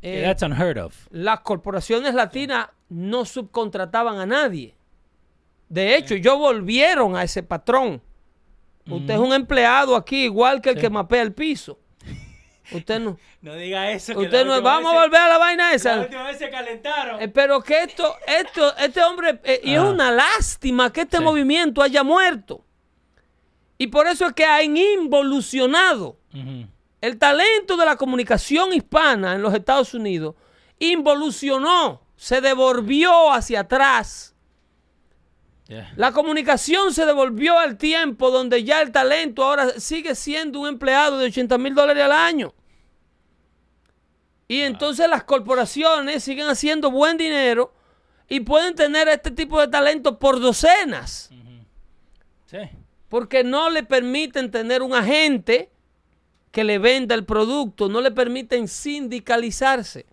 Eh, 0.01 0.19
Yeah, 0.21 0.27
that's 0.29 0.43
unheard 0.43 0.77
of. 0.77 1.07
las 1.09 1.39
corporaciones 1.41 2.13
latinas 2.13 2.69
no 2.89 3.25
subcontrataban 3.25 4.19
a 4.19 4.25
nadie. 4.25 4.75
De 5.69 5.95
hecho, 5.97 6.13
ellos 6.13 6.37
volvieron 6.37 7.15
a 7.17 7.23
ese 7.23 7.43
patrón. 7.43 8.01
Usted 8.89 9.15
es 9.15 9.19
un 9.19 9.33
empleado 9.33 9.95
aquí, 9.97 10.23
igual 10.25 10.61
que 10.61 10.69
el 10.69 10.75
Sí. 10.75 10.81
que 10.81 10.89
mapea 10.89 11.21
el 11.23 11.33
piso. 11.33 11.79
Usted 12.71 12.99
no. 12.99 13.17
No 13.41 13.55
diga 13.55 13.91
eso. 13.91 14.17
Usted 14.17 14.45
no. 14.45 14.61
Vamos 14.61 14.93
a 14.93 15.01
volver 15.01 15.19
a 15.19 15.27
la 15.29 15.37
vaina 15.37 15.73
esa. 15.73 15.99
última 15.99 16.23
vez 16.23 16.37
se 16.37 16.49
calentaron. 16.49 17.21
Eh, 17.21 17.27
pero 17.27 17.61
que 17.61 17.83
esto, 17.83 18.15
esto, 18.27 18.77
este 18.77 19.01
hombre, 19.03 19.41
eh, 19.43 19.59
y 19.63 19.73
es 19.73 19.81
una 19.81 20.11
lástima 20.11 20.93
que 20.93 21.01
este 21.01 21.17
Sí. 21.17 21.23
movimiento 21.23 21.81
haya 21.81 22.03
muerto. 22.03 22.63
Y 23.77 23.87
por 23.87 24.07
eso 24.07 24.25
es 24.25 24.33
que 24.33 24.45
han 24.45 24.75
involucionado 24.75 26.17
el 27.01 27.17
talento 27.17 27.77
de 27.77 27.85
la 27.85 27.95
comunicación 27.95 28.73
hispana 28.73 29.35
en 29.35 29.41
los 29.41 29.53
Estados 29.53 29.93
Unidos. 29.93 30.35
Involucionó, 30.79 32.01
se 32.15 32.41
devolvió 32.41 33.31
hacia 33.31 33.61
atrás. 33.61 34.35
Yeah. 35.67 35.93
La 35.95 36.11
comunicación 36.11 36.93
se 36.93 37.05
devolvió 37.05 37.59
al 37.59 37.77
tiempo 37.77 38.31
donde 38.31 38.63
ya 38.63 38.81
el 38.81 38.91
talento 38.91 39.43
ahora 39.43 39.79
sigue 39.79 40.15
siendo 40.15 40.61
un 40.61 40.69
empleado 40.69 41.19
de 41.19 41.27
80 41.27 41.57
mil 41.57 41.75
dólares 41.75 42.03
al 42.03 42.13
año. 42.13 42.53
Y 44.47 44.61
entonces 44.61 45.09
las 45.09 45.23
corporaciones 45.25 46.23
siguen 46.23 46.47
haciendo 46.47 46.89
buen 46.89 47.17
dinero 47.17 47.73
y 48.29 48.39
pueden 48.39 48.75
tener 48.75 49.07
este 49.09 49.31
tipo 49.31 49.59
de 49.59 49.67
talento 49.67 50.17
por 50.19 50.39
docenas, 50.39 51.29
Sí. 52.45 52.59
Porque 53.09 53.43
no 53.43 53.69
le 53.69 53.83
permiten 53.83 54.51
tener 54.51 54.81
un 54.81 54.93
agente 54.93 55.69
que 56.51 56.63
le 56.63 56.79
venda 56.79 57.15
el 57.15 57.25
producto, 57.25 57.89
no 57.89 58.01
le 58.01 58.11
permiten 58.11 58.67
sindicalizarse. 58.67 60.05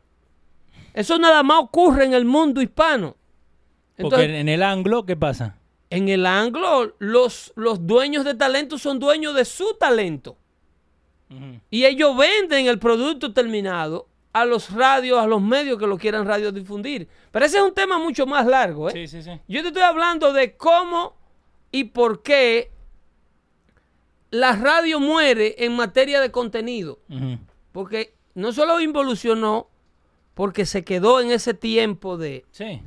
Eso 0.93 1.19
nada 1.19 1.43
más 1.43 1.61
ocurre 1.63 2.05
en 2.05 2.15
el 2.15 2.25
mundo 2.25 2.61
hispano. 2.61 3.17
Porque 3.97 4.25
en 4.25 4.49
el 4.49 4.63
anglo, 4.63 5.07
¿qué 5.07 5.17
pasa? 5.17 5.59
en 5.95 6.09
el 6.09 6.27
anglo, 6.27 6.97
los, 6.99 7.53
los 7.55 7.87
dueños 7.87 8.25
de 8.25 8.35
talento 8.35 8.79
son 8.79 8.99
dueños 8.99 9.33
de 9.33 9.45
su 9.45 9.75
talento. 9.75 10.37
Y 11.71 11.85
ellos 11.85 12.17
venden 12.17 12.67
el 12.67 12.81
producto 12.81 13.33
terminado 13.33 14.09
a 14.33 14.45
los 14.45 14.73
radios, 14.73 15.21
a 15.21 15.27
los 15.27 15.41
medios 15.41 15.79
que 15.79 15.87
lo 15.87 15.97
quieran 15.97 16.27
radiodifundir. 16.27 17.09
Pero 17.31 17.47
ese 17.47 17.59
es 17.59 17.63
un 17.63 17.75
tema 17.75 17.99
mucho 17.99 18.27
más 18.27 18.45
largo. 18.45 18.89
¿eh? 18.89 18.93
Sí, 18.93 19.07
sí, 19.07 19.23
sí. 19.23 19.41
Yo 19.47 19.63
te 19.63 19.69
estoy 19.69 19.83
hablando 19.83 20.33
de 20.33 20.57
cómo 20.57 21.17
y 21.71 21.85
por 21.85 22.23
qué 22.23 22.73
la 24.35 24.53
radio 24.57 25.01
muere 25.01 25.55
en 25.59 25.75
materia 25.77 26.21
de 26.21 26.31
contenido. 26.31 26.99
Porque 27.73 28.15
no 28.35 28.53
solo 28.53 28.81
involucionó, 28.81 29.69
porque 30.35 30.67
se 30.67 30.85
quedó 30.85 31.21
en 31.21 31.31
ese 31.31 31.55
tiempo 31.55 32.17
de, 32.17 32.45
Sí. 32.51 32.83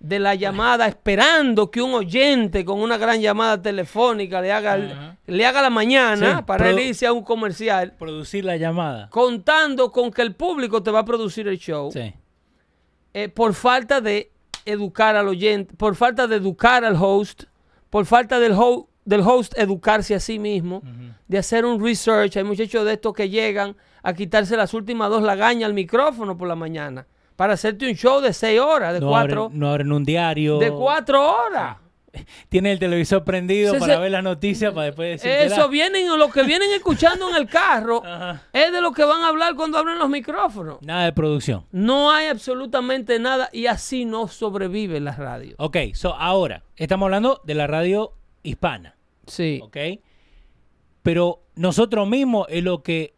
de 0.00 0.18
la 0.18 0.34
llamada, 0.34 0.86
esperando 0.88 1.70
que 1.70 1.80
un 1.82 1.94
oyente 1.94 2.64
con 2.64 2.80
una 2.80 2.98
gran 2.98 3.20
llamada 3.20 3.60
telefónica 3.62 4.40
le 4.40 4.52
haga, 4.52 4.74
Ajá. 4.74 5.16
le 5.26 5.46
haga 5.46 5.62
la 5.62 5.70
mañana 5.70 6.38
Sí, 6.38 6.42
para 6.46 6.72
irse 6.72 7.06
a 7.06 7.12
un 7.12 7.22
comercial, 7.22 7.94
Producir 7.98 8.44
la 8.44 8.56
llamada. 8.56 9.08
contando 9.10 9.92
con 9.92 10.10
que 10.10 10.22
el 10.22 10.34
público 10.34 10.82
te 10.82 10.90
va 10.90 11.00
a 11.00 11.04
producir 11.04 11.46
el 11.48 11.58
show, 11.58 11.90
Sí. 11.92 12.12
eh, 13.14 13.28
por 13.28 13.54
falta 13.54 14.00
de 14.00 14.30
educar 14.64 15.14
al 15.16 15.28
oyente, 15.28 15.74
por 15.76 15.94
falta 15.94 16.26
de 16.26 16.36
educar 16.36 16.84
al 16.84 16.96
host, 17.00 17.44
por 17.90 18.04
falta 18.04 18.38
del, 18.40 18.52
ho- 18.52 18.87
del 19.08 19.20
host 19.22 19.56
educarse 19.58 20.14
a 20.14 20.20
sí 20.20 20.38
mismo, 20.38 20.82
de 21.26 21.38
hacer 21.38 21.64
un 21.64 21.82
research. 21.82 22.36
Hay 22.36 22.44
muchachos 22.44 22.84
de 22.84 22.92
estos 22.94 23.12
que 23.14 23.28
llegan 23.28 23.76
a 24.02 24.12
quitarse 24.12 24.56
las 24.56 24.74
últimas 24.74 25.10
dos 25.10 25.22
lagañas 25.22 25.66
al 25.66 25.74
micrófono 25.74 26.36
por 26.36 26.46
la 26.48 26.54
mañana 26.54 27.06
para 27.36 27.54
hacerte 27.54 27.88
un 27.88 27.94
show 27.94 28.20
de 28.20 28.32
seis 28.32 28.60
horas, 28.60 28.92
de 28.94 29.00
No 29.00 29.08
cuatro, 29.08 29.44
abren, 29.44 29.58
no 29.58 29.68
abren 29.70 29.92
un 29.92 30.04
diario. 30.04 30.58
de 30.58 30.70
cuatro 30.70 31.22
horas. 31.22 31.76
Tiene 32.48 32.72
el 32.72 32.78
televisor 32.78 33.22
prendido 33.22 33.74
Se- 33.74 33.78
para 33.80 33.94
se- 33.94 34.00
ver 34.00 34.10
las 34.10 34.24
noticias 34.24 34.72
para 34.72 34.86
después 34.86 35.22
decir. 35.22 35.30
Eso 35.52 35.68
vienen, 35.68 36.08
lo 36.18 36.30
que 36.30 36.42
vienen 36.42 36.70
escuchando 36.72 37.28
en 37.30 37.36
el 37.36 37.46
carro 37.46 38.02
Ajá. 38.04 38.42
es 38.52 38.72
de 38.72 38.80
lo 38.80 38.92
que 38.92 39.04
van 39.04 39.22
a 39.22 39.28
hablar 39.28 39.54
cuando 39.54 39.78
abren 39.78 39.98
los 39.98 40.08
micrófonos. 40.08 40.78
Nada 40.82 41.04
de 41.04 41.12
producción. 41.12 41.64
No 41.70 42.10
hay 42.10 42.26
absolutamente 42.28 43.18
nada 43.20 43.50
y 43.52 43.66
así 43.66 44.04
no 44.04 44.26
sobrevive 44.26 44.98
la 45.00 45.12
radio. 45.12 45.54
Ok, 45.58 45.76
so 45.94 46.14
ahora, 46.14 46.64
estamos 46.76 47.06
hablando 47.06 47.40
de 47.44 47.54
la 47.54 47.66
radio 47.68 48.14
hispana. 48.42 48.96
Sí. 49.28 49.60
¿ok? 49.62 49.76
Pero 51.02 51.42
nosotros 51.54 52.08
mismos 52.08 52.46
es 52.50 52.62
lo 52.62 52.82
que 52.82 53.14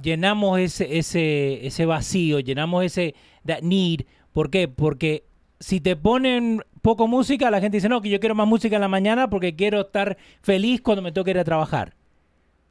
llenamos 0.00 0.58
ese, 0.60 0.98
ese, 0.98 1.66
ese 1.66 1.86
vacío, 1.86 2.40
llenamos 2.40 2.84
ese 2.84 3.14
that 3.46 3.62
need. 3.62 4.02
¿Por 4.32 4.50
qué? 4.50 4.68
Porque 4.68 5.24
si 5.58 5.80
te 5.80 5.96
ponen 5.96 6.62
poco 6.82 7.08
música, 7.08 7.50
la 7.50 7.60
gente 7.60 7.78
dice, 7.78 7.88
no, 7.88 8.00
que 8.00 8.08
yo 8.08 8.20
quiero 8.20 8.34
más 8.34 8.46
música 8.46 8.76
en 8.76 8.82
la 8.82 8.88
mañana 8.88 9.30
porque 9.30 9.56
quiero 9.56 9.80
estar 9.82 10.16
feliz 10.42 10.80
cuando 10.80 11.02
me 11.02 11.12
toque 11.12 11.30
ir 11.30 11.38
a 11.38 11.44
trabajar. 11.44 11.96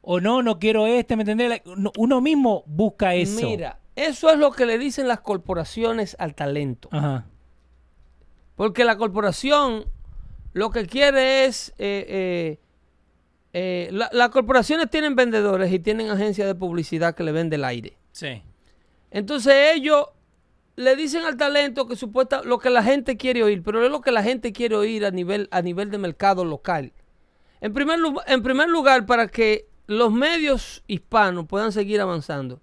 O 0.02 0.20
no, 0.20 0.42
no 0.42 0.58
quiero 0.58 0.86
este, 0.86 1.16
¿me 1.16 1.22
entendés? 1.22 1.62
Uno 1.98 2.20
mismo 2.20 2.64
busca 2.66 3.14
eso. 3.14 3.46
Mira, 3.46 3.80
eso 3.96 4.30
es 4.30 4.38
lo 4.38 4.50
que 4.52 4.66
le 4.66 4.78
dicen 4.78 5.08
las 5.08 5.20
corporaciones 5.20 6.16
al 6.18 6.34
talento. 6.34 6.88
Ajá. 6.92 7.26
Porque 8.56 8.84
la 8.84 8.96
corporación 8.96 9.84
lo 10.52 10.70
que 10.70 10.86
quiere 10.86 11.44
es... 11.44 11.70
eh, 11.78 12.06
eh, 12.08 12.58
eh, 13.52 13.88
la- 13.92 14.10
las 14.12 14.28
corporaciones 14.30 14.88
tienen 14.90 15.16
vendedores 15.16 15.72
y 15.72 15.78
tienen 15.78 16.10
agencias 16.10 16.46
de 16.46 16.54
publicidad 16.54 17.14
que 17.14 17.24
le 17.24 17.32
vende 17.32 17.56
el 17.56 17.64
aire. 17.64 17.96
Sí. 18.12 18.42
Entonces 19.10 19.54
ellos 19.74 20.06
le 20.76 20.96
dicen 20.96 21.24
al 21.24 21.36
talento 21.36 21.86
que 21.86 21.96
supuesta 21.96 22.42
lo 22.44 22.58
que 22.58 22.70
la 22.70 22.82
gente 22.82 23.16
quiere 23.16 23.42
oír, 23.42 23.62
pero 23.62 23.84
es 23.84 23.90
lo 23.90 24.00
que 24.00 24.12
la 24.12 24.22
gente 24.22 24.52
quiere 24.52 24.76
oír 24.76 25.04
a 25.04 25.10
nivel, 25.10 25.48
a 25.50 25.62
nivel 25.62 25.90
de 25.90 25.98
mercado 25.98 26.44
local. 26.44 26.92
En 27.60 27.72
primer, 27.74 27.98
en 28.26 28.42
primer 28.42 28.68
lugar, 28.68 29.04
para 29.04 29.26
que 29.28 29.66
los 29.86 30.12
medios 30.12 30.82
hispanos 30.86 31.46
puedan 31.46 31.72
seguir 31.72 32.00
avanzando, 32.00 32.60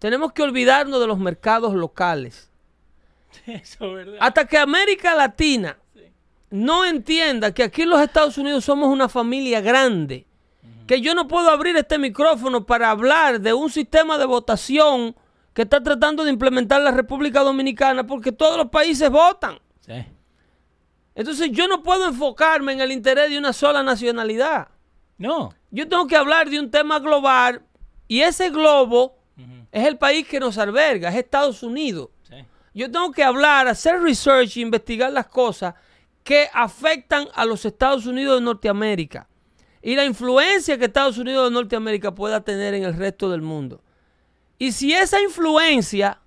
tenemos 0.00 0.32
que 0.32 0.42
olvidarnos 0.42 1.00
de 1.00 1.06
los 1.06 1.18
mercados 1.18 1.74
locales. 1.74 2.50
Eso 3.46 3.86
es 3.86 3.94
verdad. 3.94 4.18
Hasta 4.20 4.46
que 4.46 4.58
América 4.58 5.14
Latina 5.14 5.78
no 6.54 6.84
entienda 6.84 7.52
que 7.52 7.64
aquí 7.64 7.82
en 7.82 7.90
los 7.90 8.00
Estados 8.00 8.38
Unidos 8.38 8.64
somos 8.64 8.88
una 8.88 9.08
familia 9.08 9.60
grande, 9.60 10.24
que 10.86 11.00
yo 11.00 11.12
no 11.12 11.26
puedo 11.26 11.50
abrir 11.50 11.76
este 11.76 11.98
micrófono 11.98 12.64
para 12.64 12.90
hablar 12.90 13.40
de 13.40 13.52
un 13.52 13.70
sistema 13.70 14.18
de 14.18 14.24
votación 14.24 15.16
que 15.52 15.62
está 15.62 15.82
tratando 15.82 16.22
de 16.22 16.30
implementar 16.30 16.80
la 16.80 16.92
República 16.92 17.40
Dominicana 17.40 18.06
porque 18.06 18.30
todos 18.30 18.56
los 18.56 18.68
países 18.68 19.10
votan. 19.10 19.58
Sí. 19.80 20.06
Entonces 21.16 21.50
yo 21.50 21.66
no 21.66 21.82
puedo 21.82 22.06
enfocarme 22.06 22.72
en 22.72 22.82
el 22.82 22.92
interés 22.92 23.30
de 23.30 23.38
una 23.38 23.52
sola 23.52 23.82
nacionalidad. 23.82 24.68
No. 25.18 25.52
Yo 25.72 25.88
tengo 25.88 26.06
que 26.06 26.16
hablar 26.16 26.48
de 26.48 26.60
un 26.60 26.70
tema 26.70 27.00
global 27.00 27.62
y 28.06 28.20
ese 28.20 28.50
globo 28.50 29.16
es 29.72 29.84
el 29.84 29.98
país 29.98 30.24
que 30.28 30.38
nos 30.38 30.56
alberga, 30.56 31.08
es 31.08 31.16
Estados 31.16 31.64
Unidos. 31.64 32.10
Sí. 32.28 32.36
Yo 32.74 32.88
tengo 32.92 33.10
que 33.10 33.24
hablar, 33.24 33.66
hacer 33.66 34.00
research 34.00 34.56
e 34.56 34.60
investigar 34.60 35.12
las 35.12 35.26
cosas 35.26 35.74
que 36.24 36.48
afectan 36.52 37.28
a 37.34 37.44
los 37.44 37.64
Estados 37.64 38.06
Unidos 38.06 38.40
de 38.40 38.44
Norteamérica 38.44 39.28
y 39.82 39.94
la 39.94 40.04
influencia 40.04 40.76
que 40.78 40.86
Estados 40.86 41.18
Unidos 41.18 41.48
de 41.50 41.54
Norteamérica 41.54 42.14
pueda 42.14 42.40
tener 42.40 42.74
en 42.74 42.82
el 42.84 42.94
resto 42.94 43.30
del 43.30 43.42
mundo. 43.42 43.82
Y 44.58 44.72
si 44.72 44.92
esa 44.92 45.20
influencia 45.20 46.20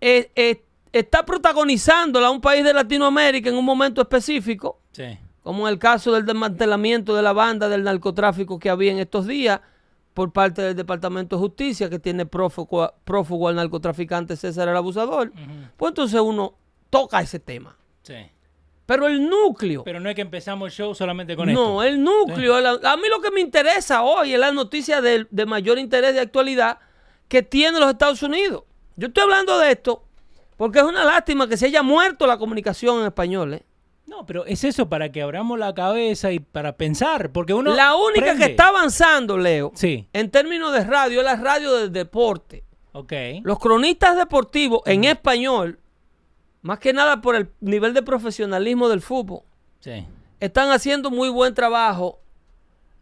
eh, 0.00 0.30
eh, 0.34 0.64
está 0.92 1.24
protagonizándola 1.26 2.28
a 2.28 2.30
un 2.30 2.40
país 2.40 2.64
de 2.64 2.72
Latinoamérica 2.72 3.50
en 3.50 3.56
un 3.56 3.64
momento 3.64 4.00
específico, 4.00 4.80
Sí. 4.92 5.18
como 5.42 5.68
en 5.68 5.74
el 5.74 5.78
caso 5.78 6.12
del 6.12 6.24
desmantelamiento 6.26 7.14
de 7.14 7.22
la 7.22 7.32
banda 7.32 7.68
del 7.68 7.84
narcotráfico 7.84 8.58
que 8.58 8.70
había 8.70 8.90
en 8.92 8.98
estos 8.98 9.26
días 9.26 9.60
por 10.14 10.32
parte 10.32 10.62
del 10.62 10.74
Departamento 10.74 11.36
de 11.36 11.40
Justicia, 11.40 11.88
que 11.90 11.98
tiene 11.98 12.26
prófugo, 12.26 12.92
prófugo 13.04 13.48
al 13.48 13.56
narcotraficante 13.56 14.36
César 14.36 14.68
el 14.68 14.76
Abusador, 14.76 15.32
pues 15.76 15.90
entonces 15.90 16.20
uno 16.20 16.54
toca 16.88 17.20
ese 17.20 17.38
tema. 17.38 17.76
Sí. 18.02 18.14
Pero 18.94 19.06
el 19.06 19.28
núcleo, 19.30 19.84
Pero 19.84 20.00
no 20.00 20.08
es 20.08 20.14
que 20.16 20.22
empezamos 20.22 20.66
el 20.66 20.72
show 20.72 20.94
solamente 20.94 21.36
con 21.36 21.52
no, 21.52 21.80
esto. 21.80 21.94
el 21.94 22.02
núcleo, 22.02 22.58
el- 22.58 22.66
a 22.84 22.96
mí 22.96 23.04
lo 23.08 23.20
que 23.20 23.30
me 23.30 23.40
interesa 23.40 24.02
hoy 24.02 24.34
es 24.34 24.38
la 24.40 24.50
noticia 24.50 25.00
de, 25.00 25.26
de 25.30 25.46
mayor 25.46 25.78
interés 25.78 26.12
de 26.14 26.20
actualidad 26.20 26.78
que 27.28 27.42
tiene 27.42 27.78
los 27.78 27.90
Estados 27.90 28.22
Unidos. 28.24 28.64
Yo 28.96 29.06
estoy 29.08 29.22
hablando 29.22 29.58
de 29.58 29.70
esto 29.72 30.02
porque 30.56 30.80
es 30.80 30.84
una 30.84 31.04
lástima 31.04 31.48
que 31.48 31.56
se 31.56 31.66
haya 31.66 31.82
muerto 31.82 32.26
la 32.26 32.36
comunicación 32.36 33.00
en 33.00 33.06
español. 33.06 33.54
¿eh? 33.54 33.62
No, 34.06 34.26
pero 34.26 34.44
es 34.44 34.64
eso 34.64 34.88
para 34.88 35.12
que 35.12 35.22
abramos 35.22 35.56
la 35.56 35.72
cabeza 35.72 36.32
y 36.32 36.40
para 36.40 36.76
pensar, 36.76 37.30
porque 37.30 37.54
uno 37.54 37.72
la 37.72 37.94
única 37.94 38.22
prende. 38.26 38.44
que 38.44 38.50
está 38.50 38.68
avanzando, 38.68 39.38
Leo, 39.38 39.70
Sí, 39.76 40.08
en 40.12 40.30
términos 40.32 40.72
de 40.72 40.82
radio, 40.84 41.20
es 41.20 41.24
la 41.24 41.36
radio 41.36 41.72
del 41.76 41.92
deporte. 41.92 42.64
ok. 42.92 43.12
Los 43.44 43.60
cronistas 43.60 44.16
deportivos 44.16 44.82
en 44.86 45.04
español, 45.04 45.78
más 46.62 46.78
que 46.78 46.92
nada 46.92 47.20
por 47.20 47.34
el 47.36 47.48
nivel 47.60 47.94
de 47.94 48.02
profesionalismo 48.02 48.88
del 48.88 49.00
fútbol, 49.00 49.42
Sí. 49.80 50.04
están 50.40 50.70
haciendo 50.70 51.10
muy 51.10 51.28
buen 51.28 51.54
trabajo 51.54 52.20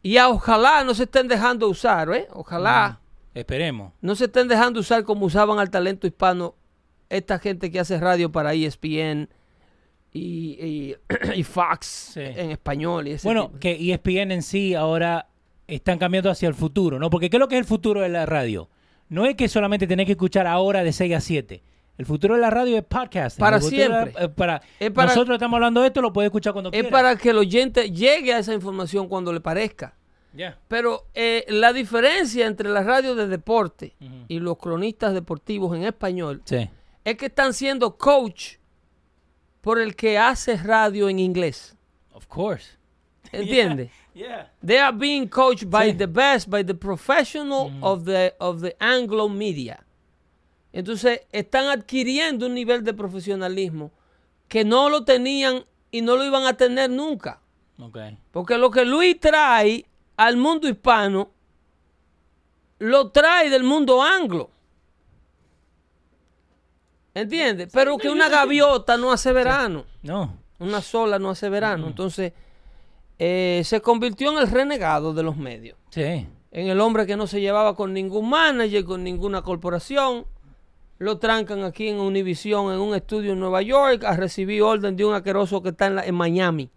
y 0.02 0.16
a- 0.16 0.28
ojalá 0.28 0.84
no 0.84 0.94
se 0.94 1.04
estén 1.04 1.26
dejando 1.28 1.68
usar, 1.68 2.08
¿eh? 2.14 2.28
Ojalá 2.32 3.00
Esperemos. 3.34 3.92
no 4.00 4.14
se 4.14 4.26
estén 4.26 4.48
dejando 4.48 4.80
usar 4.80 5.04
como 5.04 5.26
usaban 5.26 5.58
al 5.58 5.70
talento 5.70 6.06
hispano 6.06 6.54
esta 7.08 7.38
gente 7.38 7.70
que 7.70 7.80
hace 7.80 7.98
radio 7.98 8.30
para 8.30 8.52
ESPN 8.54 9.28
y, 10.12 10.56
y- 10.64 10.96
y 11.34 11.42
Fox 11.42 12.10
Sí. 12.14 12.20
en 12.20 12.50
español. 12.50 13.08
Y 13.08 13.12
ese 13.12 13.26
Bueno, 13.26 13.46
tipo. 13.48 13.58
que 13.60 13.72
ESPN 13.92 14.32
en 14.32 14.42
sí 14.42 14.74
ahora 14.74 15.26
están 15.66 15.98
cambiando 15.98 16.30
hacia 16.30 16.48
el 16.48 16.54
futuro, 16.54 16.98
¿no? 16.98 17.10
Porque 17.10 17.28
¿qué 17.28 17.36
es 17.36 17.40
lo 17.40 17.48
que 17.48 17.56
es 17.56 17.60
el 17.60 17.66
futuro 17.66 18.00
de 18.00 18.08
la 18.08 18.24
radio? 18.26 18.68
No 19.08 19.26
es 19.26 19.36
que 19.36 19.48
solamente 19.48 19.86
tenés 19.86 20.06
que 20.06 20.12
escuchar 20.12 20.46
ahora 20.46 20.82
de 20.84 20.92
6 20.92 21.14
a 21.14 21.20
7. 21.20 21.62
El 21.98 22.06
futuro 22.06 22.36
de 22.36 22.40
la 22.40 22.48
radio 22.50 22.78
es 22.78 22.84
podcast. 22.84 23.38
Para 23.38 23.56
la- 23.56 23.62
siempre. 23.62 24.12
eh, 24.18 24.28
para, 24.28 24.62
Es 24.78 24.90
para- 24.92 25.08
nosotros 25.08 25.34
estamos 25.34 25.56
hablando 25.56 25.80
de 25.82 25.88
esto, 25.88 26.00
lo 26.00 26.12
puedes 26.12 26.28
escuchar 26.28 26.52
cuando 26.52 26.68
es 26.70 26.72
quieras. 26.72 26.92
para 26.92 27.16
que 27.16 27.30
el 27.30 27.38
oyente 27.38 27.90
llegue 27.90 28.32
a 28.32 28.38
esa 28.38 28.54
información 28.54 29.08
cuando 29.08 29.32
le 29.32 29.40
parezca. 29.40 29.94
Pero 30.68 31.06
eh, 31.14 31.44
la 31.48 31.72
diferencia 31.72 32.46
entre 32.46 32.68
la 32.68 32.84
radio 32.84 33.16
de 33.16 33.26
deporte 33.26 33.96
Ujú. 34.00 34.12
y 34.28 34.38
los 34.38 34.56
cronistas 34.58 35.12
deportivos 35.12 35.76
en 35.76 35.82
español 35.82 36.42
Sí. 36.44 36.70
es 37.04 37.16
que 37.16 37.26
están 37.26 37.52
siendo 37.52 37.96
coach 37.96 38.56
por 39.60 39.80
el 39.80 39.96
que 39.96 40.16
hace 40.18 40.56
radio 40.56 41.08
en 41.08 41.18
inglés. 41.18 41.76
Of 42.12 42.26
course. 42.28 42.78
¿Entiendes? 43.32 43.90
Yeah. 44.14 44.52
They 44.64 44.76
are 44.78 44.96
being 44.96 45.26
coached 45.26 45.68
by 45.68 45.90
Sí. 45.90 45.96
the 45.98 46.06
best, 46.06 46.48
by 46.48 46.64
the 46.64 46.74
professional 46.74 47.72
of 47.80 48.04
the 48.04 48.34
of 48.38 48.60
the 48.62 48.76
Anglo 48.78 49.28
media. 49.28 49.84
Entonces 50.78 51.22
están 51.32 51.66
adquiriendo 51.66 52.46
un 52.46 52.54
nivel 52.54 52.84
de 52.84 52.94
profesionalismo 52.94 53.90
que 54.46 54.64
no 54.64 54.88
lo 54.88 55.02
tenían 55.02 55.64
y 55.90 56.02
no 56.02 56.14
lo 56.14 56.24
iban 56.24 56.46
a 56.46 56.56
tener 56.56 56.88
nunca. 56.88 57.40
Porque 58.30 58.56
lo 58.58 58.70
que 58.70 58.84
Luis 58.84 59.18
trae 59.18 59.86
al 60.16 60.36
mundo 60.36 60.68
hispano 60.68 61.32
lo 62.78 63.10
trae 63.10 63.50
del 63.50 63.64
mundo 63.64 64.00
anglo. 64.00 64.50
¿Entiendes? 67.12 67.70
Pero 67.72 67.98
que 67.98 68.08
una 68.08 68.28
gaviota 68.28 68.96
no 68.96 69.10
hace 69.10 69.32
verano. 69.32 69.84
No. 70.02 70.32
Una 70.60 70.80
sola 70.80 71.18
no 71.18 71.30
hace 71.30 71.48
verano. 71.48 71.88
Entonces, 71.88 72.34
eh, 73.18 73.62
se 73.64 73.80
convirtió 73.80 74.30
en 74.30 74.38
el 74.38 74.48
renegado 74.48 75.12
de 75.12 75.24
los 75.24 75.36
medios. 75.36 75.76
Sí. 75.90 76.28
En 76.52 76.68
el 76.68 76.80
hombre 76.80 77.04
que 77.04 77.16
no 77.16 77.26
se 77.26 77.40
llevaba 77.40 77.74
con 77.74 77.92
ningún 77.92 78.28
manager, 78.28 78.84
con 78.84 79.02
ninguna 79.02 79.42
corporación. 79.42 80.24
Lo 80.98 81.18
trancan 81.18 81.62
aquí 81.62 81.88
en 81.88 82.00
Univision, 82.00 82.72
en 82.72 82.80
un 82.80 82.94
estudio 82.94 83.32
en 83.32 83.40
Nueva 83.40 83.62
York, 83.62 84.02
a 84.04 84.16
recibir 84.16 84.62
orden 84.62 84.96
de 84.96 85.04
un 85.04 85.14
aqueroso 85.14 85.62
que 85.62 85.68
está 85.70 85.86
en, 85.86 85.94
la- 85.96 86.04
en 86.06 86.14
Miami. 86.14 86.70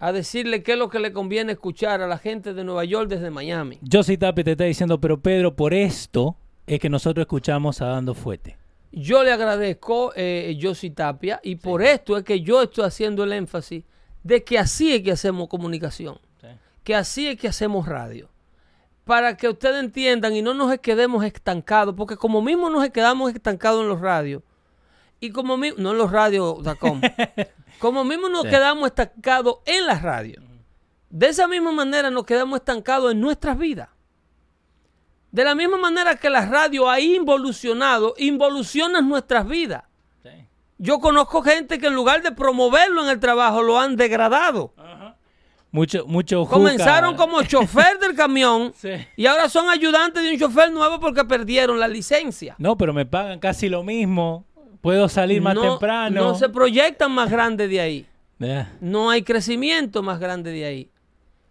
A 0.00 0.10
decirle 0.12 0.62
qué 0.62 0.72
es 0.72 0.78
lo 0.78 0.88
que 0.88 0.98
le 0.98 1.12
conviene 1.12 1.52
escuchar 1.52 2.00
a 2.00 2.06
la 2.08 2.16
gente 2.18 2.54
de 2.54 2.64
Nueva 2.64 2.84
York 2.84 3.08
desde 3.10 3.30
Miami. 3.30 3.78
Josie 3.90 4.16
Tapia 4.16 4.42
te 4.44 4.52
está 4.52 4.64
diciendo, 4.64 4.98
pero 5.00 5.20
Pedro, 5.20 5.54
por 5.54 5.74
esto 5.74 6.36
es 6.66 6.78
que 6.80 6.88
nosotros 6.88 7.24
escuchamos 7.24 7.82
a 7.82 7.86
Dando 7.86 8.14
Fuete. 8.14 8.56
Yo 8.90 9.22
le 9.22 9.32
agradezco, 9.32 10.12
eh, 10.16 10.58
Josie 10.60 10.90
Tapia, 10.90 11.40
y 11.42 11.56
por 11.56 11.82
esto 11.82 12.16
es 12.16 12.24
que 12.24 12.40
yo 12.40 12.62
estoy 12.62 12.84
haciendo 12.84 13.24
el 13.24 13.32
énfasis 13.32 13.84
de 14.22 14.44
que 14.44 14.58
así 14.58 14.94
es 14.94 15.02
que 15.02 15.12
hacemos 15.12 15.48
comunicación, 15.48 16.18
que 16.82 16.94
así 16.94 17.28
es 17.28 17.36
que 17.38 17.48
hacemos 17.48 17.86
radio. 17.86 18.28
Para 19.04 19.36
que 19.36 19.48
ustedes 19.48 19.82
entiendan 19.82 20.34
y 20.36 20.42
no 20.42 20.54
nos 20.54 20.78
quedemos 20.78 21.24
estancados, 21.24 21.94
porque 21.96 22.16
como 22.16 22.40
mismo 22.40 22.70
nos 22.70 22.88
quedamos 22.90 23.32
estancados 23.34 23.82
en 23.82 23.88
los 23.88 24.00
radios, 24.00 24.42
y 25.20 25.30
como 25.30 25.56
mismo, 25.56 25.80
no 25.80 25.90
en 25.92 25.98
los 25.98 26.10
radios.com, 26.10 27.00
como 27.78 28.04
mismo 28.04 28.28
nos 28.28 28.42
Sí. 28.42 28.48
quedamos 28.50 28.86
estancados 28.88 29.56
en 29.66 29.86
las 29.86 30.02
radios, 30.02 30.44
de 31.10 31.26
esa 31.28 31.48
misma 31.48 31.72
manera 31.72 32.10
nos 32.10 32.24
quedamos 32.24 32.60
estancados 32.60 33.12
en 33.12 33.20
nuestras 33.20 33.58
vidas. 33.58 33.88
De 35.32 35.44
la 35.44 35.54
misma 35.54 35.78
manera 35.78 36.16
que 36.16 36.28
la 36.30 36.44
radio 36.46 36.88
ha 36.90 37.00
involucionado, 37.00 38.14
involucionan 38.18 39.08
nuestras 39.08 39.46
vidas. 39.46 39.84
Yo 40.78 40.98
conozco 40.98 41.42
gente 41.42 41.78
que 41.78 41.86
en 41.86 41.94
lugar 41.94 42.22
de 42.22 42.32
promoverlo 42.32 43.02
en 43.04 43.08
el 43.08 43.20
trabajo, 43.20 43.62
lo 43.62 43.78
han 43.78 43.94
degradado. 43.96 44.74
Mucho, 45.72 46.04
mucho 46.06 46.44
juca. 46.44 46.54
Comenzaron 46.54 47.16
como 47.16 47.42
chofer 47.44 47.98
del 47.98 48.14
camión 48.14 48.72
Sí. 48.76 48.90
y 49.16 49.26
ahora 49.26 49.48
son 49.48 49.68
ayudantes 49.70 50.22
de 50.22 50.30
un 50.32 50.38
chofer 50.38 50.70
nuevo 50.70 51.00
porque 51.00 51.24
perdieron 51.24 51.80
la 51.80 51.88
licencia. 51.88 52.54
No, 52.58 52.76
pero 52.76 52.92
me 52.92 53.06
pagan 53.06 53.38
casi 53.40 53.68
lo 53.68 53.82
mismo. 53.82 54.44
Puedo 54.82 55.08
salir 55.08 55.40
más 55.40 55.54
no, 55.54 55.62
temprano. 55.62 56.22
no 56.22 56.34
se 56.34 56.48
proyectan 56.48 57.10
más 57.12 57.30
grandes 57.30 57.70
de 57.70 57.80
ahí. 57.80 58.06
No 58.80 59.10
hay 59.10 59.22
crecimiento 59.22 60.02
más 60.02 60.18
grande 60.18 60.50
de 60.50 60.64
ahí. 60.64 60.90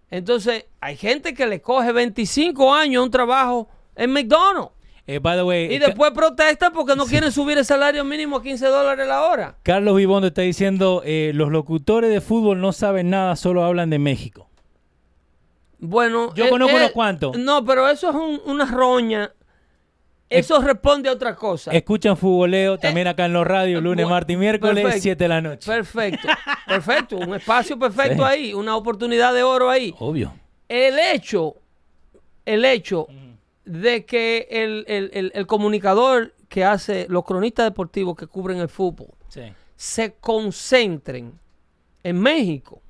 Entonces, 0.10 0.66
hay 0.82 0.98
gente 0.98 1.34
que 1.34 1.48
le 1.48 1.62
coge 1.62 1.92
25 1.94 2.74
años 2.74 3.00
a 3.02 3.04
un 3.06 3.12
trabajo 3.12 3.70
en 3.96 4.12
McDonald's 4.12 4.72
eh, 5.16 5.20
by 5.20 5.38
the 5.38 5.44
way, 5.44 5.74
y 5.74 5.80
después 5.80 6.12
protesta 6.12 6.72
porque 6.72 6.96
no 6.96 7.06
quieren 7.06 7.32
subir 7.32 7.58
el 7.58 7.66
salario 7.66 8.04
mínimo 8.04 8.38
a 8.38 8.44
15 8.44 8.66
dólares 8.68 9.08
la 9.08 9.24
hora. 9.24 9.56
Carlos 9.64 9.96
Vivondo 9.96 10.28
está 10.28 10.42
diciendo, 10.42 11.02
eh, 11.06 11.32
los 11.34 11.50
locutores 11.52 12.10
de 12.12 12.22
fútbol 12.22 12.60
no 12.62 12.72
saben 12.74 13.10
nada, 13.10 13.36
solo 13.36 13.64
hablan 13.64 13.90
de 13.90 14.00
México. 14.00 14.48
Bueno, 15.80 16.34
Yo 16.36 16.50
conozco 16.50 16.76
unos 16.76 16.92
cuantos. 16.92 17.38
No, 17.38 17.66
pero 17.66 17.88
eso 17.90 18.10
es 18.10 18.16
un- 18.16 18.42
una 18.46 18.66
roña. 18.66 19.32
Eso 20.30 20.62
responde 20.62 21.10
a 21.10 21.12
otra 21.12 21.36
cosa. 21.36 21.72
Escuchan 21.72 22.16
futboleo 22.16 22.78
también 22.78 23.08
acá 23.08 23.26
en 23.26 23.34
los 23.34 23.46
radios, 23.46 23.84
lunes, 23.84 24.08
martes 24.08 24.34
y 24.34 24.38
miércoles, 24.38 24.82
perfecto. 24.84 25.02
7 25.04 25.24
de 25.26 25.28
la 25.28 25.42
noche. 25.42 25.70
Perfecto, 25.70 26.28
perfecto. 26.68 27.18
Un 27.18 27.36
espacio 27.36 27.78
perfecto 27.78 28.24
Sí. 28.26 28.30
ahí, 28.32 28.54
una 28.54 28.78
oportunidad 28.78 29.34
de 29.34 29.44
oro 29.44 29.70
ahí. 29.70 29.94
Obvio. 30.00 30.34
El 30.70 30.98
hecho, 31.00 31.56
el 32.46 32.64
hecho 32.64 33.08
de 33.66 34.06
que 34.06 34.48
el, 34.50 34.86
el- 34.88 35.12
el- 35.14 35.32
el 35.36 35.48
comunicador 35.48 36.34
que 36.50 36.66
hace, 36.66 37.06
los 37.10 37.24
cronistas 37.24 37.66
deportivos 37.66 38.16
que 38.16 38.28
cubren 38.28 38.58
el 38.60 38.70
fútbol, 38.70 39.10
Sí. 39.30 39.42
se 39.76 40.14
concentren 40.16 41.40
en 42.04 42.20
México. 42.20 42.82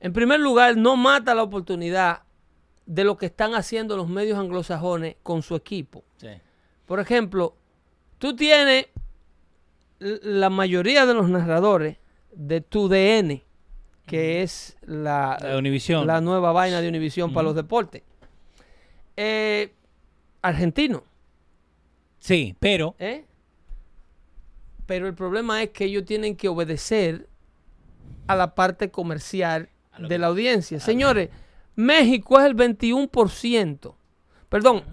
En 0.00 0.12
primer 0.12 0.40
lugar, 0.40 0.76
no 0.76 0.96
mata 0.96 1.34
la 1.34 1.42
oportunidad 1.42 2.22
de 2.84 3.04
lo 3.04 3.16
que 3.16 3.26
están 3.26 3.54
haciendo 3.54 3.96
los 3.96 4.08
medios 4.08 4.38
anglosajones 4.38 5.16
con 5.22 5.42
su 5.42 5.54
equipo. 5.56 6.04
Sí. 6.18 6.28
Por 6.84 7.00
ejemplo, 7.00 7.54
tú 8.18 8.36
tienes 8.36 8.88
la 9.98 10.50
mayoría 10.50 11.06
de 11.06 11.14
los 11.14 11.30
narradores 11.30 11.96
de 12.32 12.60
tu 12.60 12.88
DN, 12.88 13.42
que 14.06 14.42
es 14.42 14.76
la, 14.82 15.38
La 16.06 16.20
nueva 16.20 16.52
vaina 16.52 16.82
de 16.82 16.88
Univisión 16.88 17.32
para 17.32 17.44
los 17.44 17.54
deportes. 17.54 18.02
Eh, 19.16 19.72
argentino, 20.42 21.04
Sí, 22.18 22.56
pero 22.58 22.94
¿eh? 22.98 23.24
Pero 24.86 25.06
el 25.08 25.14
problema 25.14 25.62
es 25.62 25.70
que 25.70 25.84
ellos 25.84 26.04
tienen 26.04 26.36
que 26.36 26.48
obedecer 26.48 27.28
a 28.26 28.34
la 28.36 28.54
parte 28.54 28.90
comercial 28.90 29.68
de 29.98 30.18
la 30.18 30.26
audiencia. 30.28 30.80
Señores, 30.80 31.30
México 31.76 32.38
es 32.40 32.46
el 32.46 32.54
21%. 32.56 33.94
Perdón, 34.48 34.84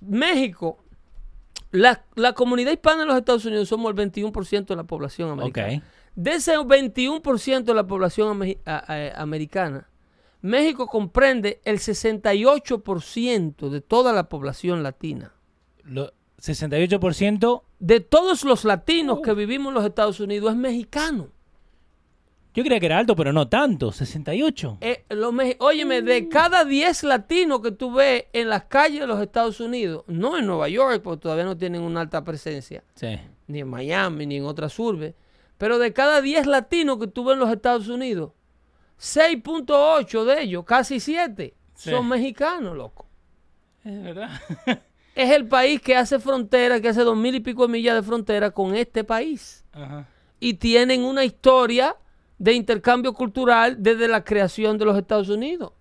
México, 0.00 0.78
la, 1.70 2.04
la 2.14 2.32
comunidad 2.32 2.72
hispana 2.72 3.02
en 3.02 3.08
los 3.08 3.16
Estados 3.18 3.44
Unidos 3.44 3.68
somos 3.68 3.90
el 3.90 3.96
21% 4.10 4.66
de 4.66 4.76
la 4.76 4.84
población 4.84 5.30
americana. 5.30 5.68
De 6.14 6.32
ese 6.32 6.56
21% 6.58 7.64
de 7.64 7.74
la 7.74 7.86
población 7.86 8.28
ame- 8.40 8.58
a- 8.66 8.92
a- 8.92 9.22
americana, 9.22 9.88
México 10.42 10.86
comprende 10.86 11.60
el 11.64 11.78
68% 11.78 13.68
de 13.70 13.80
toda 13.80 14.12
la 14.12 14.28
población 14.28 14.82
latina. 14.82 15.32
lo- 15.84 16.12
68%, 16.38 17.62
De 17.78 18.00
todos 18.00 18.44
los 18.44 18.64
latinos 18.64 19.20
que 19.22 19.32
vivimos 19.34 19.68
en 19.70 19.74
los 19.74 19.84
Estados 19.84 20.18
Unidos 20.20 20.50
es 20.52 20.56
mexicano. 20.56 21.28
yo 22.54 22.62
creía 22.64 22.80
que 22.80 22.86
era 22.86 22.98
alto, 22.98 23.16
pero 23.16 23.32
no 23.32 23.48
tanto, 23.48 23.92
68. 23.92 24.78
Eh, 24.80 25.04
los 25.10 25.32
óyeme, 25.60 26.02
de 26.02 26.28
cada 26.28 26.64
10 26.64 27.02
latinos 27.04 27.60
que 27.62 27.70
tú 27.72 27.92
ves 27.94 28.24
en 28.32 28.48
las 28.48 28.64
calles 28.64 29.00
de 29.00 29.06
los 29.06 29.20
Estados 29.22 29.58
Unidos, 29.60 30.04
no 30.06 30.36
en 30.36 30.46
Nueva 30.46 30.68
York, 30.68 31.00
porque 31.02 31.22
todavía 31.22 31.44
no 31.44 31.56
tienen 31.56 31.80
una 31.82 32.00
alta 32.02 32.22
presencia, 32.24 32.82
Sí. 32.94 33.18
ni 33.46 33.60
en 33.60 33.68
Miami, 33.68 34.26
ni 34.26 34.36
en 34.36 34.44
otras 34.44 34.78
urbes, 34.78 35.14
pero 35.58 35.78
de 35.78 35.92
cada 35.92 36.20
10 36.20 36.46
latinos 36.46 36.98
que 36.98 37.06
tú 37.06 37.24
ves 37.24 37.34
en 37.34 37.40
los 37.40 37.50
Estados 37.50 37.88
Unidos, 37.88 38.32
6.8 39.02 40.24
de 40.24 40.42
ellos, 40.42 40.64
casi 40.64 41.00
7, 41.00 41.54
Sí. 41.74 41.90
son 41.90 42.08
mexicanos, 42.08 42.76
loco. 42.76 43.06
Es 43.84 44.02
verdad. 44.02 44.30
Es 45.14 45.30
el 45.30 45.46
país 45.46 45.78
que 45.82 45.94
hace 45.94 46.18
frontera, 46.18 46.80
que 46.80 46.88
hace 46.88 47.02
dos 47.02 47.16
mil 47.18 47.34
y 47.34 47.40
pico 47.40 47.66
de 47.66 47.72
millas 47.72 47.96
de 47.96 48.02
frontera 48.02 48.50
con 48.50 48.74
este 48.74 49.04
país. 49.04 49.62
Ajá. 49.74 50.06
y 50.40 50.54
tienen 50.54 51.04
una 51.04 51.24
historia 51.24 51.96
de 52.38 52.52
intercambio 52.54 53.12
cultural 53.12 53.76
desde 53.78 54.08
la 54.08 54.24
creación 54.24 54.76
de 54.78 54.84
los 54.86 54.96
Estados 54.98 55.28
Unidos. 55.28 55.72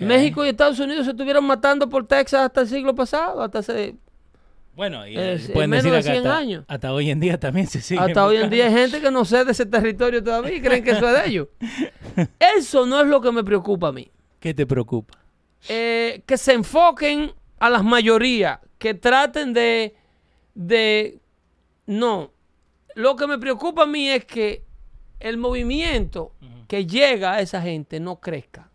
México 0.00 0.44
y 0.44 0.50
Estados 0.50 0.78
Unidos 0.78 1.06
se 1.06 1.10
estuvieron 1.12 1.44
matando 1.44 1.88
por 1.88 2.06
Texas 2.06 2.42
hasta 2.42 2.60
el 2.60 2.68
siglo 2.68 2.94
pasado, 2.94 3.42
hasta, 3.42 3.58
hace- 3.60 3.96
Bueno, 4.74 5.06
y 5.06 5.14
Eh, 5.18 5.38
pueden 5.52 5.70
menos 5.70 5.84
decir 5.84 5.92
de 5.92 5.98
acá 5.98 6.12
100 6.12 6.26
hasta, 6.26 6.36
años. 6.38 6.64
hasta 6.66 6.92
hoy 6.92 7.10
en 7.10 7.20
día 7.20 7.38
también 7.38 7.66
se 7.66 7.80
sigue. 7.82 8.00
hasta 8.00 8.26
hoy 8.26 8.38
en 8.38 8.48
día 8.50 8.66
hay 8.66 8.72
gente 8.72 9.00
que 9.00 9.10
no 9.10 9.24
sé 9.24 9.44
de 9.44 9.52
ese 9.52 9.66
territorio 9.66 10.22
todavía 10.24 10.54
y 10.54 10.62
creen 10.62 10.82
que 10.82 10.92
eso 10.92 11.08
es 11.08 11.22
de 11.22 11.28
ellos. 11.28 11.48
Eso 12.58 12.84
no 12.86 13.00
es 13.00 13.06
lo 13.06 13.20
que 13.20 13.32
me 13.32 13.42
preocupa 13.44 13.88
a 13.88 13.92
mí. 13.92 14.10
¿Qué 14.40 14.52
te 14.54 14.66
preocupa? 14.66 15.18
Eh, 15.68 16.22
que 16.26 16.36
se 16.36 16.52
enfoquen 16.52 17.32
a 17.58 17.70
las 17.70 17.82
mayorías, 17.84 18.58
que 18.78 18.92
traten 18.94 19.52
de, 19.52 19.94
de... 20.54 21.20
No, 21.86 22.32
lo 22.94 23.16
que 23.16 23.26
me 23.26 23.38
preocupa 23.38 23.84
a 23.84 23.86
mí 23.86 24.08
es 24.10 24.24
que 24.24 24.64
el 25.20 25.36
movimiento 25.38 26.32
que 26.68 26.84
llega 26.86 27.32
a 27.34 27.40
esa 27.40 27.62
gente 27.62 28.00
no 28.00 28.20
crezca. 28.20 28.70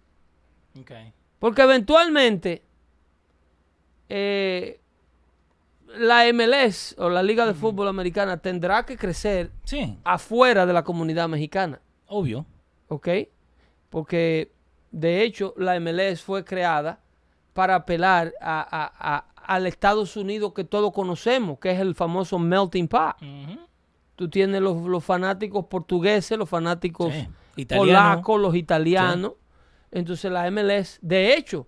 Porque 1.40 1.62
eventualmente 1.64 2.64
eh, 4.10 4.80
la 5.98 6.26
MLS 6.34 6.96
o 6.98 7.10
la 7.10 7.24
Liga 7.24 7.46
de 7.46 7.54
Fútbol 7.54 7.88
Americana 7.88 8.38
tendrá 8.38 8.86
que 8.86 8.98
crecer 8.98 9.52
Sí, 9.64 9.98
afuera 10.04 10.66
de 10.66 10.74
la 10.74 10.84
comunidad 10.84 11.28
mexicana, 11.30 11.80
obvio. 12.08 12.46
¿ok? 12.90 13.08
Porque 13.90 14.52
de 14.92 15.24
hecho 15.24 15.54
la 15.58 15.80
MLS 15.80 16.22
fue 16.22 16.44
creada 16.44 17.00
para 17.54 17.76
apelar 17.76 18.34
a, 18.42 18.60
a- 18.62 19.16
a- 19.18 19.26
al 19.56 19.66
Estados 19.66 20.18
Unidos 20.18 20.52
que 20.54 20.64
todos 20.66 20.92
conocemos, 20.92 21.58
que 21.60 21.72
es 21.72 21.80
el 21.80 21.96
famoso 21.96 22.38
melting 22.38 22.88
pot. 22.88 23.16
Tú 24.16 24.30
tienes 24.30 24.62
los, 24.62 24.82
los 24.88 25.04
fanáticos 25.04 25.66
portugueses, 25.68 26.38
los 26.38 26.50
fanáticos 26.50 27.14
Sí, 27.56 27.66
polacos, 27.66 28.42
los 28.42 28.56
italianos. 28.56 29.34
Entonces 29.92 30.30
la 30.32 30.50
MLS, 30.52 31.00
de 31.02 31.36
hecho, 31.36 31.66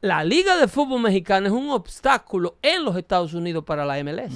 la 0.00 0.24
Liga 0.24 0.56
de 0.56 0.68
Fútbol 0.68 1.02
Mexicana 1.02 1.46
es 1.48 1.52
un 1.52 1.70
obstáculo 1.70 2.56
en 2.62 2.84
los 2.84 2.96
Estados 2.96 3.34
Unidos 3.34 3.64
para 3.64 3.84
la 3.84 4.02
MLS. 4.02 4.34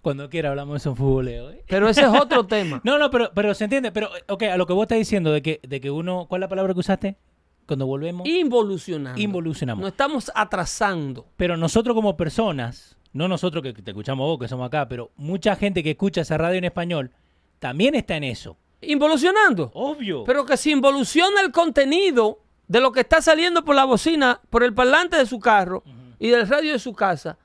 Cuando 0.00 0.28
quiera 0.28 0.50
hablamos 0.50 0.74
de 0.74 0.76
eso 0.78 0.90
en 0.90 0.96
futboleo. 0.96 1.50
¿eh? 1.50 1.64
Pero 1.68 1.88
ese 1.88 2.02
es 2.02 2.08
otro 2.08 2.44
tema. 2.46 2.80
No, 2.84 2.98
no, 2.98 3.10
pero, 3.10 3.30
pero 3.34 3.54
se 3.54 3.64
entiende. 3.64 3.92
Pero, 3.92 4.10
ok, 4.28 4.42
a 4.44 4.56
lo 4.56 4.66
que 4.66 4.72
vos 4.72 4.82
estás 4.82 4.98
diciendo 4.98 5.30
de 5.32 5.42
que, 5.42 5.60
de 5.62 5.80
que 5.80 5.90
uno. 5.90 6.26
¿Cuál 6.28 6.40
es 6.40 6.44
la 6.44 6.48
palabra 6.48 6.74
que 6.74 6.80
usaste? 6.80 7.16
cuando 7.64 7.86
volvemos, 7.86 8.28
Involucionando. 8.28 9.18
involucionamos. 9.20 9.80
Nos 9.80 9.92
estamos 9.92 10.30
atrasando. 10.34 11.26
Pero 11.36 11.56
nosotros 11.56 11.94
como 11.94 12.16
personas, 12.16 12.98
no 13.12 13.28
nosotros 13.28 13.62
que 13.62 13.72
te 13.72 13.92
escuchamos 13.92 14.26
vos, 14.26 14.38
que 14.38 14.48
somos 14.48 14.66
acá, 14.66 14.88
pero 14.88 15.12
mucha 15.16 15.56
gente 15.56 15.82
que 15.82 15.92
escucha 15.92 16.22
esa 16.22 16.36
radio 16.36 16.58
en 16.58 16.64
español, 16.64 17.12
también 17.60 17.94
está 17.94 18.16
en 18.16 18.24
eso. 18.24 18.58
Involucionando. 18.82 19.70
Obvio. 19.74 20.24
Pero 20.24 20.44
que 20.44 20.56
si 20.56 20.72
involuciona 20.72 21.40
el 21.40 21.52
contenido 21.52 22.40
de 22.72 22.80
lo 22.80 22.90
que 22.90 23.00
está 23.00 23.20
saliendo 23.20 23.62
por 23.66 23.76
la 23.76 23.84
bocina, 23.84 24.40
por 24.48 24.64
el 24.64 24.72
parlante 24.72 25.18
de 25.18 25.26
su 25.26 25.38
carro 25.38 25.82
y 26.18 26.30
del 26.30 26.48
radio 26.48 26.72
de 26.72 26.78
su 26.78 26.94
casa, 26.94 27.36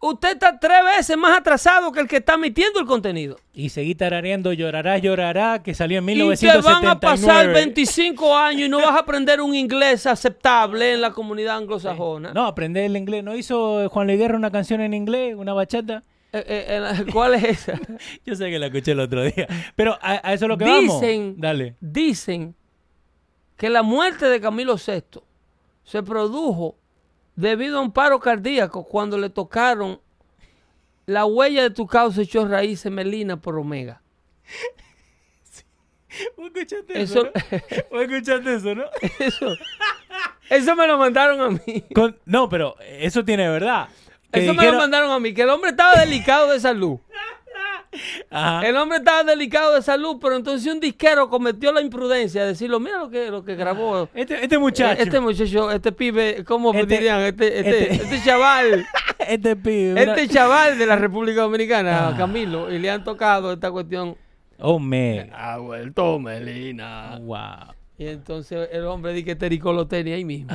usted 0.00 0.30
está 0.32 0.58
tres 0.58 0.78
veces 0.96 1.14
más 1.18 1.38
atrasado 1.38 1.92
que 1.92 2.00
el 2.00 2.08
que 2.08 2.16
está 2.16 2.34
emitiendo 2.34 2.80
el 2.80 2.86
contenido. 2.86 3.36
y 3.52 3.68
seguí 3.68 3.94
tarareando 3.94 4.50
Llorará, 4.54 4.96
llorará, 4.96 5.62
que 5.62 5.74
salió 5.74 5.98
en 5.98 6.04
Y 6.04 6.06
te 6.06 6.12
1979. 6.14 6.62
van 6.62 6.86
a 6.86 6.98
pasar 6.98 7.52
25 7.52 8.34
años 8.34 8.62
y 8.62 8.68
no 8.70 8.78
vas 8.78 8.92
a 8.96 9.00
aprender 9.00 9.42
un 9.42 9.54
inglés 9.54 10.06
aceptable 10.06 10.94
en 10.94 11.02
la 11.02 11.10
comunidad 11.10 11.58
anglosajona. 11.58 12.32
No, 12.32 12.46
aprender 12.46 12.84
el 12.86 12.96
inglés. 12.96 13.22
¿No 13.22 13.36
hizo 13.36 13.86
Juan 13.90 14.06
Luis 14.06 14.18
Guerra 14.18 14.38
una 14.38 14.50
canción 14.50 14.80
en 14.80 14.94
inglés, 14.94 15.34
una 15.36 15.52
bachata? 15.52 16.02
Eh, 16.32 16.42
eh, 16.48 16.82
eh, 16.98 17.04
¿Cuál 17.12 17.34
es 17.34 17.44
esa? 17.44 17.78
Yo 18.24 18.34
sé 18.36 18.48
que 18.48 18.58
la 18.58 18.68
escuché 18.68 18.92
el 18.92 19.00
otro 19.00 19.22
día. 19.22 19.46
Pero 19.76 19.98
a, 20.00 20.26
a 20.26 20.32
eso 20.32 20.46
es 20.46 20.48
lo 20.48 20.56
que 20.56 20.64
vamos. 20.64 20.98
Dicen, 20.98 21.34
Dale. 21.36 21.76
dicen 21.78 22.56
que 23.62 23.70
la 23.70 23.84
muerte 23.84 24.26
de 24.28 24.40
Camilo 24.40 24.74
VI 24.74 25.20
se 25.84 26.02
produjo 26.02 26.74
debido 27.36 27.78
a 27.78 27.82
un 27.82 27.92
paro 27.92 28.18
cardíaco 28.18 28.82
cuando 28.82 29.16
le 29.18 29.30
tocaron 29.30 30.00
la 31.06 31.26
huella 31.26 31.62
de 31.62 31.70
tu 31.70 31.86
causa 31.86 32.22
echó 32.22 32.44
raíces 32.44 32.90
Melina 32.90 33.40
por 33.40 33.56
Omega. 33.56 34.02
¿Vos 36.36 36.50
escuchaste 36.52 37.00
Eso- 37.02 37.20
eso? 37.20 37.30
no? 37.32 37.82
¿Vos 37.92 38.02
escuchaste 38.02 38.54
eso, 38.56 38.74
no? 38.74 38.84
Eso, 39.20 39.54
eso 40.50 40.74
me 40.74 40.88
lo 40.88 40.98
mandaron 40.98 41.40
a 41.40 41.50
mí. 41.50 41.84
Con- 41.94 42.18
no, 42.24 42.48
pero 42.48 42.74
eso 42.80 43.24
tiene 43.24 43.48
verdad. 43.48 43.88
Eso 44.32 44.54
me 44.54 44.68
lo 44.68 44.76
mandaron 44.76 45.12
a 45.12 45.20
mí, 45.20 45.32
que 45.34 45.42
el 45.42 45.50
hombre 45.50 45.70
estaba 45.70 46.00
delicado 46.00 46.50
de 46.50 46.58
salud. 46.58 46.98
Ajá. 48.30 48.66
El 48.66 48.76
hombre 48.76 48.98
estaba 48.98 49.22
delicado 49.24 49.74
de 49.74 49.82
salud, 49.82 50.16
pero 50.20 50.36
entonces 50.36 50.72
un 50.72 50.80
disquero 50.80 51.28
cometió 51.28 51.72
la 51.72 51.80
imprudencia 51.82 52.42
de 52.42 52.48
decirlo, 52.48 52.80
mira 52.80 52.98
lo 52.98 53.10
que, 53.10 53.30
lo 53.30 53.44
que 53.44 53.54
grabó. 53.54 54.08
Este, 54.14 54.42
este 54.42 54.58
muchacho. 54.58 55.00
Este 55.02 55.20
muchacho, 55.20 55.70
este 55.70 55.92
pibe, 55.92 56.42
¿cómo 56.44 56.72
Este- 56.72 56.86
dirían? 56.86 57.20
Este, 57.20 57.58
este, 57.58 57.92
este- 57.92 58.04
este 58.14 58.24
chaval, 58.24 58.86
Este 59.18 59.56
pibe. 59.56 60.02
este 60.02 60.28
chaval 60.28 60.78
de 60.78 60.86
la 60.86 60.96
República 60.96 61.42
Dominicana, 61.42 62.14
Camilo, 62.16 62.72
y 62.72 62.78
le 62.78 62.90
han 62.90 63.04
tocado 63.04 63.52
esta 63.52 63.70
cuestión. 63.70 64.16
Oh, 64.58 64.78
me. 64.78 65.30
Ha 65.34 65.58
vuelto 65.58 66.18
Melina. 66.18 67.18
Wow. 67.20 67.74
Y 67.98 68.06
entonces 68.06 68.68
el 68.72 68.84
hombre 68.86 69.12
dice 69.12 69.26
que 69.26 69.36
Terico 69.36 69.72
lo 69.72 69.86
tenía 69.86 70.14
ahí 70.16 70.24
mismo. 70.24 70.50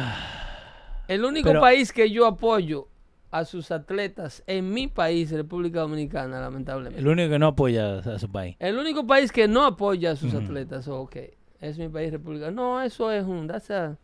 El 1.07 1.23
único 1.23 1.49
Pero- 1.49 1.61
país 1.61 1.93
que 1.93 2.09
yo 2.09 2.25
apoyo 2.25 2.87
a 3.31 3.45
sus 3.45 3.71
atletas 3.71 4.43
en 4.47 4.73
mi 4.73 4.87
país, 4.87 5.31
República 5.31 5.81
Dominicana, 5.81 6.39
lamentablemente. 6.39 6.99
El 6.99 7.07
único 7.07 7.29
que 7.29 7.39
no 7.39 7.47
apoya 7.47 7.99
a 7.99 8.19
su 8.19 8.31
país. 8.31 8.55
El 8.59 8.77
único 8.77 9.05
país 9.05 9.31
que 9.31 9.47
no 9.47 9.65
apoya 9.65 10.11
a 10.11 10.15
sus 10.15 10.33
atletas, 10.33 10.87
ok, 10.87 11.17
es 11.59 11.77
mi 11.77 11.89
país 11.89 12.11
República. 12.11 12.51
No, 12.51 12.81
eso 12.81 13.11
es 13.11 13.25
un, 13.25 13.47
that's 13.47 13.69
a, 13.69 13.97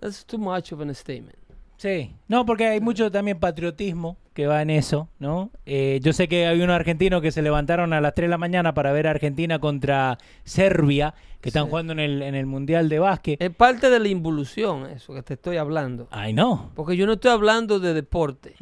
that's 0.00 0.24
too 0.24 0.38
much 0.38 0.72
of 0.72 0.80
a 0.80 0.94
statement. 0.94 1.36
Sí. 1.76 2.14
No, 2.28 2.44
porque 2.44 2.66
hay 2.66 2.80
mucho 2.80 3.10
también 3.10 3.40
patriotismo 3.40 4.18
que 4.40 4.46
va 4.46 4.62
en 4.62 4.70
eso, 4.70 5.08
¿no? 5.18 5.50
Eh, 5.66 6.00
yo 6.02 6.12
sé 6.12 6.26
que 6.28 6.46
hay 6.46 6.60
unos 6.62 6.74
argentinos 6.74 7.20
que 7.20 7.30
se 7.30 7.42
levantaron 7.42 7.92
a 7.92 8.00
las 8.00 8.14
3 8.14 8.24
de 8.26 8.30
la 8.30 8.38
mañana 8.38 8.72
para 8.74 8.90
ver 8.92 9.06
a 9.06 9.10
Argentina 9.10 9.58
contra 9.58 10.16
Serbia, 10.44 11.14
que 11.40 11.50
están 11.50 11.64
Sí. 11.64 11.70
jugando 11.70 11.92
en 11.92 11.98
el, 12.00 12.22
en 12.22 12.34
el 12.34 12.46
Mundial 12.46 12.88
de 12.88 12.98
Básquet. 12.98 13.40
Es 13.42 13.50
parte 13.50 13.90
de 13.90 13.98
la 13.98 14.08
involución, 14.08 14.86
eso 14.86 15.12
que 15.14 15.22
te 15.22 15.34
estoy 15.34 15.56
hablando. 15.58 16.08
Ay, 16.10 16.32
no. 16.32 16.70
Porque 16.74 16.96
yo 16.96 17.06
no 17.06 17.12
estoy 17.14 17.30
hablando 17.32 17.78
de 17.80 17.92
deporte. 17.94 18.54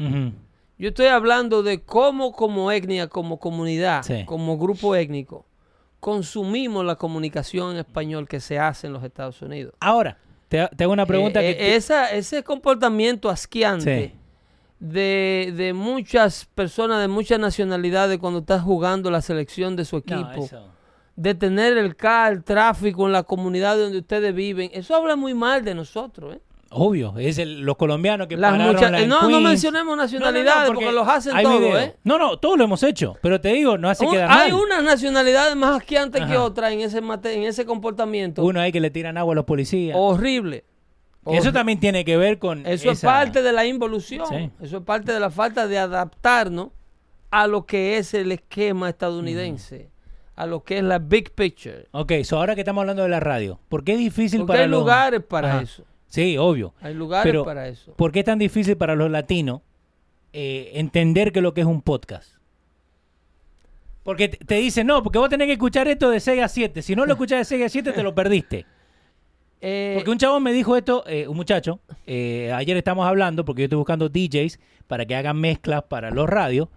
Yo 0.78 0.88
estoy 0.88 1.06
hablando 1.06 1.62
de 1.62 1.82
cómo 1.82 2.32
como 2.32 2.70
etnia, 2.72 3.06
como 3.08 3.38
comunidad, 3.38 4.02
Sí. 4.02 4.24
como 4.26 4.58
grupo 4.58 4.94
étnico, 4.94 5.44
consumimos 6.00 6.84
la 6.84 6.94
comunicación 6.96 7.72
en 7.72 7.78
español 7.78 8.28
que 8.28 8.40
se 8.40 8.58
hace 8.58 8.86
en 8.86 8.92
los 8.92 9.02
Estados 9.04 9.42
Unidos. 9.42 9.74
Ahora, 9.80 10.18
te, 10.48 10.66
te 10.76 10.84
hago 10.84 10.92
una 10.92 11.06
pregunta 11.06 11.42
Eh, 11.42 11.56
que... 11.56 11.70
eh, 11.72 11.76
esa, 11.76 12.12
ese 12.12 12.42
comportamiento 12.44 13.28
asqueante 13.28 14.12
Sí. 14.12 14.18
De, 14.80 15.52
de 15.56 15.72
muchas 15.72 16.46
personas 16.54 17.00
de 17.00 17.08
muchas 17.08 17.38
nacionalidades 17.40 18.18
cuando 18.18 18.40
estás 18.40 18.62
jugando 18.62 19.10
la 19.10 19.20
selección 19.22 19.74
de 19.76 19.84
su 19.84 19.96
No, 19.96 20.00
equipo, 20.00 20.44
eso- 20.44 20.68
de 21.16 21.34
tener 21.34 21.76
el 21.78 21.96
CAR, 21.96 22.32
el 22.32 22.44
tráfico 22.44 23.06
en 23.06 23.12
la 23.12 23.24
comunidad 23.24 23.76
donde 23.76 23.98
ustedes 23.98 24.32
viven, 24.34 24.70
eso 24.72 24.94
habla 24.94 25.16
muy 25.16 25.34
mal 25.34 25.64
de 25.64 25.74
nosotros. 25.74 26.36
¿eh? 26.36 26.40
Obvio, 26.70 27.14
es 27.18 27.38
el- 27.38 27.62
los 27.62 27.76
colombianos 27.76 28.28
que 28.28 28.36
Las 28.36 28.52
pararon 28.52 28.74
mucha- 28.76 28.90
la 28.90 29.00
en 29.00 29.08
no, 29.08 29.28
no 29.28 29.40
mencionemos 29.40 29.96
nacionalidades 29.96 30.70
porque, 30.70 30.92
los 30.92 31.08
hacen 31.08 31.34
todos. 31.42 31.76
¿eh? 31.80 31.96
No, 32.04 32.18
no, 32.18 32.36
todos 32.36 32.56
lo 32.56 32.62
hemos 32.64 32.82
hecho, 32.84 33.16
pero 33.20 33.40
te 33.40 33.48
digo, 33.48 33.76
no 33.78 33.88
hace 33.90 34.04
Un- 34.06 34.12
quedar 34.12 34.30
hay 34.30 34.52
mal. 34.52 34.60
unas 34.62 34.84
nacionalidades 34.84 35.56
más 35.56 35.78
asqueantes 35.78 36.24
que 36.24 36.36
otras 36.36 36.70
en 36.72 36.80
ese, 36.82 37.00
mate- 37.00 37.34
en 37.34 37.42
ese 37.44 37.66
comportamiento. 37.66 38.44
Uno 38.44 38.60
ahí 38.60 38.70
que 38.70 38.78
le 38.80 38.90
tiran 38.90 39.16
agua 39.16 39.32
a 39.32 39.36
los 39.36 39.44
policías. 39.44 39.96
Horrible. 39.98 40.62
Eso 41.26 41.52
también 41.52 41.78
tiene 41.78 42.04
que 42.04 42.16
ver 42.16 42.38
con 42.38 42.66
Eso 42.66 42.90
es 42.90 43.02
parte 43.02 43.42
de 43.42 43.52
la 43.52 43.66
involución. 43.66 44.26
Sí. 44.28 44.50
Eso 44.61 44.78
es 44.78 44.83
parte 44.83 45.12
de 45.12 45.20
la 45.20 45.31
falta 45.31 45.66
de 45.66 45.78
adaptarnos 45.78 46.68
a 47.31 47.46
lo 47.46 47.66
que 47.66 47.98
es 47.98 48.14
el 48.14 48.33
esquema 48.33 48.88
estadounidense, 48.88 49.90
a 50.35 50.46
lo 50.46 50.64
que 50.64 50.78
es 50.78 50.85
la 50.85 50.98
big 50.98 51.33
picture. 51.33 51.87
Ok, 51.90 52.12
so 52.24 52.38
ahora 52.38 52.54
que 52.54 52.62
estamos 52.62 52.83
hablando 52.83 53.02
de 53.02 53.09
la 53.11 53.20
radio, 53.20 53.61
¿por 53.68 53.85
qué 53.85 53.92
es 53.92 53.98
difícil 53.98 54.40
Porque 54.40 54.52
para 54.52 54.62
hay 54.62 54.68
los... 54.68 54.81
lugares 54.81 55.22
para 55.22 55.50
Ajá. 55.54 55.62
eso. 55.62 55.85
Sí, 56.07 56.38
obvio. 56.38 56.72
Hay 56.81 56.94
lugares 56.94 57.31
Pero, 57.31 57.44
para 57.44 57.68
eso. 57.68 57.92
¿Por 57.92 58.12
qué 58.12 58.20
es 58.20 58.24
tan 58.24 58.38
difícil 58.38 58.78
para 58.78 58.94
los 58.94 59.11
latinos 59.11 59.61
eh, 60.33 60.70
entender 60.74 61.33
que 61.33 61.42
lo 61.42 61.52
que 61.52 61.61
es 61.61 61.66
un 61.66 61.83
podcast? 61.83 62.33
Porque 64.04 64.28
te 64.28 64.38
te 64.38 64.54
dicen, 64.54 64.87
no, 64.87 65.02
porque 65.02 65.18
vos 65.18 65.28
tenés 65.28 65.48
que 65.48 65.52
escuchar 65.52 65.87
esto 65.87 66.09
de 66.09 66.20
6 66.20 66.42
a 66.42 66.48
7. 66.48 66.81
Si 66.81 66.96
no 66.96 67.04
lo 67.04 67.12
escuchás 67.12 67.40
de 67.40 67.44
6 67.44 67.66
a 67.66 67.68
7, 67.68 67.92
te 67.92 68.02
lo 68.02 68.14
perdiste. 68.14 68.64
Eh, 69.61 69.94
Porque 69.97 70.11
un 70.11 70.18
chabón 70.18 70.42
me 70.42 70.53
dijo 70.53 70.77
esto, 70.77 71.03
eh, 71.07 71.27
un 71.27 71.37
muchacho, 71.37 71.81
eh, 72.07 72.53
ayer 72.55 72.77
estamos 72.77 73.07
hablando, 73.07 73.44
porque 73.44 73.62
yo 73.62 73.64
estoy 73.64 73.79
buscando 73.79 74.09
DJs 74.09 74.59
para 74.87 75.05
que 75.05 75.16
hagan 75.16 75.38
mezclas 75.40 75.83
para 75.85 76.11
los 76.11 76.29
radios. 76.29 76.68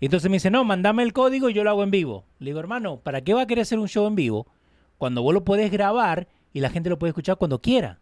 Y 0.00 0.04
entonces 0.06 0.30
me 0.30 0.36
dice, 0.36 0.50
no, 0.50 0.62
mandame 0.64 1.02
el 1.02 1.12
código 1.12 1.48
y 1.48 1.54
yo 1.54 1.64
lo 1.64 1.70
hago 1.70 1.82
en 1.82 1.90
vivo. 1.90 2.24
Le 2.38 2.50
digo, 2.50 2.60
hermano, 2.60 2.98
¿para 3.00 3.22
qué 3.22 3.34
va 3.34 3.42
a 3.42 3.46
querer 3.46 3.62
hacer 3.62 3.78
un 3.78 3.88
show 3.88 4.06
en 4.06 4.14
vivo 4.14 4.46
cuando 4.98 5.22
vos 5.22 5.32
lo 5.34 5.44
podés 5.44 5.70
grabar 5.72 6.28
y 6.52 6.60
la 6.60 6.70
gente 6.70 6.88
lo 6.90 6.98
puede 6.98 7.10
escuchar 7.10 7.36
cuando 7.36 7.60
quiera? 7.60 7.98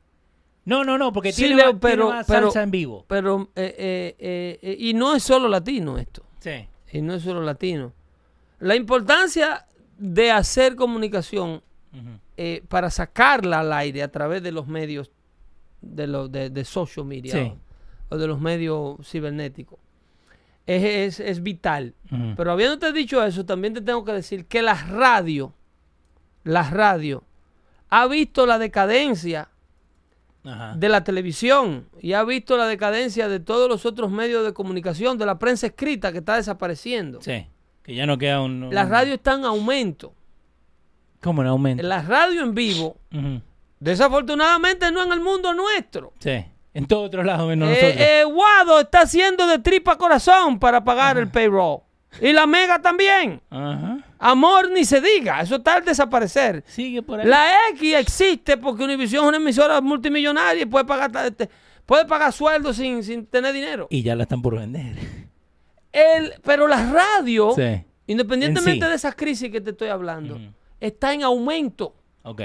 No, 0.64 0.82
no, 0.84 0.98
no, 0.98 1.12
porque 1.12 1.32
Sí, 1.32 1.42
tiene, 1.44 1.56
Leo, 1.56 1.72
más, 1.72 1.80
tiene 1.80 1.94
pero- 1.96 2.08
más 2.10 2.26
pero- 2.26 2.40
salsa 2.46 2.62
en 2.64 2.70
vivo. 2.72 3.04
pero, 3.06 3.48
eh, 3.54 3.74
eh, 3.78 4.16
eh, 4.18 4.58
eh, 4.62 4.76
y 4.78 4.92
no 4.94 5.14
es 5.14 5.22
solo 5.22 5.48
latino 5.48 5.96
esto. 5.96 6.24
Sí. 6.40 6.66
Y 6.92 7.00
no 7.00 7.14
es 7.14 7.22
solo 7.22 7.40
latino. 7.42 7.92
La 8.58 8.74
importancia 8.74 9.66
de 9.96 10.30
hacer 10.32 10.74
comunicación. 10.76 11.62
Eh, 12.36 12.62
para 12.68 12.90
sacarla 12.90 13.60
al 13.60 13.72
aire 13.72 14.02
a 14.02 14.10
través 14.12 14.42
de 14.42 14.52
los 14.52 14.66
medios 14.66 15.10
de, 15.80 16.06
los 16.06 16.30
de, 16.32 16.50
de 16.50 16.64
social 16.64 17.06
media 17.06 17.32
Sí. 17.32 17.52
o, 18.10 18.14
o 18.14 18.18
de 18.18 18.26
los 18.26 18.40
medios 18.40 18.96
cibernéticos 19.06 19.78
es, 20.66 20.82
es- 20.82 21.20
es 21.20 21.42
vital. 21.42 21.94
Pero 22.36 22.50
habiéndote 22.52 22.92
dicho 22.92 23.22
eso, 23.24 23.46
también 23.46 23.72
te 23.74 23.80
tengo 23.80 24.04
que 24.04 24.12
decir 24.12 24.46
que 24.46 24.62
la 24.62 24.74
radio, 24.74 25.52
la 26.42 26.68
radio, 26.68 27.22
ha 27.88 28.06
visto 28.08 28.46
la 28.46 28.58
decadencia 28.58 29.48
Ajá. 30.44 30.74
de 30.76 30.88
la 30.88 31.04
televisión 31.04 31.86
y 32.00 32.14
ha 32.14 32.24
visto 32.24 32.56
la 32.56 32.66
decadencia 32.66 33.28
de 33.28 33.38
todos 33.38 33.68
los 33.68 33.86
otros 33.86 34.10
medios 34.10 34.44
de 34.44 34.52
comunicación, 34.52 35.18
de 35.18 35.26
la 35.26 35.38
prensa 35.38 35.68
escrita 35.68 36.10
que 36.10 36.18
está 36.18 36.34
desapareciendo. 36.36 37.20
Sí. 37.22 37.46
Que 37.84 37.94
ya 37.94 38.04
no 38.06 38.18
queda 38.18 38.40
un... 38.42 38.64
Un- 38.64 38.72
radio 38.74 39.14
está 39.14 39.34
en 39.34 39.44
aumento. 39.44 40.14
¿Cómo 41.26 41.42
en 41.42 41.48
aumento? 41.48 41.82
La 41.82 42.02
radio 42.02 42.42
en 42.42 42.54
vivo, 42.54 42.96
desafortunadamente 43.80 44.90
no 44.92 45.02
en 45.02 45.12
el 45.12 45.20
mundo 45.20 45.52
nuestro. 45.54 46.12
Sí. 46.20 46.44
En 46.72 46.86
todos 46.86 47.06
otros 47.08 47.24
lados 47.26 47.48
menos 47.48 47.68
Eh, 47.68 47.72
nosotros. 47.72 48.06
eh, 48.06 48.24
Guado 48.24 48.80
está 48.80 49.00
haciendo 49.00 49.46
de 49.48 49.58
tripa 49.58 49.98
corazón 49.98 50.58
para 50.60 50.84
pagar 50.84 51.18
el 51.18 51.28
payroll. 51.28 51.80
Y 52.20 52.32
la 52.32 52.46
Mega 52.46 52.80
también. 52.80 53.40
Ajá. 53.50 53.98
Amor 54.18 54.70
ni 54.70 54.84
se 54.84 55.00
diga, 55.00 55.40
eso 55.40 55.56
está 55.56 55.74
al 55.74 55.84
desaparecer. 55.84 56.62
Sigue 56.66 57.02
por 57.02 57.20
ahí. 57.20 57.26
La 57.26 57.44
X 57.72 57.94
existe 57.96 58.56
porque 58.56 58.84
Univision 58.84 59.24
es 59.24 59.28
una 59.28 59.36
emisora 59.38 59.80
multimillonaria 59.80 60.62
y 60.62 60.66
puede 60.66 60.84
pagar, 60.84 61.10
este, 61.26 61.50
puede 61.84 62.04
pagar 62.06 62.32
sueldos 62.32 62.76
sin, 62.76 63.02
sin 63.02 63.26
tener 63.26 63.52
dinero. 63.52 63.88
Y 63.90 64.02
ya 64.02 64.14
la 64.14 64.22
están 64.22 64.40
por 64.42 64.56
vender. 64.58 64.96
El, 65.92 66.34
pero 66.44 66.66
la 66.68 66.90
radio, 66.92 67.52
Sí. 67.56 67.82
independientemente 68.06 68.84
sí. 68.84 68.90
de 68.90 68.94
esas 68.96 69.14
crisis 69.14 69.50
que 69.50 69.60
te 69.60 69.70
estoy 69.70 69.88
hablando, 69.88 70.36
Ujú. 70.36 70.44
Está 70.80 71.14
en 71.14 71.22
aumento. 71.22 71.94
Ok. 72.22 72.42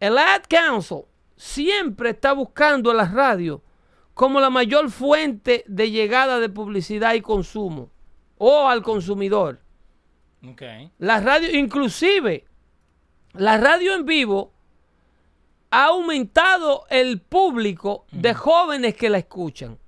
El 0.00 0.18
Ad 0.18 0.42
Council 0.48 1.02
siempre 1.36 2.10
está 2.10 2.32
buscando 2.32 2.90
a 2.90 2.94
la 2.94 3.06
radio 3.06 3.62
como 4.14 4.40
la 4.40 4.50
mayor 4.50 4.90
fuente 4.90 5.64
de 5.66 5.90
llegada 5.90 6.40
de 6.40 6.48
publicidad 6.48 7.14
y 7.14 7.20
consumo 7.20 7.90
o 8.38 8.68
al 8.68 8.82
consumidor. 8.82 9.60
Ok. 10.48 10.62
La 10.98 11.20
radio, 11.20 11.54
inclusive, 11.58 12.46
la 13.34 13.58
radio 13.58 13.94
en 13.94 14.06
vivo 14.06 14.52
ha 15.70 15.86
aumentado 15.86 16.86
el 16.88 17.20
público 17.20 18.06
de 18.12 18.32
jóvenes 18.32 18.94
que 18.94 19.10
la 19.10 19.18
escuchan. 19.18 19.78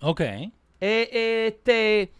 Ok. 0.00 0.20
Eh, 0.20 0.50
eh, 0.80 1.46
este, 1.48 2.12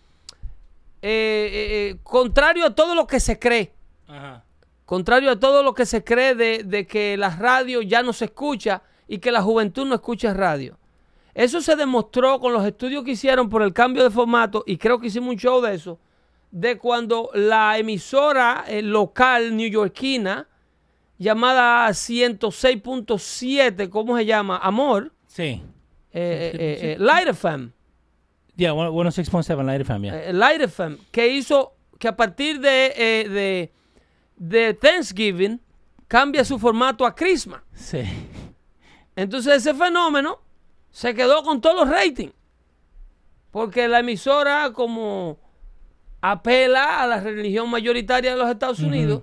eh, 1.00 1.96
contrario 2.02 2.66
a 2.66 2.74
todo 2.74 2.94
lo 2.94 3.06
que 3.06 3.20
se 3.20 3.38
cree, 3.38 3.72
Ajá. 4.06 4.43
Contrario 4.84 5.30
a 5.30 5.38
todo 5.40 5.62
lo 5.62 5.74
que 5.74 5.86
se 5.86 6.02
cree 6.04 6.34
de, 6.34 6.62
de 6.64 6.86
que 6.86 7.16
la 7.16 7.30
radio 7.36 7.82
ya 7.82 8.02
no 8.02 8.12
se 8.12 8.26
escucha 8.26 8.82
y 9.08 9.18
que 9.18 9.30
la 9.32 9.42
juventud 9.42 9.86
no 9.86 9.94
escucha 9.94 10.34
radio. 10.34 10.78
Eso 11.34 11.60
se 11.60 11.74
demostró 11.76 12.38
con 12.40 12.52
los 12.52 12.64
estudios 12.64 13.02
que 13.04 13.12
hicieron 13.12 13.48
por 13.48 13.62
el 13.62 13.72
cambio 13.72 14.02
de 14.04 14.10
formato 14.10 14.62
y 14.66 14.76
creo 14.76 15.00
que 15.00 15.08
hicimos 15.08 15.30
un 15.30 15.36
show 15.38 15.60
de 15.60 15.74
eso, 15.74 15.98
de 16.50 16.78
cuando 16.78 17.30
la 17.34 17.76
emisora 17.78 18.64
eh, 18.68 18.82
local 18.82 19.56
neoyorquina 19.56 20.46
llamada 21.18 21.88
106.7, 21.90 23.88
¿cómo 23.88 24.16
se 24.16 24.26
llama? 24.26 24.58
Amor, 24.58 25.12
Sí. 25.26 25.42
eh, 25.42 25.62
eh, 26.12 26.52
eh, 26.54 26.78
eh, 26.92 26.96
Light 26.98 27.28
FM. 27.28 27.70
Yeah, 28.56 28.72
one- 28.72 28.90
106.7 28.90 29.64
Light 29.64 29.80
FM, 29.80 30.06
yeah. 30.08 30.32
Light 30.32 30.60
FM, 30.60 30.98
que 31.10 31.28
hizo 31.28 31.72
que 31.98 32.06
a 32.08 32.16
partir 32.16 32.60
de, 32.60 32.68
de, 33.28 33.72
de 34.36 34.74
Thanksgiving 34.74 35.60
cambia 36.08 36.44
su 36.44 36.58
formato 36.58 37.06
a 37.06 37.14
Christmas. 37.14 37.62
Sí. 37.72 38.02
Entonces 39.16 39.56
ese 39.56 39.74
fenómeno 39.74 40.40
se 40.90 41.14
quedó 41.14 41.42
con 41.42 41.60
todos 41.60 41.76
los 41.76 41.88
ratings. 41.88 42.32
Porque 43.50 43.86
la 43.88 44.00
emisora 44.00 44.72
como 44.72 45.38
apela 46.20 47.02
a 47.02 47.06
la 47.06 47.20
religión 47.20 47.70
mayoritaria 47.70 48.32
de 48.32 48.36
los 48.36 48.50
Estados 48.50 48.80
Unidos, 48.80 49.22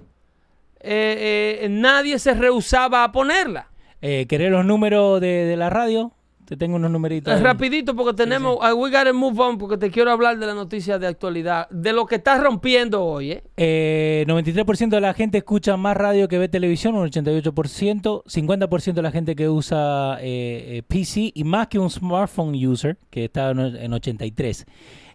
eh, 0.79 1.59
eh, 1.61 1.67
nadie 1.69 2.17
se 2.19 2.33
rehusaba 2.33 3.03
a 3.03 3.11
ponerla. 3.11 3.69
Eh, 4.01 4.25
¿Querés 4.27 4.51
los 4.51 4.65
números 4.65 5.19
de, 5.19 5.45
de 5.45 5.57
la 5.57 5.69
radio? 5.69 6.13
Te 6.51 6.57
tengo 6.57 6.75
unos 6.75 6.91
numeritos. 6.91 7.33
Ahí. 7.33 7.41
rapidito 7.41 7.95
porque 7.95 8.13
tenemos, 8.13 8.57
uh, 8.57 8.75
we 8.75 8.89
gotta 8.89 9.13
move 9.13 9.41
on 9.41 9.57
porque 9.57 9.77
te 9.77 9.89
quiero 9.89 10.11
hablar 10.11 10.37
de 10.37 10.45
la 10.45 10.53
noticia 10.53 10.99
de 10.99 11.07
actualidad, 11.07 11.69
de 11.69 11.93
lo 11.93 12.05
que 12.05 12.15
está 12.15 12.37
rompiendo 12.43 13.05
hoy, 13.05 13.31
¿eh? 13.31 13.43
Eh, 13.55 14.25
93% 14.27 14.89
de 14.89 14.99
la 14.99 15.13
gente 15.13 15.37
escucha 15.37 15.77
más 15.77 15.95
radio 15.95 16.27
que 16.27 16.37
ve 16.37 16.49
televisión, 16.49 16.95
un 16.95 17.09
88%, 17.09 18.25
50% 18.25 18.93
de 18.93 19.01
la 19.01 19.11
gente 19.11 19.33
que 19.33 19.47
usa 19.47 20.17
eh, 20.19 20.79
eh, 20.79 20.83
PC 20.85 21.31
y 21.33 21.45
más 21.45 21.69
que 21.69 21.79
un 21.79 21.89
smartphone 21.89 22.53
user, 22.67 22.97
que 23.09 23.23
está 23.23 23.51
en, 23.51 23.59
en 23.59 23.93
83. 23.93 24.65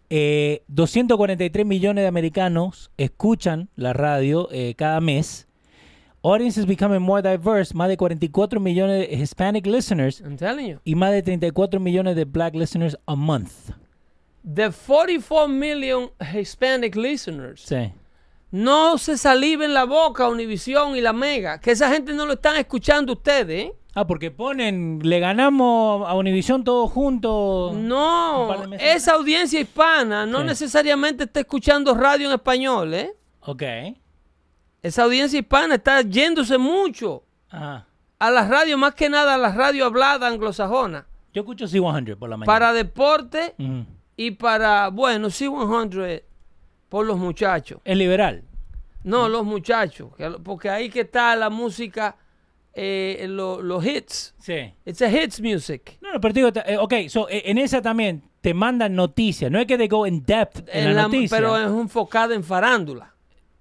Eh, 0.09 0.62
243 0.68 1.66
millones 1.66 2.03
de 2.03 2.09
americanos 2.09 2.91
escuchan 2.97 3.68
la 3.76 3.93
radio 3.93 4.49
eh, 4.53 4.74
cada 4.74 5.03
mes. 5.03 5.49
Audience 6.29 6.59
is 6.59 6.66
becoming 6.66 7.01
more 7.01 7.22
diverse, 7.22 7.72
más 7.72 7.89
de 7.89 7.97
44 7.97 8.59
millones 8.59 9.09
de 9.09 9.14
Hispanic 9.16 9.64
listeners 9.64 10.20
I'm 10.20 10.37
telling 10.37 10.66
you. 10.66 10.81
y 10.85 10.95
más 10.97 11.12
de 11.12 11.22
34 11.22 11.79
millones 11.79 12.16
de 12.16 12.24
Black 12.24 12.55
listeners 12.57 12.97
a 13.07 13.14
month. 13.14 13.53
The 14.45 14.70
44 14.72 15.47
million 15.49 16.11
Hispanic 16.35 16.97
listeners. 16.97 17.61
Sí. 17.61 17.93
No 18.51 18.99
se 18.99 19.16
saliven 19.18 19.72
la 19.72 19.85
boca 19.85 20.29
Univisión 20.29 20.97
y 20.97 21.01
la 21.01 21.12
Mega, 21.12 21.61
que 21.61 21.70
esa 21.72 21.91
gente 21.93 22.12
no 22.12 22.27
lo 22.27 22.33
están 22.35 22.57
escuchando 22.57 23.12
ustedes, 23.12 23.66
¿eh? 23.66 23.72
Ah, 23.95 24.07
porque 24.07 24.31
ponen, 24.31 24.99
le 25.05 25.20
ganamos 25.20 26.09
a 26.09 26.14
Univision 26.14 26.64
todos 26.64 26.91
juntos. 26.91 27.74
No, 27.74 28.72
esa 28.81 29.14
audiencia 29.14 29.61
hispana 29.61 30.27
no 30.27 30.41
Sí. 30.41 30.47
necesariamente 30.47 31.24
está 31.24 31.41
escuchando 31.41 31.95
radio 31.95 32.27
en 32.29 32.35
español, 32.35 32.95
¿eh? 32.95 33.12
Ok. 33.43 33.62
Esa 34.87 35.03
audiencia 35.05 35.39
hispana 35.41 35.74
está 35.76 36.03
yéndose 36.03 36.59
mucho 36.59 37.24
Ajá. 37.51 37.87
a 38.18 38.30
las 38.30 38.49
radios, 38.49 38.78
más 38.78 38.95
que 38.95 39.09
nada 39.09 39.34
a 39.34 39.39
las 39.39 39.55
radios 39.57 39.87
habladas 39.87 40.32
anglosajonas, 40.32 41.05
Yo 41.34 41.43
escucho 41.43 41.66
C100 41.66 42.16
por 42.16 42.28
la 42.28 42.37
mañana. 42.37 42.53
para 42.53 42.72
deporte 42.72 43.55
y 44.16 44.30
para, 44.32 44.89
bueno, 44.89 45.28
C100 45.28 46.22
por 46.89 47.05
los 47.05 47.18
muchachos. 47.18 47.80
Es 47.84 47.97
liberal. 47.97 48.45
No, 49.03 49.28
los 49.28 49.45
muchachos, 49.45 50.11
que- 50.16 50.30
porque 50.43 50.70
ahí 50.70 50.89
que 50.89 51.01
está 51.03 51.34
la 51.37 51.51
música, 51.51 52.16
eh, 52.72 53.26
lo- 53.28 53.61
los 53.62 53.84
hits. 53.84 54.34
Sí. 54.39 54.72
It's 54.84 55.01
a 55.03 55.09
hits 55.11 55.41
music. 55.41 55.99
No, 56.01 56.12
no, 56.12 56.20
pero 56.20 56.32
digo, 56.34 56.49
eh, 56.66 56.76
ok, 56.78 56.95
so, 57.09 57.28
eh, 57.28 57.43
en 57.47 57.59
esa 57.59 57.80
también 57.82 58.22
te 58.41 58.53
mandan 58.55 58.95
noticias. 58.95 59.51
No 59.51 59.59
es 59.59 59.66
que 59.66 59.76
they 59.78 59.89
go 59.89 60.07
in 60.07 60.22
depth 60.24 60.68
en, 60.68 60.84
En 60.84 60.84
la, 60.87 60.93
la- 60.95 61.03
noticia. 61.05 61.37
pero 61.37 61.57
es 61.57 61.66
enfocada 61.66 62.34
en 62.34 62.45
farándula. 62.45 63.14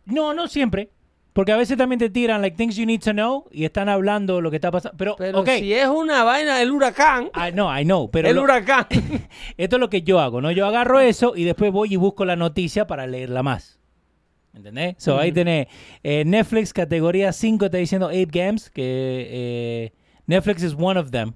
No, 0.06 0.34
no 0.34 0.48
siempre. 0.48 0.92
Porque 1.36 1.52
a 1.52 1.58
veces 1.58 1.78
también 1.78 2.00
te 2.00 2.10
tiran, 2.10 2.42
like, 2.42 2.56
things 2.56 2.78
you 2.78 2.86
need 2.86 3.02
to 3.02 3.12
know 3.12 3.44
y 3.52 3.66
están 3.66 3.90
hablando 3.90 4.40
lo 4.40 4.50
que 4.50 4.56
está 4.56 4.72
pasando. 4.72 4.96
Pero, 4.98 5.18
Pero 5.18 5.42
ok. 5.42 5.50
si 5.60 5.74
es 5.74 5.86
una 5.86 6.24
vaina, 6.24 6.62
el 6.62 6.72
huracán, 6.72 7.26
I 7.36 7.52
know, 7.52 7.70
I 7.78 7.84
know. 7.84 8.10
Pero 8.10 8.30
el 8.30 8.38
lo- 8.38 8.44
huracán. 8.44 8.88
esto 9.58 9.76
es 9.76 9.80
lo 9.82 9.90
que 9.90 10.02
yo 10.02 10.22
hago, 10.22 10.40
¿no? 10.40 10.50
Yo 10.52 10.66
agarro 10.66 11.02
eso 11.02 11.34
y 11.36 11.44
después 11.44 11.74
voy 11.74 11.92
y 11.92 11.98
busco 11.98 12.24
la 12.24 12.38
noticia 12.38 12.88
para 12.88 13.06
leerla 13.06 13.44
más. 13.44 13.82
¿Entendés? 14.54 14.96
So, 14.98 15.20
ahí 15.20 15.34
tenés 15.34 15.68
eh, 16.04 16.24
Netflix, 16.26 16.72
categoría 16.72 17.34
5, 17.34 17.66
está 17.66 17.78
diciendo 17.80 18.08
Ape 18.08 18.30
Games, 18.32 18.70
que 18.70 19.28
eh, 19.30 19.94
Netflix 20.28 20.64
es 20.64 20.74
one 20.80 20.98
of 20.98 21.12
them. 21.12 21.34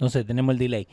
No 0.00 0.10
sé, 0.10 0.22
tenemos 0.22 0.52
el 0.52 0.58
delay. 0.58 0.86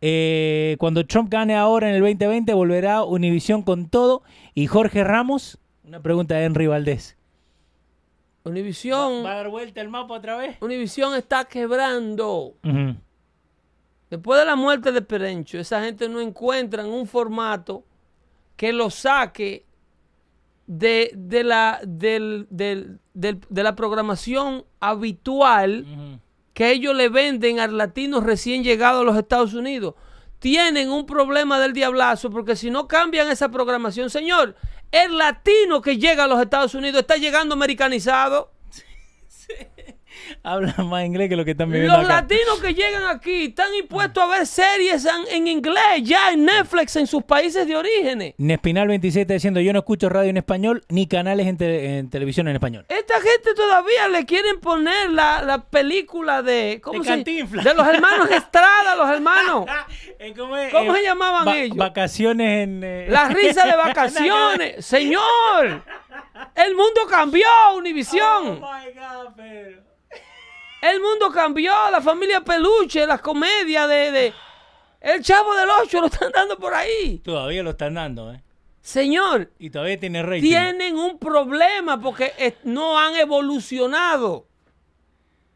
Eh, 0.00 0.74
cuando 0.80 1.06
Trump 1.06 1.30
gane 1.30 1.54
ahora 1.54 1.88
en 1.88 1.94
el 1.94 2.00
2020, 2.00 2.52
volverá 2.54 3.04
Univision 3.04 3.62
con 3.62 3.88
todo. 3.88 4.24
Y 4.54 4.66
Jorge 4.66 5.04
Ramos, 5.04 5.60
una 5.84 6.02
pregunta 6.02 6.34
de 6.34 6.44
Henry 6.46 6.66
Valdés. 6.66 7.16
Univisión, 8.44 9.24
¿Va 9.24 9.32
a 9.32 9.36
dar 9.36 9.48
vuelta 9.48 9.80
el 9.80 9.88
mapa 9.88 10.14
otra 10.14 10.36
vez? 10.36 10.56
Univisión 10.60 11.14
está 11.14 11.44
quebrando. 11.44 12.54
Después 14.10 14.40
de 14.40 14.44
la 14.46 14.56
muerte 14.56 14.92
de 14.92 15.00
Perencho, 15.02 15.58
esa 15.58 15.82
gente 15.82 16.08
no 16.08 16.20
encuentra 16.20 16.84
un 16.84 17.06
formato 17.06 17.84
que 18.56 18.72
lo 18.72 18.90
saque 18.90 19.64
de, 20.66 21.12
de 21.14 21.44
la, 21.44 21.80
del- 21.86 22.46
del- 22.50 22.98
del- 23.14 23.40
de 23.48 23.62
la 23.62 23.74
programación 23.74 24.64
habitual 24.80 25.86
que 26.52 26.70
ellos 26.72 26.94
le 26.94 27.08
venden 27.08 27.60
al 27.60 27.76
latino 27.78 28.20
recién 28.20 28.62
llegado 28.62 29.00
a 29.00 29.04
los 29.04 29.16
Estados 29.16 29.54
Unidos. 29.54 29.94
Tienen 30.38 30.90
un 30.90 31.06
problema 31.06 31.58
del 31.60 31.72
diablazo 31.72 32.28
porque 32.30 32.56
si 32.56 32.70
no 32.70 32.88
cambian 32.88 33.30
esa 33.30 33.48
programación, 33.50 34.10
señor, 34.10 34.56
el 34.92 35.18
latino 35.18 35.82
que 35.82 35.98
llega 35.98 36.24
a 36.24 36.28
los 36.28 36.40
Estados 36.40 36.74
Unidos 36.74 37.00
está 37.00 37.16
llegando 37.16 37.54
americanizado. 37.54 38.52
Habla 40.42 40.74
más 40.84 41.04
inglés 41.04 41.28
que 41.28 41.36
lo 41.36 41.44
que 41.44 41.52
están 41.52 41.70
viviendo 41.70 41.96
Los 41.96 42.04
acá. 42.06 42.22
latinos 42.22 42.60
que 42.60 42.74
llegan 42.74 43.06
aquí 43.08 43.44
están 43.46 43.74
impuestos 43.74 44.22
a 44.22 44.26
ver 44.26 44.46
series 44.46 45.04
en, 45.04 45.22
en 45.30 45.46
inglés, 45.48 46.02
ya 46.02 46.30
en 46.32 46.44
Netflix, 46.44 46.96
en 46.96 47.06
sus 47.06 47.22
países 47.22 47.66
de 47.66 47.76
orígenes. 47.76 48.34
Nespinal 48.38 48.88
27 48.88 49.22
está 49.22 49.34
diciendo 49.34 49.60
yo 49.60 49.72
no 49.72 49.80
escucho 49.80 50.08
radio 50.08 50.30
en 50.30 50.36
español 50.36 50.84
ni 50.88 51.06
canales 51.06 51.46
en, 51.46 51.56
te- 51.56 51.98
en 51.98 52.10
televisión 52.10 52.48
en 52.48 52.54
español. 52.56 52.84
Esta 52.88 53.14
gente 53.20 53.54
todavía 53.54 54.08
le 54.08 54.24
quieren 54.26 54.60
poner 54.60 55.10
la, 55.10 55.42
la 55.42 55.64
película 55.64 56.42
de... 56.42 56.80
¿cómo 56.82 57.02
De 57.02 57.04
se-. 57.04 57.24
De 57.24 57.74
los 57.74 57.86
hermanos 57.86 58.30
Estrada, 58.30 58.96
los 58.96 59.08
hermanos. 59.10 59.66
¿Cómo, 60.36 60.56
es? 60.56 60.72
¿Cómo 60.72 60.94
Eh, 60.94 60.98
se 60.98 61.02
llamaban 61.04 61.46
va- 61.48 61.56
ellos? 61.56 61.76
Vacaciones 61.76 62.64
en... 62.64 62.82
eh, 62.84 63.06
La 63.08 63.28
risa 63.28 63.66
de 63.66 63.76
vacaciones. 63.76 64.84
Señor, 64.84 65.82
el 66.54 66.74
mundo 66.76 67.00
cambió, 67.10 67.46
Univisión. 67.76 68.22
Oh 68.46 68.52
my 68.54 68.92
God, 68.92 69.32
pero- 69.36 69.91
El 70.82 71.00
mundo 71.00 71.30
cambió, 71.30 71.72
la 71.90 72.00
familia 72.02 72.42
Peluche, 72.42 73.06
las 73.06 73.20
comedias 73.22 73.88
de, 73.88 74.10
de- 74.10 74.32
El 75.00 75.22
Chavo 75.22 75.54
del 75.54 75.68
Ocho 75.82 76.00
lo 76.00 76.06
están 76.08 76.30
dando 76.32 76.58
por 76.58 76.74
ahí. 76.74 77.18
Todavía 77.24 77.62
lo 77.62 77.70
están 77.70 77.94
dando, 77.94 78.32
¿eh? 78.32 78.42
Señor, 78.80 79.50
Y 79.60 79.70
todavía 79.70 79.98
tiene 79.98 80.22
rating. 80.24 80.42
tienen 80.42 80.98
un 80.98 81.18
problema 81.18 82.00
porque 82.00 82.56
no 82.64 82.98
han 82.98 83.14
evolucionado. 83.14 84.46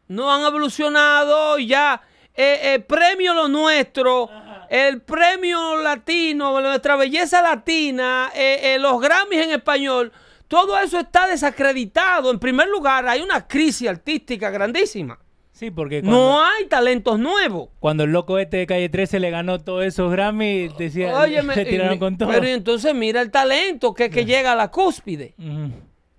No 0.07 0.31
han 0.33 0.43
evolucionado 0.45 1.59
ya. 1.59 2.01
Eh, 2.33 2.75
eh, 2.75 2.79
premio 2.79 3.33
lo 3.33 3.47
nuestro, 3.49 4.29
el 4.69 5.01
premio 5.01 5.75
latino, 5.77 6.61
nuestra 6.61 6.95
belleza 6.95 7.41
latina, 7.41 8.31
eh, 8.33 8.75
eh, 8.75 8.79
los 8.79 9.01
Grammys 9.01 9.39
en 9.43 9.51
español, 9.51 10.13
todo 10.47 10.77
eso 10.79 10.99
está 10.99 11.27
desacreditado. 11.27 12.31
En 12.31 12.39
primer 12.39 12.67
lugar, 12.69 13.07
hay 13.07 13.21
una 13.21 13.47
crisis 13.47 13.87
artística 13.89 14.49
grandísima. 14.49 15.19
Sí, 15.51 15.71
porque 15.71 16.01
cuando, 16.01 16.17
No 16.17 16.43
hay 16.45 16.65
talentos 16.67 17.17
nuevos. 17.17 17.69
cuando 17.79 18.03
el 18.03 18.11
loco 18.11 18.37
este 18.37 18.57
de 18.57 18.67
Calle 18.67 18.89
13 18.89 19.19
le 19.19 19.31
ganó 19.31 19.59
todos 19.59 19.83
esos 19.85 20.11
Grammy, 20.11 20.67
decía, 20.77 21.17
Óyeme, 21.19 21.53
se 21.55 21.65
tiraron 21.65 21.95
y- 21.95 21.99
con 21.99 22.15
todo. 22.17 22.29
pero 22.29 22.45
entonces 22.45 22.93
mira 22.93 23.21
el 23.21 23.31
talento 23.31 23.93
que, 23.95 24.09
que 24.11 24.23
llega 24.23 24.51
a 24.51 24.55
la 24.55 24.69
cúspide. 24.69 25.33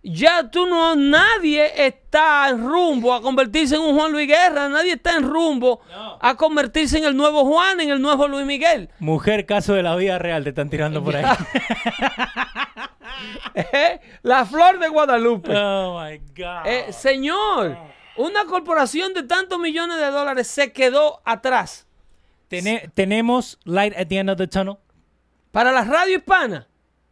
Ya 0.02 0.48
tú 0.48 0.66
no, 0.66 0.94
nadie 0.94 1.84
está 1.86 2.48
en 2.48 2.64
rumbo 2.66 3.12
a 3.12 3.20
convertirse 3.20 3.74
en 3.74 3.82
un 3.82 3.96
Juan 3.96 4.12
Luis 4.12 4.28
Guerra, 4.28 4.68
nadie 4.68 4.92
está 4.92 5.16
en 5.16 5.24
rumbo 5.24 5.80
No. 5.90 6.18
a 6.20 6.36
convertirse 6.36 6.98
en 6.98 7.04
el 7.04 7.16
nuevo 7.16 7.44
Juan, 7.44 7.80
en 7.80 7.90
el 7.90 8.00
nuevo 8.00 8.28
Luis 8.28 8.46
Miguel. 8.46 8.88
Mujer, 9.00 9.44
caso 9.44 9.74
de 9.74 9.82
la 9.82 9.96
vida 9.96 10.18
real, 10.18 10.44
te 10.44 10.50
están 10.50 10.70
tirando 10.70 11.02
por 11.02 11.16
ahí. 11.16 11.24
Eh, 13.54 14.00
La 14.22 14.46
flor 14.46 14.78
de 14.78 14.88
Guadalupe. 14.88 15.52
oh 15.56 16.00
my 16.00 16.18
God. 16.36 16.66
Eh, 16.66 16.92
señor, 16.92 17.76
Una 18.16 18.44
corporación 18.44 19.14
de 19.14 19.22
tantos 19.24 19.58
millones 19.58 19.96
de 19.98 20.10
dólares 20.10 20.46
se 20.46 20.72
quedó 20.72 21.20
atrás. 21.24 21.86
Tene- 22.48 22.90
tenemos 22.94 23.58
light 23.64 23.94
at 23.96 24.06
the 24.08 24.18
end 24.18 24.30
of 24.30 24.38
the 24.38 24.46
tunnel 24.46 24.76
Para 25.52 25.70
la 25.72 25.82
radio 25.84 26.16
hispana, 26.18 26.66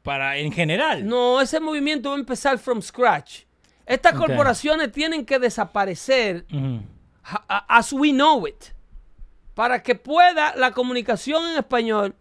para 0.06 0.38
en 0.38 0.52
general. 0.52 1.06
no, 1.06 1.40
ese 1.40 1.60
movimiento 1.60 2.08
va 2.10 2.16
a 2.16 2.18
empezar 2.18 2.58
from 2.58 2.80
scratch. 2.80 3.42
Estas 3.84 4.14
corporaciones 4.14 4.90
tienen 4.90 5.24
que 5.24 5.38
desaparecer 5.38 6.44
as 7.68 7.92
we 7.92 8.10
know 8.10 8.46
it 8.46 8.64
para 9.54 9.82
que 9.82 9.94
pueda 9.94 10.54
la 10.56 10.70
comunicación 10.72 11.44
en 11.52 11.58
español 11.58 12.14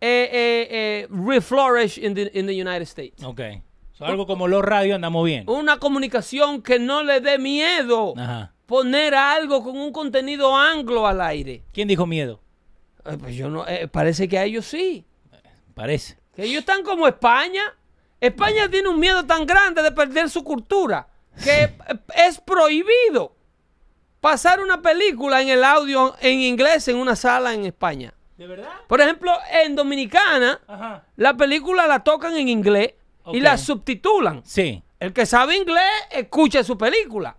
eh, 0.00 0.28
eh, 0.32 0.68
eh, 0.70 1.08
reflourish 1.10 1.98
in 1.98 2.14
the, 2.14 2.30
in 2.34 2.46
the 2.46 2.54
United 2.54 2.82
States. 2.82 3.22
Ok. 3.22 3.40
So, 3.92 4.06
algo 4.06 4.26
como 4.26 4.48
los 4.48 4.64
radios 4.64 4.94
andamos 4.94 5.24
bien. 5.26 5.44
Una 5.48 5.78
comunicación 5.78 6.62
que 6.62 6.78
no 6.78 7.02
le 7.02 7.20
dé 7.20 7.38
miedo 7.38 8.14
Ajá. 8.16 8.52
poner 8.66 9.14
algo 9.14 9.62
con 9.62 9.76
un 9.76 9.92
contenido 9.92 10.56
anglo 10.56 11.06
al 11.06 11.20
aire. 11.20 11.62
¿Quién 11.72 11.86
dijo 11.86 12.06
miedo? 12.06 12.40
Eh, 13.04 13.16
pues 13.18 13.36
yo 13.36 13.48
no, 13.48 13.66
eh, 13.66 13.88
parece 13.88 14.26
que 14.28 14.38
a 14.38 14.44
ellos 14.44 14.64
sí. 14.64 15.04
Parece. 15.74 16.19
Que 16.40 16.46
ellos 16.46 16.60
están 16.60 16.82
como 16.82 17.06
España. 17.06 17.62
España 18.18 18.66
tiene 18.70 18.88
un 18.88 18.98
miedo 18.98 19.26
tan 19.26 19.44
grande 19.44 19.82
de 19.82 19.92
perder 19.92 20.30
su 20.30 20.42
cultura 20.42 21.06
que 21.44 21.74
es 22.14 22.40
prohibido 22.40 23.34
pasar 24.20 24.60
una 24.60 24.80
película 24.80 25.42
en 25.42 25.50
el 25.50 25.62
audio 25.62 26.14
en 26.20 26.40
inglés 26.40 26.88
en 26.88 26.96
una 26.96 27.14
sala 27.14 27.52
en 27.52 27.66
España. 27.66 28.14
¿De 28.38 28.46
verdad? 28.46 28.70
Por 28.88 29.02
ejemplo, 29.02 29.32
en 29.52 29.76
Dominicana, 29.76 30.60
Ajá. 30.66 31.04
la 31.16 31.36
película 31.36 31.86
la 31.86 32.02
tocan 32.02 32.34
en 32.34 32.48
inglés 32.48 32.94
y 33.34 33.40
la 33.40 33.58
subtitulan. 33.58 34.42
Sí. 34.46 34.82
El 34.98 35.12
que 35.12 35.26
sabe 35.26 35.56
inglés, 35.56 35.82
escucha 36.10 36.64
su 36.64 36.78
película. 36.78 37.36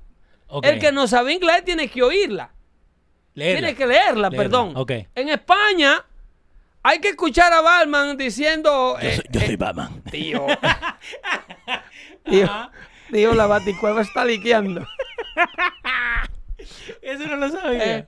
El 0.61 0.79
que 0.79 0.91
no 0.91 1.07
sabe 1.07 1.33
inglés 1.33 1.65
tiene 1.65 1.87
que 1.89 2.03
oírla. 2.03 2.51
Leerla. 3.33 3.59
Tiene 3.59 3.75
que 3.75 3.87
leerla, 3.87 4.29
Leerla, 4.29 4.37
perdón. 4.37 4.73
ok. 4.75 4.91
En 5.15 5.29
España 5.29 6.05
hay 6.83 6.99
que 6.99 7.09
escuchar 7.09 7.51
a 7.53 7.61
Batman 7.61 8.17
diciendo... 8.17 8.97
Yo, 9.01 9.07
eh, 9.07 9.15
soy, 9.15 9.25
yo 9.29 9.39
eh, 9.39 9.45
soy 9.45 9.55
Batman. 9.55 10.01
Tío. 10.03 10.47
tío, 12.25 12.49
tío, 13.11 13.33
la 13.33 13.45
baticueva 13.47 14.01
está 14.01 14.25
liqueando. 14.25 14.85
Eso 17.01 17.25
no 17.27 17.35
lo 17.37 17.49
sabía. 17.49 17.97
Eh, 17.97 18.07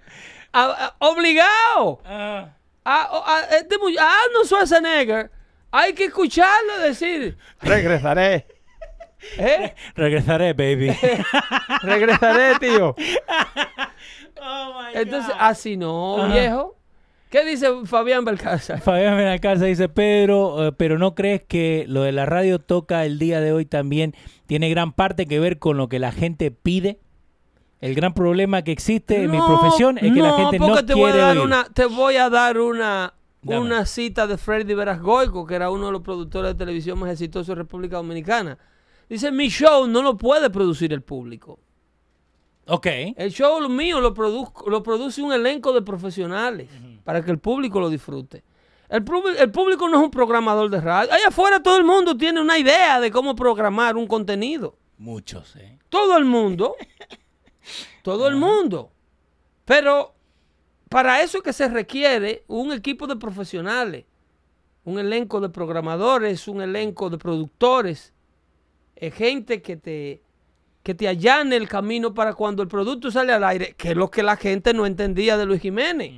a- 0.53 0.95
a- 0.99 1.07
obligado. 1.07 2.01
Ah. 2.05 2.49
A, 2.85 3.23
a- 3.25 3.55
este 3.57 3.75
a 3.75 4.23
Arnold 4.25 4.45
Schwarzenegger 4.45 5.31
hay 5.71 5.93
que 5.93 6.05
escucharlo 6.05 6.79
decir... 6.79 7.37
Regresaré. 7.61 8.45
¿Eh? 9.37 9.73
Regresaré, 9.95 10.53
baby. 10.53 10.95
Regresaré, 11.81 12.59
tío. 12.59 12.95
oh 14.41 14.81
my 14.81 14.97
Entonces, 14.99 15.33
así 15.39 15.77
no, 15.77 16.27
viejo. 16.29 16.77
¿Qué 17.33 17.43
dice 17.45 17.67
Fabián 17.85 18.23
Belcázar? 18.25 18.79
Fabián 18.83 19.17
Benalcázar 19.17 19.67
dice, 19.67 19.89
Pedro, 19.89 20.67
eh, 20.67 20.71
pero 20.71 20.99
¿no 20.99 21.15
crees 21.15 21.41
que 21.41 21.83
lo 21.87 22.03
de 22.03 22.11
la 22.11 22.27
radio 22.27 22.59
toca 22.59 23.05
el 23.05 23.17
día 23.17 23.41
de 23.41 23.51
hoy 23.51 23.65
también 23.65 24.13
tiene 24.45 24.69
gran 24.69 24.91
parte 24.93 25.25
que 25.25 25.39
ver 25.39 25.57
con 25.57 25.75
lo 25.77 25.89
que 25.89 25.97
la 25.97 26.11
gente 26.11 26.51
pide? 26.51 26.99
El 27.81 27.95
gran 27.95 28.13
problema 28.13 28.61
que 28.61 28.71
existe 28.71 29.23
en 29.23 29.31
mi 29.31 29.39
profesión 29.39 29.97
es 29.97 30.13
que 30.13 30.19
la 30.21 30.33
gente 30.33 30.59
no 30.59 30.85
te 30.85 30.93
voy 30.93 31.09
a 31.09 31.13
quiere 31.13 31.17
dar 31.25 31.37
oír. 31.37 31.45
una, 31.45 31.63
te 31.65 31.85
voy 31.87 32.15
a 32.17 32.29
dar 32.29 32.59
una, 32.59 33.15
Dame. 33.41 33.59
una 33.61 33.85
cita 33.87 34.27
de 34.27 34.37
Freddy 34.37 34.75
Verasgoico, 34.75 35.47
que 35.47 35.55
era 35.55 35.71
uno 35.71 35.87
de 35.87 35.91
los 35.91 36.01
productores 36.03 36.51
de 36.51 36.55
televisión 36.59 36.99
más 36.99 37.09
exitosos 37.09 37.47
de 37.47 37.55
República 37.55 37.95
Dominicana. 37.97 38.59
Dice, 39.09 39.31
mi 39.31 39.49
show 39.49 39.87
no 39.87 40.03
lo 40.03 40.15
puede 40.17 40.51
producir 40.51 40.93
el 40.93 41.01
público. 41.01 41.57
Ok. 42.67 42.85
El 43.17 43.31
show 43.31 43.67
mío 43.69 43.99
lo, 43.99 44.13
produzco- 44.13 44.69
lo 44.69 44.83
produce 44.83 45.23
un 45.23 45.33
elenco 45.33 45.73
de 45.73 45.81
profesionales 45.81 46.69
para 47.03 47.23
que 47.23 47.31
el 47.31 47.39
público 47.39 47.79
lo 47.79 47.89
disfrute. 47.89 48.43
El, 48.89 49.03
público- 49.03 49.39
el 49.39 49.51
público 49.51 49.89
no 49.89 49.97
es 49.97 50.03
un 50.03 50.11
programador 50.11 50.69
de 50.69 50.79
radio. 50.81 51.11
Allá 51.11 51.27
afuera 51.29 51.61
todo 51.63 51.77
el 51.77 51.83
mundo 51.83 52.15
tiene 52.15 52.39
una 52.41 52.57
idea 52.57 52.99
de 52.99 53.11
cómo 53.11 53.35
programar 53.35 53.97
un 53.97 54.07
contenido. 54.07 54.77
Muchos, 54.97 55.55
¿eh? 55.55 55.79
Todo 55.89 56.17
el 56.17 56.25
mundo. 56.25 56.75
todo 58.03 58.27
el 58.27 58.35
mundo. 58.35 58.91
Pero 59.65 60.13
para 60.89 61.21
eso 61.21 61.37
es 61.37 61.43
que 61.43 61.53
se 61.53 61.67
requiere 61.69 62.43
un 62.47 62.71
equipo 62.71 63.07
de 63.07 63.15
profesionales, 63.15 64.05
un 64.83 64.99
elenco 64.99 65.39
de 65.39 65.49
programadores, 65.49 66.47
un 66.47 66.61
elenco 66.61 67.09
de 67.09 67.17
productores, 67.17 68.13
eh, 68.95 69.09
gente 69.09 69.61
que 69.61 69.75
te, 69.77 70.21
que 70.83 70.93
te 70.93 71.07
allane 71.07 71.55
el 71.55 71.67
camino 71.67 72.13
para 72.13 72.33
cuando 72.33 72.61
el 72.61 72.67
producto 72.67 73.09
sale 73.09 73.33
al 73.33 73.43
aire, 73.43 73.73
que 73.77 73.91
es 73.91 73.95
lo 73.95 74.11
que 74.11 74.21
la 74.21 74.35
gente 74.35 74.73
no 74.73 74.85
entendía 74.85 75.37
de 75.37 75.45
Luis 75.45 75.61
Jiménez. 75.61 76.11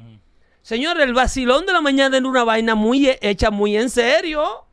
Señor, 0.65 0.99
el 0.99 1.13
vacilón 1.13 1.67
de 1.67 1.73
la 1.73 1.81
mañana 1.81 2.17
era 2.17 2.27
una 2.27 2.43
vaina 2.43 2.73
muy 2.73 3.07
he- 3.07 3.19
hecha 3.21 3.51
muy 3.51 3.77
en 3.77 3.91
serio. 3.91 4.65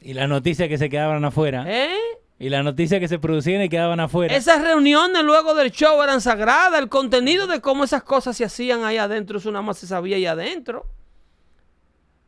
Y 0.00 0.14
las 0.14 0.28
noticias 0.28 0.68
que 0.68 0.78
se 0.78 0.88
quedaban 0.90 1.24
afuera. 1.24 1.64
¿Eh? 1.68 1.94
Y 2.40 2.48
las 2.48 2.64
noticias 2.64 2.98
que 2.98 3.06
se 3.06 3.20
producían 3.20 3.62
y 3.62 3.68
quedaban 3.68 4.00
afuera. 4.00 4.34
Esas 4.34 4.60
reuniones 4.62 5.22
luego 5.22 5.54
del 5.54 5.70
show 5.70 6.02
eran 6.02 6.20
sagradas. 6.20 6.80
El 6.80 6.88
contenido 6.88 7.46
de 7.46 7.60
cómo 7.60 7.84
esas 7.84 8.02
cosas 8.02 8.36
se 8.36 8.44
hacían 8.44 8.82
ahí 8.82 8.96
adentro, 8.96 9.38
eso 9.38 9.52
nada 9.52 9.62
más 9.62 9.78
se 9.78 9.86
sabía 9.86 10.16
ahí 10.16 10.26
adentro. 10.26 10.86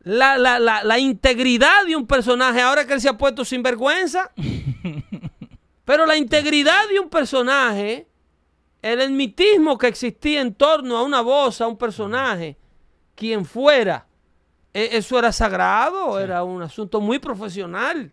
La, 0.03 0.37
la, 0.37 0.57
la, 0.57 0.85
la 0.85 0.99
integridad 0.99 1.85
de 1.85 1.97
un 1.97 2.07
personaje, 2.07 2.61
ahora 2.61 2.87
que 2.87 2.93
él 2.93 3.01
se 3.01 3.09
ha 3.09 3.17
puesto 3.17 3.43
sin 3.43 3.61
vergüenza. 3.61 4.31
Pero 5.83 6.05
la 6.05 6.15
integridad 6.15 6.87
de 6.87 7.01
un 7.01 7.09
personaje, 7.09 8.07
el 8.87 9.01
enmitismo 9.01 9.77
que 9.77 9.87
existía 9.87 10.41
en 10.41 10.53
torno 10.53 10.97
a 10.97 11.03
una 11.03 11.21
voz, 11.21 11.61
a 11.61 11.67
un 11.67 11.77
personaje, 11.77 12.57
quien 13.15 13.45
fuera, 13.45 14.05
e- 14.73 14.89
eso 14.93 15.17
era 15.17 15.31
sagrado, 15.31 16.19
era 16.19 16.43
un 16.43 16.61
asunto 16.61 17.01
muy 17.01 17.19
profesional, 17.19 18.11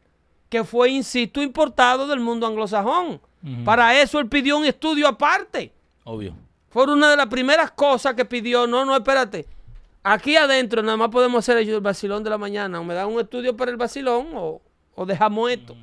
que 0.48 0.64
fue, 0.64 0.90
insisto, 0.90 1.42
importado 1.42 2.06
del 2.06 2.20
mundo 2.20 2.46
anglosajón. 2.46 3.20
Para 3.64 4.00
eso 4.00 4.18
él 4.20 4.28
pidió 4.28 4.56
un 4.56 4.64
estudio 4.64 5.06
aparte. 5.06 5.70
Obvio. 6.04 6.34
Fue 6.70 6.84
una 6.84 7.10
de 7.10 7.16
las 7.16 7.26
primeras 7.26 7.70
cosas 7.72 8.14
que 8.14 8.24
pidió. 8.24 8.66
No, 8.66 8.86
no, 8.86 8.96
espérate. 8.96 9.46
Aquí 10.02 10.34
adentro 10.36 10.82
nada 10.82 10.96
más 10.96 11.10
podemos 11.10 11.40
hacer 11.40 11.58
el 11.58 11.80
vacilón 11.80 12.24
de 12.24 12.30
la 12.30 12.38
mañana. 12.38 12.80
O 12.80 12.84
me 12.84 12.94
dan 12.94 13.08
un 13.08 13.20
estudio 13.20 13.54
para 13.54 13.70
el 13.70 13.76
vacilón 13.76 14.28
o, 14.34 14.62
o 14.94 15.04
dejamos 15.06 15.50
esto. 15.50 15.76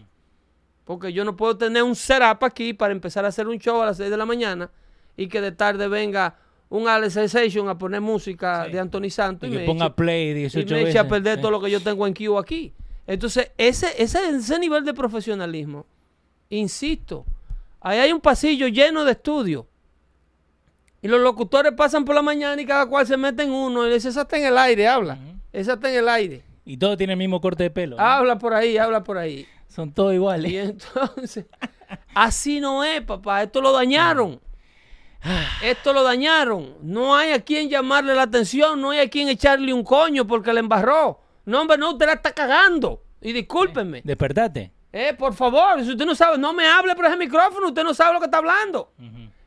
Porque 0.86 1.14
yo 1.14 1.24
no 1.24 1.36
puedo 1.36 1.56
tener 1.56 1.84
un 1.84 1.96
setup 1.96 2.44
aquí 2.44 2.74
para 2.74 2.94
empezar 2.94 3.26
a 3.26 3.28
hacer 3.28 3.48
un 3.48 3.60
show 3.60 3.80
a 3.82 3.86
las 3.86 3.98
6 3.98 4.10
de 4.10 4.18
la 4.18 4.26
mañana 4.26 4.72
y 5.18 5.28
que 5.28 5.42
de 5.42 5.52
tarde 5.52 5.88
venga 5.88 6.36
un 6.70 6.88
Alex 6.88 7.14
Sensation 7.14 7.68
a 7.70 7.78
poner 7.78 8.00
música 8.02 8.66
Sí. 8.66 8.72
de 8.72 8.80
Anthony 8.80 9.10
Santos 9.10 9.50
Y 9.50 9.52
y, 9.52 9.56
que 9.56 9.60
me 9.62 9.66
ponga 9.66 9.88
eche- 9.88 9.96
play 9.96 10.30
y 10.30 10.34
18 10.34 10.74
me 10.76 10.82
eche 10.90 11.00
a 11.00 11.08
perder 11.08 11.40
todo 11.42 11.52
lo 11.52 11.60
que 11.62 11.70
yo 11.70 11.82
tengo 11.82 12.08
en 12.08 12.14
Q 12.14 12.38
aquí. 12.38 12.74
Entonces, 13.08 13.52
ese, 13.58 13.88
ese, 14.02 14.30
ese 14.30 14.60
nivel 14.60 14.86
de 14.86 14.94
profesionalismo, 14.94 15.86
insisto, 16.50 17.26
ahí 17.82 18.00
hay 18.00 18.12
un 18.14 18.22
pasillo 18.22 18.68
lleno 18.68 19.04
de 19.04 19.12
estudios. 19.14 19.66
Y 21.02 21.08
los 21.08 21.20
locutores 21.20 21.74
pasan 21.74 22.06
por 22.06 22.14
la 22.16 22.22
mañana 22.22 22.62
y 22.62 22.66
cada 22.66 22.86
cual 22.86 23.08
se 23.08 23.18
mete 23.18 23.44
en 23.44 23.52
uno 23.52 23.88
y 23.88 23.92
dice, 23.94 24.10
esa 24.10 24.22
está 24.22 24.38
en 24.38 24.46
el 24.46 24.58
aire, 24.58 24.88
habla. 24.88 25.18
Esa 25.52 25.74
está 25.74 25.92
en 25.92 25.98
el 25.98 26.08
aire. 26.10 26.44
Y 26.64 26.78
todos 26.78 26.96
tienen 26.96 27.14
el 27.14 27.18
mismo 27.18 27.42
corte 27.42 27.64
de 27.64 27.72
pelo. 27.72 27.98
¿no? 27.98 28.04
Habla 28.04 28.38
por 28.38 28.54
ahí, 28.54 28.78
habla 28.78 29.04
por 29.04 29.18
ahí. 29.18 29.48
Son 29.68 29.92
todos 29.92 30.14
iguales. 30.14 30.52
Y 30.52 30.58
entonces, 30.58 31.46
así 32.14 32.60
no 32.62 32.84
es, 32.84 33.02
papá. 33.02 33.42
Esto 33.44 33.62
lo 33.62 33.72
dañaron. 33.72 34.40
Esto 35.62 35.94
lo 35.94 36.04
dañaron. 36.04 36.76
No 36.82 37.16
hay 37.16 37.32
a 37.32 37.42
quien 37.42 37.70
llamarle 37.70 38.16
la 38.16 38.24
atención, 38.24 38.82
no 38.82 38.92
hay 38.92 39.00
a 39.00 39.10
quien 39.10 39.30
echarle 39.30 39.74
un 39.74 39.84
coño 39.84 40.26
porque 40.26 40.54
le 40.54 40.60
embarró. 40.62 41.20
No, 41.46 41.62
hombre, 41.62 41.78
no, 41.78 41.92
usted 41.92 42.06
la 42.08 42.14
está 42.14 42.34
cagando. 42.34 43.04
Y 43.22 43.34
discúlpenme. 43.34 44.02
Despertate. 44.04 44.72
Eh, 44.92 45.14
por 45.18 45.34
favor, 45.34 45.84
si 45.84 45.92
usted 45.92 46.06
no 46.06 46.16
sabe, 46.16 46.38
no 46.38 46.54
me 46.54 46.68
hable 46.68 46.96
por 46.96 47.06
ese 47.06 47.16
micrófono, 47.16 47.68
usted 47.68 47.84
no 47.84 47.94
sabe 47.94 48.14
lo 48.14 48.20
que 48.20 48.26
está 48.26 48.40
hablando. 48.40 48.92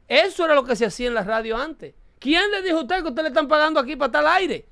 Eso 0.09 0.45
era 0.45 0.55
lo 0.55 0.65
que 0.65 0.77
se 0.77 0.87
hacía 0.87 1.09
en 1.09 1.15
la 1.15 1.23
radio 1.23 1.57
antes. 1.57 1.95
¿Quién 2.19 2.51
le 2.51 2.63
dijo 2.63 2.79
a 2.79 2.83
usted 2.83 3.03
que 3.03 3.09
usted 3.09 3.23
le 3.23 3.29
están 3.29 3.49
pagando 3.49 3.81
aquí 3.81 3.97
para 3.97 4.07
estar 4.07 4.25
al 4.25 4.33
aire? 4.39 4.67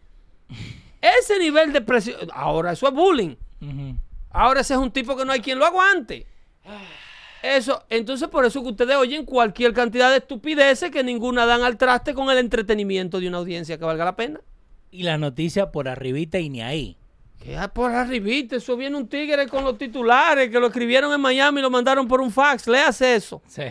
Ese 1.00 1.38
nivel 1.38 1.72
de 1.72 1.80
presión. 1.80 2.16
Ahora, 2.32 2.72
eso 2.72 2.86
es 2.86 2.94
bullying. 2.94 3.34
Ahora 4.30 4.60
ese 4.60 4.74
es 4.74 4.80
un 4.80 4.90
tipo 4.90 5.16
que 5.16 5.24
no 5.24 5.32
hay 5.32 5.40
quien 5.40 5.58
lo 5.58 5.66
aguante. 5.66 6.26
Eso, 7.42 7.84
entonces 7.90 8.28
por 8.28 8.44
eso 8.44 8.62
que 8.62 8.68
ustedes 8.68 8.96
oyen 8.96 9.24
cualquier 9.24 9.72
cantidad 9.72 10.10
de 10.10 10.18
estupideces 10.18 10.92
que 10.92 11.02
ninguna 11.02 11.44
dan 11.44 11.62
al 11.62 11.76
traste 11.76 12.14
con 12.14 12.30
el 12.30 12.38
entretenimiento 12.38 13.18
de 13.18 13.28
una 13.28 13.38
audiencia 13.38 13.76
que 13.78 13.84
valga 13.84 14.04
la 14.04 14.14
pena. 14.14 14.40
Y 14.92 15.02
las 15.02 15.18
noticias 15.18 15.68
por 15.72 15.88
arribita 15.88 16.38
y 16.38 16.48
ni 16.48 16.62
ahí. 16.62 16.96
Que 17.42 17.56
ah, 17.56 17.66
por 17.66 17.90
arribita, 17.90 18.56
eso 18.56 18.76
viene 18.76 18.96
un 18.96 19.08
tigre 19.08 19.48
con 19.48 19.64
los 19.64 19.76
titulares 19.76 20.50
que 20.50 20.60
lo 20.60 20.68
escribieron 20.68 21.12
en 21.12 21.20
Miami 21.20 21.58
y 21.58 21.62
lo 21.62 21.70
mandaron 21.70 22.06
por 22.06 22.20
un 22.20 22.30
fax. 22.30 22.68
Léase 22.68 23.16
eso. 23.16 23.42
Sí. 23.48 23.64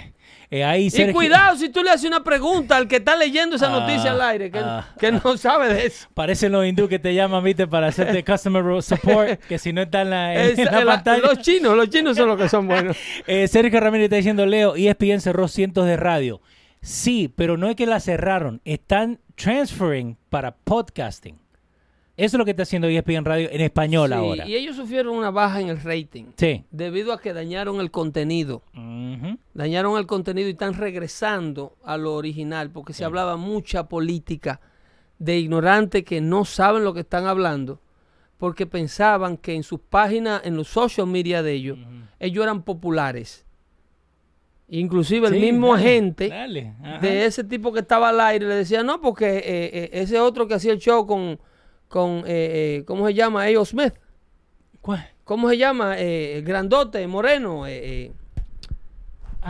Eh, 0.53 0.65
ahí 0.65 0.87
Y 0.87 0.89
Sergio- 0.89 1.13
cuidado 1.13 1.55
si 1.55 1.69
tú 1.69 1.81
le 1.81 1.91
haces 1.91 2.05
una 2.09 2.25
pregunta 2.25 2.75
al 2.75 2.89
que 2.89 2.97
está 2.97 3.15
leyendo 3.15 3.55
esa 3.55 3.67
Ah, 3.67 3.79
noticia 3.79 4.11
al 4.11 4.21
aire, 4.21 4.51
que, 4.51 4.59
ah, 4.59 4.85
que 4.99 5.09
no 5.13 5.37
sabe 5.37 5.73
de 5.73 5.85
eso. 5.85 6.09
Parecen 6.13 6.51
los 6.51 6.65
hindú 6.65 6.89
que 6.89 6.99
te 6.99 7.13
llaman, 7.15 7.41
viste, 7.41 7.67
para 7.67 7.87
hacerte 7.87 8.21
customer 8.25 8.83
support, 8.83 9.39
que 9.47 9.57
si 9.57 9.71
no 9.71 9.81
está 9.81 10.01
en 10.01 10.09
la, 10.09 10.35
en 10.35 10.59
Es- 10.59 10.65
la 10.71 10.83
la- 10.83 10.93
pantalla. 10.95 11.21
los 11.25 11.39
chinos, 11.39 11.73
los 11.77 11.89
chinos 11.89 12.17
son 12.17 12.27
los 12.27 12.37
que 12.37 12.49
son 12.49 12.67
buenos. 12.67 12.97
Eh, 13.27 13.47
Sergio 13.47 13.79
Ramírez 13.79 14.05
está 14.05 14.17
diciendo, 14.17 14.45
Leo, 14.45 14.75
ESPN 14.75 15.21
cerró 15.21 15.47
cientos 15.47 15.85
de 15.85 15.95
radio. 15.95 16.41
Sí, 16.81 17.31
pero 17.35 17.55
no 17.57 17.69
es 17.69 17.75
que 17.77 17.85
la 17.85 17.99
cerraron, 18.01 18.59
están 18.65 19.19
transferring 19.35 20.17
para 20.29 20.51
podcasting. 20.55 21.39
Eso 22.17 22.35
es 22.35 22.39
lo 22.39 22.45
que 22.45 22.51
está 22.51 22.63
haciendo 22.63 22.87
ESPN 22.87 23.23
Radio 23.25 23.49
en 23.51 23.61
español 23.61 24.09
Sí, 24.09 24.13
ahora. 24.15 24.47
Y 24.47 24.55
ellos 24.55 24.75
sufrieron 24.75 25.15
una 25.17 25.31
baja 25.31 25.61
en 25.61 25.69
el 25.69 25.81
rating 25.81 26.25
Sí. 26.35 26.63
debido 26.69 27.13
a 27.13 27.19
que 27.21 27.33
dañaron 27.33 27.79
el 27.79 27.89
contenido. 27.89 28.63
Dañaron 29.53 29.97
el 29.97 30.05
contenido 30.07 30.47
y 30.47 30.51
están 30.51 30.73
regresando 30.73 31.75
a 31.83 31.97
lo 31.97 32.13
original 32.15 32.69
porque 32.69 32.93
se 32.93 33.05
hablaba 33.05 33.37
mucha 33.37 33.87
política 33.87 34.59
de 35.19 35.37
ignorantes 35.39 36.03
que 36.03 36.19
no 36.21 36.45
saben 36.45 36.83
lo 36.83 36.93
que 36.93 37.01
están 37.01 37.25
hablando 37.27 37.79
porque 38.37 38.65
pensaban 38.65 39.37
que 39.37 39.53
en 39.53 39.61
sus 39.63 39.79
páginas, 39.79 40.41
en 40.43 40.55
los 40.55 40.67
social 40.67 41.05
media 41.07 41.43
de 41.43 41.53
ellos, 41.53 41.77
ellos 42.19 42.43
eran 42.43 42.63
populares. 42.63 43.45
Inclusive 44.67 45.27
el 45.27 45.33
Sí, 45.35 45.39
mismo 45.39 45.75
dale, 45.75 45.87
agente 45.87 46.27
dale, 46.29 46.73
de 47.01 47.25
ese 47.25 47.43
tipo 47.43 47.71
que 47.73 47.81
estaba 47.81 48.09
al 48.09 48.19
aire 48.21 48.47
le 48.47 48.55
decía, 48.55 48.83
no, 48.83 49.01
porque 49.01 49.27
eh, 49.37 49.43
eh, 49.45 49.89
ese 49.93 50.19
otro 50.19 50.47
que 50.47 50.53
hacía 50.55 50.71
el 50.71 50.79
show 50.79 51.05
con, 51.05 51.39
con 51.91 52.19
eh, 52.19 52.23
eh, 52.79 52.83
¿cómo 52.87 53.05
se 53.05 53.13
llama? 53.13 53.43
A.O. 53.43 53.65
Smith. 53.65 53.93
¿Cuál? 54.81 55.07
¿Cómo 55.25 55.49
se 55.49 55.57
llama? 55.57 55.99
Eh, 55.99 56.37
el 56.37 56.43
grandote, 56.43 57.05
moreno. 57.05 57.67
eh, 57.67 58.07
eh, 58.07 58.11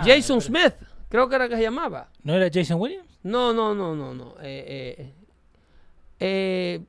Jason 0.04 0.42
Smith, 0.42 0.74
creo 1.10 1.30
que 1.30 1.36
era 1.36 1.48
que 1.48 1.56
se 1.56 1.62
llamaba. 1.64 2.10
¿No 2.24 2.34
era 2.34 2.50
Jason 2.52 2.80
Williams? 2.80 3.08
No, 3.24 3.54
no, 3.54 3.76
no, 3.76 3.96
no, 3.96 4.14
no. 4.14 4.36
Eh, 4.42 4.96
eh, 5.00 5.14
eh, 6.20 6.80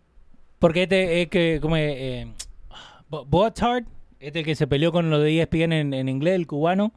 Porque 0.59 0.84
este 0.84 1.22
es 1.22 1.28
que, 1.28 1.59
como 1.61 1.76
eh, 1.76 2.32
Bo- 3.09 3.24
Boatard, 3.24 3.84
este 4.20 4.42
que 4.44 4.55
se 4.55 4.66
peleó 4.66 4.92
con 4.92 5.11
lo 5.11 5.18
de 5.18 5.40
ESPN 5.40 5.72
en, 5.72 5.94
en 5.94 6.09
inglés, 6.09 6.34
el 6.34 6.46
cubano, 6.46 6.92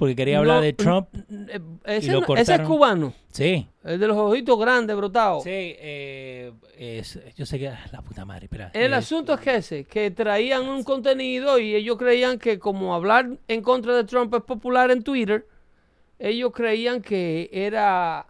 porque 0.00 0.16
quería 0.16 0.38
hablar 0.38 0.56
no, 0.56 0.62
de 0.62 0.72
Trump. 0.72 1.08
eh, 1.14 1.60
ese, 1.84 2.10
lo 2.12 2.22
no- 2.22 2.36
ese 2.36 2.54
es 2.56 2.60
cubano. 2.62 3.12
Sí. 3.30 3.68
El 3.84 4.00
de 4.00 4.08
los 4.08 4.16
ojitos 4.16 4.58
grandes, 4.58 4.96
brotados. 4.96 5.44
Sí, 5.44 5.50
eh, 5.52 6.52
es- 6.76 7.20
yo 7.36 7.46
sé 7.46 7.58
que... 7.60 7.68
ah, 7.68 7.78
La 7.92 8.02
puta 8.02 8.24
madre, 8.24 8.46
espera. 8.46 8.70
El 8.74 8.92
Eh, 8.92 8.96
asunto 8.96 9.34
es 9.34 9.40
que 9.40 9.54
ese, 9.56 9.84
que 9.84 10.10
traían 10.10 10.68
un 10.68 10.82
contenido 10.82 11.58
y 11.60 11.74
ellos 11.76 11.96
creían 11.96 12.38
que 12.38 12.58
como 12.58 12.94
hablar 12.94 13.28
en 13.46 13.62
contra 13.62 13.94
de 13.94 14.02
Trump 14.04 14.34
es 14.34 14.42
popular 14.42 14.90
en 14.90 15.02
Twitter, 15.04 15.46
ellos 16.18 16.50
creían 16.52 17.00
que 17.02 17.48
era, 17.52 18.26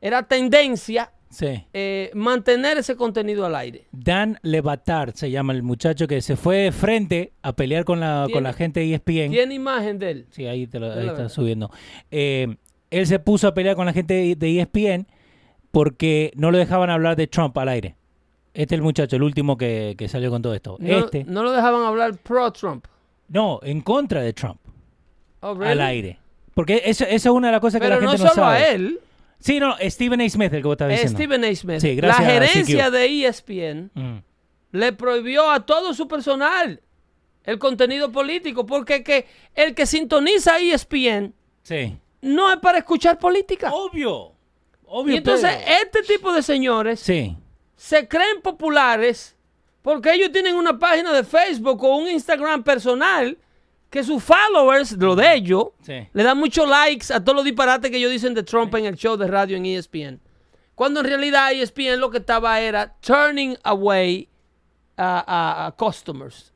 era 0.00 0.22
tendencia 0.22 1.12
Sí. 1.30 1.64
eh, 1.74 2.10
mantener 2.14 2.78
ese 2.78 2.96
contenido 2.96 3.44
al 3.44 3.54
aire. 3.54 3.86
Dan 3.92 4.38
Levatard 4.42 5.14
se 5.14 5.30
llama 5.30 5.52
el 5.52 5.62
muchacho 5.62 6.06
que 6.06 6.20
se 6.22 6.36
fue 6.36 6.56
de 6.56 6.72
frente 6.72 7.32
a 7.42 7.52
pelear 7.54 7.84
con 7.84 8.00
la, 8.00 8.26
con 8.32 8.42
la 8.42 8.52
gente 8.52 8.80
de 8.80 8.94
ESPN. 8.94 9.30
Tiene 9.32 9.54
imagen 9.54 9.98
de 9.98 10.10
él. 10.10 10.26
Sí, 10.30 10.46
ahí, 10.46 10.66
te 10.66 10.78
lo, 10.80 10.92
ahí 10.92 11.06
está 11.06 11.28
subiendo. 11.28 11.70
Eh, 12.10 12.56
él 12.90 13.06
se 13.06 13.18
puso 13.18 13.46
a 13.48 13.54
pelear 13.54 13.76
con 13.76 13.84
la 13.86 13.92
gente 13.92 14.14
de, 14.14 14.34
de 14.36 14.48
E 14.48 14.60
ESPN 14.62 15.06
porque 15.70 16.32
no 16.34 16.50
lo 16.50 16.58
dejaban 16.58 16.90
hablar 16.90 17.16
de 17.16 17.26
Trump 17.26 17.56
al 17.58 17.68
aire. 17.68 17.94
Este 18.54 18.74
es 18.74 18.78
el 18.78 18.82
muchacho, 18.82 19.14
el 19.16 19.22
último 19.22 19.56
que, 19.56 19.94
que 19.96 20.08
salió 20.08 20.30
con 20.30 20.42
todo 20.42 20.54
esto. 20.54 20.76
No, 20.80 20.98
este, 20.98 21.24
no 21.24 21.42
lo 21.42 21.52
dejaban 21.52 21.82
hablar 21.84 22.16
pro 22.16 22.50
Trump. 22.52 22.86
no, 23.28 23.60
en 23.62 23.82
contra 23.82 24.20
de 24.22 24.32
Trump 24.32 24.58
Oh, 25.40 25.56
al 25.62 25.80
aire. 25.82 26.18
Porque 26.54 26.82
eso, 26.84 27.04
eso 27.04 27.28
es 27.28 27.32
una 27.36 27.46
de 27.48 27.52
las 27.52 27.60
cosas 27.60 27.80
que 27.80 27.88
la 27.88 28.00
no 28.00 28.10
gente 28.10 28.24
no, 28.24 28.28
solo 28.30 28.46
sabe. 28.46 28.56
a 28.56 28.72
él, 28.72 28.98
Sí, 29.40 29.60
no, 29.60 29.76
Stephen 29.80 30.20
A. 30.20 30.28
Smith, 30.28 30.52
el 30.52 30.62
que 30.62 30.66
vos 30.66 30.74
estabas 30.74 30.94
es 30.94 31.00
diciendo. 31.12 31.18
Stephen 31.18 31.44
A. 31.44 31.54
Smith. 31.56 31.80
Sí, 31.80 31.94
la 31.94 32.00
gracias 32.08 32.28
a 32.28 32.32
gerencia 32.32 32.90
de 32.90 33.06
ESPN 33.26 33.90
Mm. 33.94 34.16
le 34.72 34.92
prohibió 34.92 35.50
a 35.50 35.64
todo 35.64 35.94
su 35.94 36.08
personal 36.08 36.80
el 37.44 37.58
contenido 37.58 38.10
político, 38.12 38.66
porque 38.66 39.02
que 39.04 39.26
el 39.54 39.74
que 39.74 39.86
sintoniza 39.86 40.58
ESPN 40.58 41.34
Sí. 41.62 41.96
no 42.20 42.50
es 42.52 42.58
para 42.58 42.78
escuchar 42.78 43.18
política. 43.18 43.72
Obvio. 43.72 44.32
Obvio. 44.90 45.14
y 45.14 45.18
entonces 45.18 45.54
pero- 45.54 45.76
este 45.82 46.02
tipo 46.14 46.32
de 46.32 46.42
señores 46.42 46.98
Sí. 47.00 47.36
se 47.76 48.08
creen 48.08 48.40
populares 48.42 49.36
porque 49.82 50.12
ellos 50.14 50.32
tienen 50.32 50.56
una 50.56 50.78
página 50.78 51.12
de 51.12 51.24
Facebook 51.24 51.84
o 51.84 51.96
un 51.96 52.08
Instagram 52.08 52.62
personal 52.64 53.36
que 53.90 54.04
sus 54.04 54.22
followers, 54.22 54.92
lo 54.92 55.16
de 55.16 55.34
ellos, 55.34 55.68
Sí. 55.82 56.06
le 56.12 56.22
dan 56.22 56.36
muchos 56.38 56.68
likes 56.68 57.12
a 57.12 57.20
todos 57.24 57.36
los 57.36 57.44
disparates 57.44 57.90
que 57.90 57.96
ellos 57.96 58.10
dicen 58.12 58.34
de 58.34 58.42
Trump 58.42 58.74
en 58.74 58.84
el 58.84 58.96
show 58.96 59.16
de 59.16 59.26
radio 59.26 59.56
en 59.56 59.64
ESPN. 59.66 60.20
Cuando 60.74 61.00
en 61.00 61.06
realidad 61.06 61.52
ESPN 61.52 61.98
lo 61.98 62.10
que 62.10 62.18
estaba 62.18 62.60
era 62.60 62.94
turning 63.00 63.56
away 63.64 64.28
a, 64.96 65.24
a- 65.26 65.66
a 65.66 65.72
customers. 65.72 66.52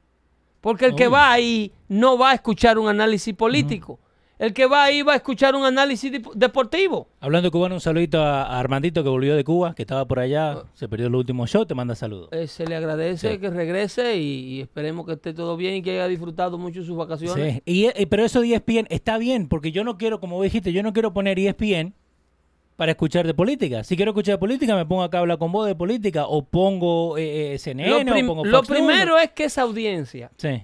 Porque 0.61 0.87
el 0.87 0.95
que 0.95 1.09
Oh. 1.09 1.11
va 1.12 1.33
ahí 1.33 1.72
no 1.89 2.16
va 2.18 2.30
a 2.30 2.35
escuchar 2.35 2.78
un 2.78 2.89
análisis 2.89 3.35
político. 3.35 3.99
El 4.43 4.53
que 4.53 4.66
va 4.66 4.82
ahí 4.82 5.03
va 5.03 5.12
a 5.12 5.16
escuchar 5.16 5.55
un 5.55 5.64
análisis 5.64 6.11
deportivo. 6.34 7.07
Hablando 7.20 7.47
de 7.47 7.53
cubano, 7.53 7.76
un 7.76 7.80
saludito 7.80 8.20
a, 8.20 8.59
Armandito 8.59 9.05
que 9.05 9.09
volvió 9.09 9.36
de 9.36 9.45
Cuba, 9.45 9.72
que 9.72 9.82
estaba 9.82 10.05
por 10.05 10.18
Ah. 10.18 10.22
allá, 10.22 10.62
se 10.74 10.88
perdió 10.88 11.07
el 11.07 11.14
último 11.14 11.47
show, 11.47 11.64
te 11.64 11.76
manda 11.76 11.95
saludos. 11.95 12.28
Eh, 12.32 12.49
se 12.49 12.66
le 12.66 12.74
agradece 12.74 13.34
Sí. 13.34 13.38
que 13.38 13.51
regrese 13.51 14.16
y, 14.16 14.55
y 14.57 14.61
esperemos 14.62 15.07
que 15.07 15.12
esté 15.12 15.32
todo 15.32 15.57
bien 15.57 15.76
y 15.76 15.82
que 15.82 15.93
haya 15.93 16.09
disfrutado 16.09 16.59
mucho 16.59 16.82
sus 16.82 16.97
vacaciones. 16.97 17.55
Sí. 17.55 17.62
Y, 17.66 17.84
eh, 17.86 18.07
pero 18.11 18.24
eso 18.24 18.40
de 18.40 18.49
ESPN 18.55 18.88
está 18.90 19.16
bien, 19.16 19.47
porque 19.49 19.70
yo 19.70 19.84
no 19.84 19.97
quiero, 19.97 20.18
como 20.18 20.43
dijiste, 20.43 20.72
yo 20.72 20.82
no 20.82 20.93
quiero 20.93 21.12
poner 21.12 21.38
ESPN 21.38 21.95
para 22.74 22.90
escuchar 22.90 23.24
de 23.28 23.34
política. 23.34 23.84
Si 23.84 23.95
quiero 23.95 24.11
escuchar 24.11 24.34
de 24.34 24.38
política, 24.40 24.74
me 24.74 24.86
pongo 24.86 25.05
acá 25.05 25.18
a 25.18 25.20
hablar 25.20 25.38
con 25.38 25.53
vos 25.53 25.68
de 25.68 25.76
política, 25.76 26.26
o 26.26 26.43
pongo 26.45 27.16
eh, 27.16 27.55
eh, 27.55 27.59
CNN, 27.61 27.90
Lo, 28.05 28.16
o 28.16 28.26
pongo 28.34 28.45
lo 28.45 28.57
Fox 28.59 28.70
News. 28.70 28.78
primero 28.80 29.18
es 29.20 29.30
que 29.30 29.45
esa 29.45 29.62
audiencia 29.62 30.32
Sí. 30.36 30.62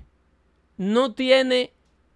no 0.79 1.13
tiene 1.13 1.71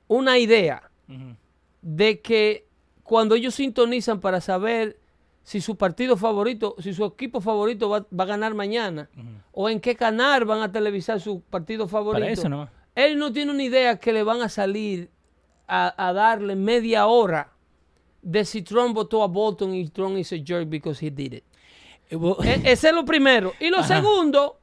una 0.08 0.38
idea 0.38 0.82
Ujú. 1.08 1.36
De 1.82 2.20
que 2.20 2.66
cuando 3.02 3.34
ellos 3.34 3.54
sintonizan 3.54 4.20
para 4.20 4.40
saber 4.40 4.98
si 5.42 5.60
su 5.60 5.76
partido 5.76 6.16
favorito, 6.16 6.76
si 6.78 6.94
su 6.94 7.04
equipo 7.04 7.40
favorito 7.40 7.88
va, 7.88 8.06
va 8.16 8.24
a 8.24 8.28
ganar 8.28 8.54
mañana, 8.54 9.10
o 9.52 9.68
en 9.68 9.80
qué 9.80 9.96
canal 9.96 10.44
van 10.44 10.62
a 10.62 10.70
televisar 10.70 11.20
su 11.20 11.40
partido 11.40 11.88
favorito, 11.88 12.20
Para 12.22 12.32
eso 12.32 12.48
nomás. 12.48 12.70
él 12.94 13.18
no 13.18 13.32
tiene 13.32 13.50
una 13.50 13.62
idea 13.64 13.98
que 13.98 14.12
le 14.12 14.22
van 14.22 14.40
a 14.42 14.48
salir 14.48 15.10
a, 15.66 15.92
a 16.08 16.12
darle 16.12 16.54
media 16.54 17.06
hora 17.06 17.50
de 18.22 18.44
si 18.44 18.62
Trump 18.62 18.94
votó 18.94 19.24
a 19.24 19.26
Bolton 19.26 19.74
y 19.74 19.88
Trump 19.88 20.16
is 20.16 20.32
a 20.32 20.36
jerk 20.44 20.68
because 20.68 21.04
he 21.04 21.10
did 21.10 21.32
it. 21.32 21.44
Eh, 22.08 22.16
E- 22.44 22.72
ese 22.72 22.88
es 22.90 22.94
lo 22.94 23.04
primero. 23.04 23.52
Y 23.58 23.68
lo 23.70 23.78
Ajá. 23.78 23.96
segundo 23.96 24.60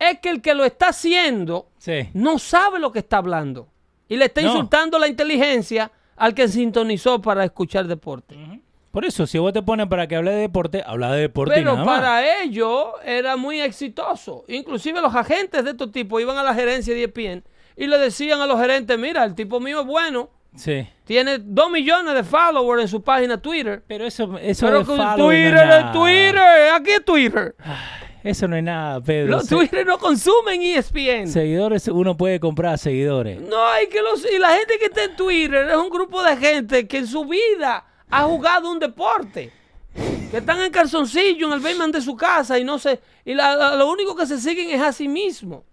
es 0.00 0.18
que 0.18 0.30
el 0.30 0.42
que 0.42 0.52
lo 0.54 0.64
está 0.64 0.88
haciendo 0.88 1.68
sí. 1.78 2.08
no 2.12 2.40
sabe 2.40 2.80
lo 2.80 2.90
que 2.90 2.98
está 2.98 3.18
hablando. 3.18 3.68
Y 4.08 4.16
le 4.16 4.24
está 4.24 4.40
No. 4.42 4.48
insultando 4.48 4.98
la 4.98 5.06
inteligencia 5.06 5.92
al 6.16 6.34
que 6.34 6.48
sintonizó 6.48 7.20
para 7.20 7.44
escuchar 7.44 7.86
deporte. 7.86 8.36
Por 8.90 9.04
eso, 9.04 9.26
si 9.26 9.38
vos 9.38 9.52
te 9.52 9.62
pones 9.62 9.88
para 9.88 10.06
que 10.06 10.16
hable 10.16 10.30
de 10.30 10.40
deporte, 10.40 10.82
habla 10.86 11.12
de 11.12 11.20
deporte 11.20 11.54
y 11.54 11.58
Pero 11.58 11.72
nada 11.74 11.84
más. 11.84 12.00
para 12.00 12.42
ellos 12.42 12.86
era 13.04 13.36
muy 13.36 13.60
exitoso. 13.60 14.44
Inclusive 14.48 15.00
los 15.02 15.14
agentes 15.14 15.62
de 15.64 15.70
estos 15.72 15.92
tipos 15.92 16.20
iban 16.22 16.38
a 16.38 16.42
la 16.42 16.54
gerencia 16.54 16.94
de 16.94 17.04
ESPN 17.04 17.44
y 17.76 17.86
le 17.88 17.98
decían 17.98 18.40
a 18.40 18.46
los 18.46 18.58
gerentes, 18.58 18.98
mira, 18.98 19.22
el 19.24 19.34
tipo 19.34 19.60
mío 19.60 19.80
es 19.82 19.86
bueno, 19.86 20.30
Sí. 20.54 20.88
tiene 21.04 21.36
dos 21.38 21.70
millones 21.70 22.14
de 22.14 22.24
followers 22.24 22.80
en 22.80 22.88
su 22.88 23.02
página 23.02 23.36
Twitter. 23.36 23.82
Pero 23.86 24.06
eso, 24.06 24.38
eso 24.38 24.64
Pero 24.66 24.78
de 24.78 24.84
con 24.86 24.96
Twitter 25.16 25.54
es 25.54 25.60
es 25.62 25.68
nada. 25.68 25.92
Twitter, 25.92 26.72
aquí 26.74 26.90
es 26.92 27.04
Twitter. 27.04 27.54
Eso 28.24 28.48
no 28.48 28.56
es 28.56 28.62
nada, 28.64 29.00
Pedro. 29.00 29.30
Los 29.32 29.46
Twitter 29.48 29.86
no 29.86 29.98
consumen 29.98 30.60
ESPN. 30.62 31.28
Seguidores, 31.28 31.86
uno 31.88 32.16
puede 32.16 32.40
comprar 32.40 32.76
seguidores. 32.78 33.40
No, 33.40 33.64
hay 33.66 33.88
que 33.88 34.02
los, 34.02 34.24
y 34.30 34.38
la 34.38 34.50
gente 34.50 34.78
que 34.78 34.86
está 34.86 35.04
en 35.04 35.14
Twitter 35.16 35.68
es 35.70 35.76
un 35.76 35.90
grupo 35.90 36.22
de 36.22 36.36
gente 36.36 36.88
que 36.88 36.98
en 36.98 37.06
su 37.06 37.24
vida 37.24 37.84
ha 38.10 38.22
jugado 38.24 38.70
un 38.70 38.78
deporte. 38.80 39.52
Que 40.30 40.38
están 40.38 40.60
en 40.60 40.72
calzoncillo 40.72 41.46
en 41.46 41.52
el 41.52 41.60
basement 41.60 41.94
de 41.94 42.00
su 42.00 42.16
casa 42.16 42.58
y 42.58 42.64
no 42.64 42.78
se. 42.80 43.00
Y 43.24 43.32
la- 43.34 43.54
la- 43.54 43.76
lo 43.76 43.88
único 43.90 44.16
que 44.16 44.26
se 44.26 44.38
siguen 44.40 44.70
es 44.70 44.82
a 44.82 44.92
sí 44.92 45.06
mismo. 45.06 45.64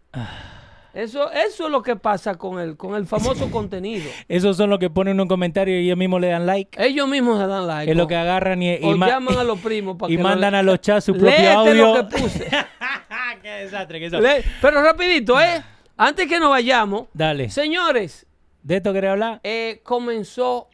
Eso, 0.93 1.31
eso 1.31 1.65
es 1.65 1.71
lo 1.71 1.81
que 1.81 1.95
pasa 1.95 2.35
con 2.35 2.59
el, 2.59 2.77
con 2.77 2.93
el 2.95 3.07
famoso 3.07 3.49
contenido. 3.49 4.05
Esos 4.27 4.55
son 4.57 4.69
los 4.69 4.77
que 4.77 4.89
ponen 4.91 5.19
un 5.19 5.27
comentario 5.27 5.79
y 5.79 5.85
ellos 5.85 5.97
mismos 5.97 6.21
le 6.21 6.27
dan 6.27 6.45
like. 6.45 6.81
Ellos 6.83 7.07
mismos 7.07 7.39
se 7.39 7.47
dan 7.47 7.65
like. 7.65 7.91
Es 7.91 7.97
lo 7.97 8.07
que 8.07 8.15
agarran 8.15 8.61
y, 8.61 8.73
y 8.75 8.79
o 8.83 8.95
llaman 8.95 9.37
a 9.37 9.43
los 9.43 9.59
primos 9.59 9.97
para 9.97 10.13
y 10.13 10.17
que 10.17 10.23
mandan 10.23 10.51
le- 10.51 10.57
a 10.59 10.63
los 10.63 10.79
chats 10.81 11.05
su 11.05 11.13
propio 11.17 11.51
audio. 11.51 11.95
lo 11.95 12.07
que 12.09 12.17
puse. 12.17 12.47
qué 13.41 13.49
desastre. 13.49 13.99
Le- 14.09 14.43
Pero 14.61 14.81
rapidito, 14.83 15.39
¿eh? 15.41 15.63
Antes 15.97 16.27
que 16.27 16.39
nos 16.39 16.49
vayamos, 16.49 17.05
Dale. 17.13 17.49
señores, 17.49 18.25
¿De 18.61 18.77
esto 18.77 18.93
querés 18.93 19.11
hablar? 19.11 19.39
eh, 19.43 19.81
comenzó, 19.83 20.69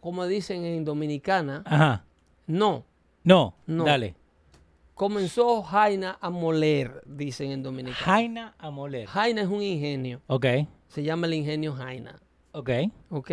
como 0.00 0.26
dicen 0.26 0.64
en 0.64 0.84
Dominicana, 0.84 1.62
Ajá. 1.66 2.04
no, 2.46 2.84
No, 3.24 3.54
No. 3.66 3.84
dale. 3.84 4.14
Comenzó 4.98 5.62
Jaina 5.62 6.18
a 6.20 6.28
moler, 6.28 7.02
dicen 7.06 7.52
en 7.52 7.62
Dominicana. 7.62 8.04
Jaina 8.04 8.54
a 8.58 8.70
moler. 8.70 9.06
Jaina 9.06 9.42
es 9.42 9.48
un 9.48 9.62
ingenio. 9.62 10.20
Ok, 10.26 10.44
Se 10.88 11.02
llama 11.04 11.26
el 11.28 11.34
ingenio 11.34 11.72
Jaina. 11.72 12.20
ok. 12.52 12.70
¿ok? 13.10 13.30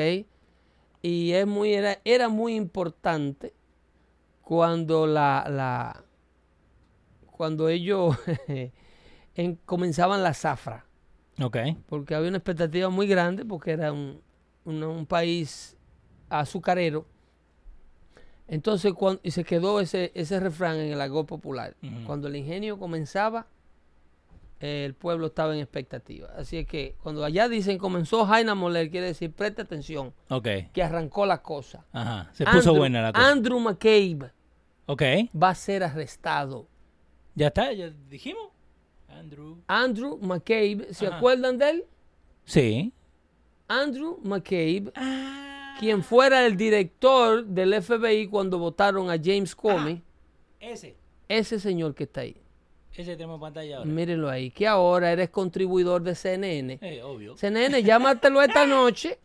Y 1.01 1.31
es 1.33 1.45
muy, 1.47 1.73
era, 1.73 1.99
era 2.05 2.29
muy 2.29 2.55
importante 2.55 3.53
cuando 4.41 5.07
la, 5.07 5.45
la 5.49 6.03
cuando 7.31 7.67
ellos 7.67 8.15
en- 9.35 9.55
comenzaban 9.65 10.21
la 10.23 10.33
zafra, 10.33 10.85
Ok. 11.41 11.57
porque 11.87 12.15
había 12.15 12.29
una 12.29 12.37
expectativa 12.37 12.89
muy 12.89 13.07
grande, 13.07 13.43
porque 13.43 13.71
era 13.71 13.91
un, 13.91 14.21
un- 14.65 14.83
un 14.83 15.05
país 15.05 15.75
azucarero. 16.29 17.05
Entonces, 18.47 18.93
cuando, 18.93 19.19
y 19.23 19.31
se 19.31 19.43
quedó 19.43 19.79
ese, 19.79 20.11
ese 20.13 20.39
refrán 20.39 20.77
en 20.77 20.91
el 20.93 21.01
argot 21.01 21.25
popular. 21.27 21.75
Cuando 22.05 22.27
el 22.27 22.35
ingenio 22.35 22.77
comenzaba, 22.77 23.47
eh, 24.59 24.83
el 24.85 24.93
pueblo 24.93 25.27
estaba 25.27 25.53
en 25.53 25.59
expectativa. 25.61 26.29
Así 26.37 26.57
es 26.57 26.67
que 26.67 26.95
cuando 27.01 27.23
allá 27.25 27.49
dicen 27.49 27.77
comenzó 27.77 28.25
Jaina 28.25 28.51
a 28.53 28.55
moler, 28.55 28.89
quiere 28.91 29.07
decir 29.07 29.31
preste 29.31 29.63
atención, 29.63 30.13
Ok. 30.29 30.47
que 30.73 30.83
arrancó 30.83 31.25
la 31.25 31.41
cosa. 31.41 31.85
Ajá. 31.91 32.29
Se 32.33 32.45
puso 32.45 32.71
Andrew- 32.71 32.77
buena 32.77 33.01
la 33.01 33.13
cosa. 33.13 33.27
Andrew 33.31 33.59
McCabe 33.59 34.31
Ok. 34.85 35.01
va 35.41 35.49
a 35.49 35.55
ser 35.55 35.83
arrestado. 35.83 36.67
Ya 37.33 37.47
está, 37.47 37.73
ya 37.73 37.89
dijimos. 38.09 38.49
Andrew. 39.09 39.57
Andrew 39.67 40.17
McCabe, 40.21 40.87
¿se 40.93 41.07
Ajá. 41.07 41.17
acuerdan 41.17 41.57
de 41.57 41.69
él? 41.69 41.85
Sí. 42.45 42.93
Andrew 43.67 44.19
McCabe, 44.23 44.91
Ah, 44.95 45.44
quien 45.79 46.03
fuera 46.03 46.45
el 46.45 46.57
director 46.57 47.45
del 47.45 47.81
FBI 47.81 48.27
cuando 48.27 48.57
votaron 48.59 49.09
a 49.09 49.17
James 49.21 49.55
Comey, 49.55 50.01
ese. 50.59 50.95
ese 51.27 51.59
señor 51.59 51.93
que 51.95 52.03
está 52.05 52.21
ahí. 52.21 52.35
Ese 52.93 53.15
tenemos 53.17 53.41
pantalla 53.41 53.77
ahora. 53.77 53.89
Mírenlo 53.89 54.29
ahí, 54.29 54.51
que 54.51 54.67
ahora 54.67 55.11
eres 55.11 55.29
contribuidor 55.29 56.01
de 56.01 56.15
CNN. 56.15 56.79
Eh, 56.81 57.01
obvio. 57.03 57.35
CNN, 57.35 57.83
llámatelo 57.83 58.41
esta 58.41 58.65
noche. 58.67 59.19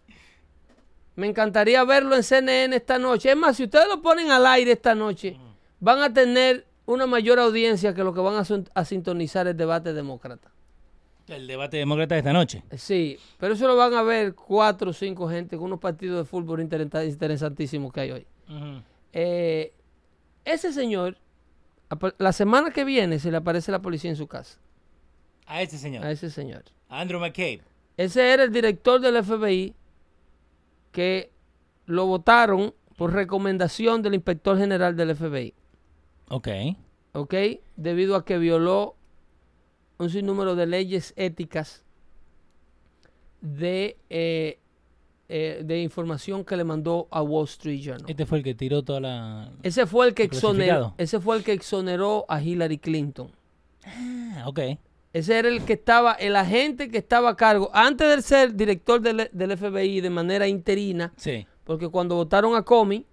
Me 1.14 1.28
encantaría 1.28 1.84
verlo 1.84 2.16
en 2.16 2.22
CNN 2.22 2.74
esta 2.74 2.98
noche. 2.98 3.30
Es 3.30 3.36
más, 3.36 3.56
si 3.56 3.64
ustedes 3.64 3.86
lo 3.88 4.02
ponen 4.02 4.30
al 4.30 4.46
aire 4.46 4.72
esta 4.72 4.94
noche, 4.94 5.36
van 5.78 6.00
a 6.02 6.12
tener 6.12 6.66
una 6.86 7.06
mayor 7.06 7.38
audiencia 7.38 7.94
que 7.94 8.02
lo 8.02 8.12
que 8.12 8.20
van 8.20 8.44
a 8.74 8.84
sintonizar 8.84 9.46
el 9.46 9.56
debate 9.56 9.92
demócrata. 9.92 10.50
El 11.30 11.46
debate 11.46 11.76
demócrata 11.76 12.14
de 12.14 12.18
esta 12.20 12.32
noche. 12.32 12.62
Sí, 12.76 13.18
pero 13.38 13.54
eso 13.54 13.66
lo 13.68 13.76
van 13.76 13.94
a 13.94 14.02
ver 14.02 14.34
cuatro 14.34 14.90
o 14.90 14.92
cinco 14.92 15.28
gente 15.28 15.56
con 15.56 15.66
unos 15.66 15.78
partidos 15.80 16.18
de 16.18 16.24
fútbol 16.24 16.60
interesa- 16.60 17.04
interesantísimos 17.04 17.92
que 17.92 18.00
hay 18.00 18.10
hoy. 18.10 18.26
Eh, 19.12 19.72
ese 20.44 20.72
señor, 20.72 21.16
la 22.18 22.32
semana 22.32 22.70
que 22.70 22.84
viene 22.84 23.18
se 23.18 23.30
le 23.30 23.36
aparece 23.36 23.70
la 23.72 23.80
policía 23.80 24.10
en 24.10 24.16
su 24.16 24.26
casa. 24.26 24.58
A 25.46 25.62
ese 25.62 25.78
señor. 25.78 26.04
A 26.04 26.10
ese 26.10 26.30
señor. 26.30 26.64
Andrew 26.88 27.20
McCabe. 27.20 27.62
Ese 27.96 28.32
era 28.32 28.44
el 28.44 28.52
director 28.52 29.00
del 29.00 29.22
FBI 29.22 29.74
que 30.92 31.30
lo 31.86 32.06
votaron 32.06 32.74
por 32.96 33.12
recomendación 33.12 34.02
del 34.02 34.14
inspector 34.14 34.58
general 34.58 34.96
del 34.96 35.14
FBI, 35.14 35.54
Ok. 36.28 36.48
¿ok? 37.12 37.34
Debido 37.76 38.16
a 38.16 38.24
que 38.24 38.38
violó 38.38 38.96
un 40.00 40.10
sinnúmero 40.10 40.54
de 40.56 40.66
leyes 40.66 41.12
éticas 41.16 41.84
de, 43.40 43.96
eh, 44.08 44.58
eh, 45.28 45.62
de 45.64 45.82
información 45.82 46.44
que 46.44 46.56
le 46.56 46.64
mandó 46.64 47.06
a 47.10 47.22
Wall 47.22 47.44
Street 47.44 47.80
Journal. 47.80 48.04
Este 48.08 48.26
fue 48.26 48.38
el 48.38 48.44
que 48.44 48.54
tiró 48.54 48.82
toda 48.82 49.00
la. 49.00 49.52
Ese 49.62 49.86
fue 49.86 50.08
el 50.08 50.14
que 50.14 50.24
el 50.24 50.28
exoneró, 50.28 50.94
ese 50.98 51.20
fue 51.20 51.36
el 51.36 51.44
que 51.44 51.52
exoneró 51.52 52.24
a 52.28 52.42
Hillary 52.42 52.78
Clinton. 52.78 53.30
Ah, 53.84 54.44
ok. 54.46 54.60
Ese 55.12 55.38
era 55.38 55.48
el 55.48 55.64
que 55.64 55.72
estaba, 55.72 56.12
el 56.14 56.36
agente 56.36 56.88
que 56.88 56.98
estaba 56.98 57.30
a 57.30 57.36
cargo, 57.36 57.70
antes 57.72 58.08
de 58.14 58.22
ser 58.22 58.54
director 58.54 59.00
del, 59.00 59.28
del 59.32 59.56
FBI 59.58 60.00
de 60.00 60.10
manera 60.10 60.46
interina, 60.46 61.12
Sí. 61.16 61.46
porque 61.64 61.88
cuando 61.88 62.14
votaron 62.14 62.54
a 62.54 62.62
Comey, 62.62 63.04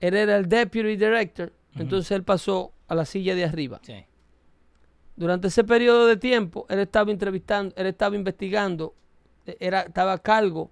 él 0.00 0.14
era 0.16 0.36
el 0.36 0.48
deputy 0.48 0.96
director, 0.96 1.52
entonces 1.76 2.10
él 2.10 2.24
pasó 2.24 2.72
a 2.88 2.94
la 2.96 3.04
silla 3.04 3.34
de 3.36 3.44
arriba. 3.44 3.80
Sí. 3.82 4.04
Durante 5.16 5.48
ese 5.48 5.64
periodo 5.64 6.06
de 6.06 6.16
tiempo, 6.16 6.66
él 6.68 6.80
estaba 6.80 7.10
entrevistando, 7.10 7.74
él 7.76 7.86
estaba 7.86 8.14
investigando, 8.16 8.94
eh, 9.46 9.56
era, 9.60 9.82
estaba 9.82 10.12
a 10.12 10.18
cargo 10.18 10.70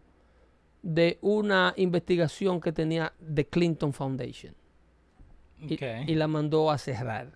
de 0.83 1.19
una 1.23 1.73
investigación 1.77 2.61
que 2.61 2.71
tenía 2.71 3.15
The 3.35 3.47
Clinton 3.47 3.93
Foundation 3.95 4.55
y, 5.59 5.75
Ok. 5.75 5.83
y 6.07 6.15
la 6.15 6.29
mandó 6.29 6.71
a 6.71 6.77
cerrar. 6.77 7.33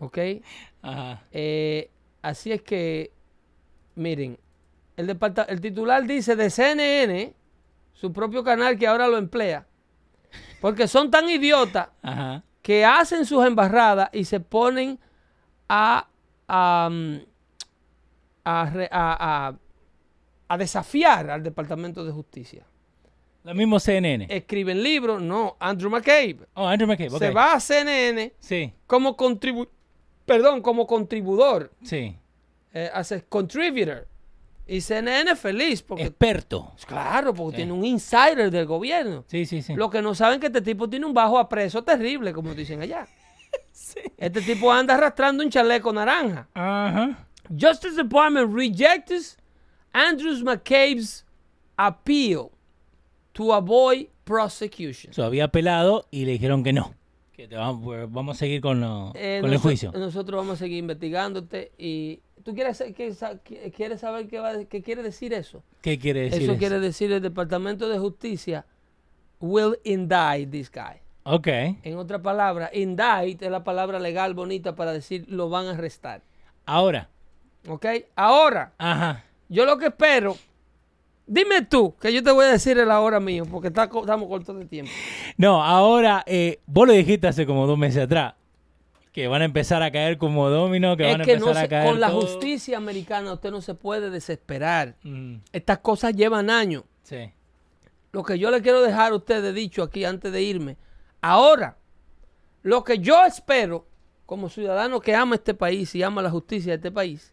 ¿Ok? 0.00 0.18
Ajá. 0.82 1.22
Eh, 1.32 1.90
así 2.22 2.52
es 2.52 2.62
que, 2.62 3.12
miren, 3.94 4.38
el, 4.96 5.60
titular 5.60 6.04
dice 6.06 6.34
de 6.34 6.50
CNN, 6.50 7.34
su 7.92 8.12
propio 8.12 8.42
canal 8.42 8.76
que 8.78 8.86
ahora 8.88 9.06
lo 9.06 9.16
emplea, 9.16 9.66
porque 10.60 10.88
son 10.88 11.10
tan 11.10 11.28
idiotas 11.28 11.90
Ajá. 12.02 12.42
que 12.62 12.84
hacen 12.84 13.24
sus 13.24 13.46
embarradas 13.46 14.10
y 14.12 14.24
se 14.24 14.40
ponen 14.40 14.98
a, 15.68 16.06
a, 16.48 16.88
mm, 16.90 17.16
a 18.44 18.62
a- 18.90 19.54
a- 20.48 20.56
desafiar 20.58 21.30
al 21.30 21.42
Departamento 21.42 22.04
de 22.04 22.12
Justicia. 22.12 22.64
Lo 23.44 23.54
mismo 23.54 23.78
CNN. 23.78 24.26
Escriben 24.30 24.82
libros, 24.82 25.22
no, 25.22 25.56
Andrew 25.60 25.90
McCabe. 25.90 26.38
oh, 26.54 26.66
Andrew 26.66 26.88
McCabe. 26.88 27.10
ok. 27.10 27.18
Se 27.18 27.30
va 27.30 27.54
a 27.54 27.60
CNN 27.60 28.32
Sí. 28.40 28.72
como 28.86 29.16
contribu 29.16 29.66
perdón, 30.24 30.60
como 30.60 30.86
contribuidor. 30.86 31.72
Sí. 31.82 32.16
eh, 32.74 32.90
hace 32.92 33.22
contributor. 33.24 34.06
Y 34.66 34.82
CNN 34.82 35.34
feliz 35.36 35.80
porque, 35.82 36.02
Experto. 36.04 36.74
claro, 36.86 37.32
porque 37.32 37.52
Sí. 37.52 37.56
tiene 37.62 37.72
un 37.72 37.82
insider 37.86 38.50
del 38.50 38.66
gobierno. 38.66 39.24
Sí, 39.26 39.46
sí, 39.46 39.62
sí. 39.62 39.74
Lo 39.74 39.88
que 39.88 40.02
no 40.02 40.14
saben 40.14 40.38
que 40.38 40.48
este 40.48 40.60
tipo 40.60 40.86
tiene 40.88 41.06
un 41.06 41.14
bajo 41.14 41.38
a 41.38 41.48
preso 41.48 41.82
terrible, 41.82 42.34
como 42.34 42.54
dicen 42.54 42.82
allá. 42.82 43.06
Este 44.16 44.40
tipo 44.42 44.72
anda 44.72 44.94
arrastrando 44.94 45.42
un 45.44 45.50
chaleco 45.50 45.92
naranja. 45.92 46.48
Ajá. 46.54 47.26
Justice 47.58 47.96
Department 47.96 48.52
rejects 48.54 49.36
Andrews 49.92 50.42
McCabe's 50.42 51.24
appeal 51.76 52.50
to 53.32 53.52
avoid 53.54 54.08
prosecution. 54.24 55.12
So, 55.12 55.24
había 55.24 55.44
apelado 55.44 56.06
y 56.10 56.24
le 56.24 56.32
dijeron 56.32 56.62
que 56.62 56.72
no. 56.72 56.94
Que 57.32 57.46
te 57.48 57.54
vamos, 57.56 57.82
pues, 57.84 58.10
vamos 58.10 58.36
a 58.36 58.38
seguir 58.40 58.60
con, 58.60 58.80
lo- 58.80 59.12
Eh, 59.14 59.38
con 59.40 59.50
el 59.52 59.58
juicio. 59.58 59.92
Nosotros 59.92 60.36
vamos 60.38 60.54
a 60.54 60.58
seguir 60.58 60.78
investigándote 60.78 61.70
y 61.78 62.20
tú 62.42 62.52
quieres, 62.54 62.82
que 62.96 63.72
quieres 63.74 64.00
saber 64.00 64.26
qué, 64.26 64.40
va- 64.40 64.64
qué 64.64 64.82
quiere 64.82 65.02
decir 65.02 65.32
eso. 65.32 65.62
¿Qué 65.80 65.98
quiere 65.98 66.22
decir 66.22 66.42
Eso 66.42 66.52
eso? 66.52 66.58
quiere 66.58 66.80
decir 66.80 67.12
el 67.12 67.22
Departamento 67.22 67.88
de 67.88 67.98
Justicia 67.98 68.66
will 69.40 69.78
indict 69.84 70.50
this 70.50 70.68
guy. 70.70 70.98
Ok. 71.30 71.46
En 71.82 71.96
otra 71.98 72.20
palabra, 72.22 72.70
indict 72.72 73.42
es 73.42 73.50
la 73.50 73.62
palabra 73.64 73.98
legal 73.98 74.34
bonita 74.34 74.74
para 74.74 74.92
decir 74.92 75.24
lo 75.28 75.48
van 75.50 75.66
a 75.66 75.70
arrestar. 75.70 76.22
Ahora. 76.64 77.08
¿Ok? 77.68 77.86
Ahora, 78.16 78.72
Ajá. 78.78 79.24
yo 79.48 79.66
lo 79.66 79.76
que 79.78 79.86
espero, 79.86 80.36
dime 81.26 81.62
tú, 81.62 81.94
que 82.00 82.12
yo 82.12 82.22
te 82.22 82.30
voy 82.30 82.46
a 82.46 82.52
decir 82.52 82.78
el 82.78 82.90
ahora 82.90 83.20
mío, 83.20 83.44
porque 83.50 83.68
está 83.68 83.84
estamos 83.84 84.28
cortos 84.28 84.58
de 84.58 84.64
tiempo. 84.66 84.90
No, 85.36 85.62
ahora, 85.62 86.22
eh, 86.26 86.60
vos 86.66 86.86
lo 86.86 86.92
dijiste 86.94 87.26
hace 87.28 87.46
como 87.46 87.66
dos 87.66 87.76
meses 87.78 88.04
atrás. 88.04 88.34
Que 89.12 89.26
van 89.26 89.42
a 89.42 89.46
empezar 89.46 89.82
a 89.82 89.90
caer 89.90 90.16
como 90.16 90.48
domino, 90.48 90.96
que 90.96 91.02
van 91.02 91.20
a 91.20 91.24
empezar 91.24 91.40
no 91.54 91.60
a 91.60 91.68
caer. 91.68 91.90
con 91.90 91.98
la 92.00 92.08
justicia 92.10 92.76
americana 92.76 93.32
usted 93.32 93.50
no 93.50 93.60
se 93.60 93.74
puede 93.74 94.10
desesperar. 94.10 94.94
Mm, 95.02 95.36
Estas 95.52 95.78
cosas 95.78 96.14
llevan 96.14 96.50
años. 96.50 96.84
sí. 97.02 97.30
Lo 98.10 98.22
que 98.22 98.38
yo 98.38 98.50
le 98.50 98.62
quiero 98.62 98.80
dejar 98.80 99.12
a 99.12 99.16
ustedes 99.16 99.54
dicho 99.54 99.82
aquí 99.82 100.06
antes 100.06 100.32
de 100.32 100.40
irme. 100.40 100.76
Ahora, 101.20 101.76
lo 102.62 102.84
que 102.84 102.98
yo 102.98 103.24
espero 103.24 103.86
como 104.26 104.48
ciudadano 104.48 105.00
que 105.00 105.14
ama 105.14 105.36
este 105.36 105.54
país 105.54 105.94
y 105.94 106.02
ama 106.02 106.22
la 106.22 106.30
justicia 106.30 106.72
de 106.72 106.76
este 106.76 106.90
país, 106.92 107.32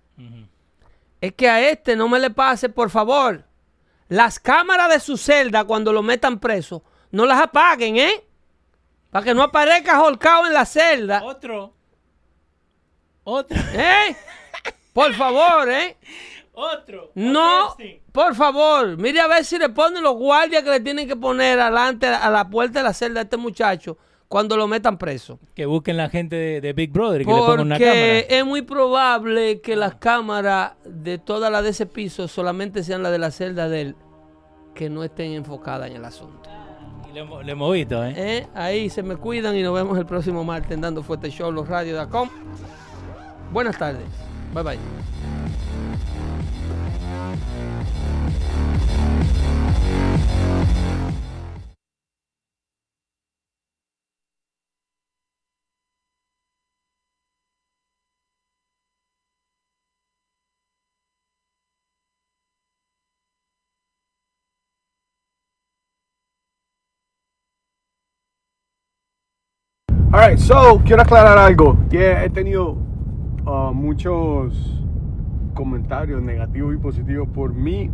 es 1.21 1.33
que 1.33 1.49
a 1.49 1.69
este 1.69 1.95
no 1.95 2.07
me 2.07 2.19
le 2.19 2.29
pase, 2.29 2.69
por 2.69 2.89
favor, 2.89 3.45
las 4.07 4.39
cámaras 4.39 4.89
de 4.89 4.99
su 4.99 5.17
celda 5.17 5.63
cuando 5.65 5.91
lo 5.91 6.01
metan 6.03 6.39
preso, 6.39 6.83
no 7.11 7.25
las 7.25 7.41
apaguen, 7.41 7.97
¿eh? 7.97 8.23
Para 9.09 9.25
que 9.25 9.33
no 9.33 9.43
aparezca 9.43 10.01
holcado 10.01 10.45
en 10.45 10.53
la 10.53 10.65
celda, 10.65 11.23
Otro. 11.23 11.73
Otro. 13.23 13.57
¿eh? 13.73 14.15
Por 14.93 15.13
favor, 15.13 15.69
¿eh? 15.69 15.97
Otro. 16.55 17.11
No, 17.15 17.75
por 18.11 18.33
favor, 18.35 18.97
mire 18.97 19.19
a 19.19 19.27
ver 19.27 19.43
si 19.45 19.57
le 19.57 19.69
ponen 19.69 20.01
los 20.03 20.15
guardias 20.15 20.63
que 20.63 20.69
le 20.69 20.79
tienen 20.79 21.07
que 21.07 21.15
poner 21.15 21.59
adelante 21.59 22.07
a 22.07 22.29
la 22.29 22.49
puerta 22.49 22.79
de 22.79 22.83
la 22.83 22.93
celda 22.93 23.19
a 23.19 23.23
este 23.23 23.37
muchacho 23.37 23.97
cuando 24.27 24.57
lo 24.57 24.67
metan 24.67 24.97
preso. 24.97 25.39
Que 25.53 25.65
busquen 25.65 25.97
la 25.97 26.09
gente 26.09 26.35
de, 26.35 26.61
de 26.61 26.73
Big 26.73 26.91
Brother 26.91 27.21
y 27.21 27.25
que 27.25 27.31
le 27.31 27.37
pongan 27.37 27.59
una 27.61 27.75
Porque 27.75 27.85
cámara. 27.85 28.39
es 28.39 28.45
muy 28.45 28.61
probable 28.63 29.61
que 29.61 29.75
las 29.75 29.95
cámaras 29.95 30.73
de 30.83 31.17
todas 31.17 31.51
las 31.51 31.63
de 31.63 31.69
ese 31.69 31.85
piso 31.85 32.27
solamente 32.27 32.83
sean 32.83 33.03
las 33.03 33.11
de 33.11 33.19
la 33.19 33.31
celda 33.31 33.69
de 33.69 33.81
él, 33.81 33.95
que 34.73 34.89
no 34.89 35.03
estén 35.03 35.33
enfocadas 35.33 35.89
en 35.89 35.97
el 35.97 36.05
asunto. 36.05 36.49
Y 37.09 37.13
Le, 37.13 37.51
hemos 37.51 37.73
visto, 37.73 38.03
¿eh? 38.03 38.13
¿eh? 38.15 38.47
Ahí 38.55 38.89
se 38.89 39.03
me 39.03 39.15
cuidan 39.15 39.55
y 39.55 39.61
nos 39.61 39.73
vemos 39.73 39.97
el 39.97 40.05
próximo 40.05 40.43
martes 40.43 40.79
Dando 40.81 41.03
Fuerte 41.03 41.29
Show, 41.29 41.51
los 41.51 41.67
radios.com. 41.67 42.29
Buenas 43.51 43.77
tardes. 43.77 44.07
Bye 44.53 44.63
bye. 44.63 45.14
Alright, 70.25 70.39
so 70.39 70.81
quiero 70.83 71.03
aclarar 71.03 71.37
algo. 71.37 71.77
Que 71.87 72.25
he 72.25 72.29
tenido 72.31 72.75
uh, 73.45 73.71
muchos 73.71 74.81
comentarios 75.53 76.19
negativos 76.19 76.73
y 76.73 76.77
positivos 76.77 77.27
por 77.29 77.53
mí, 77.53 77.91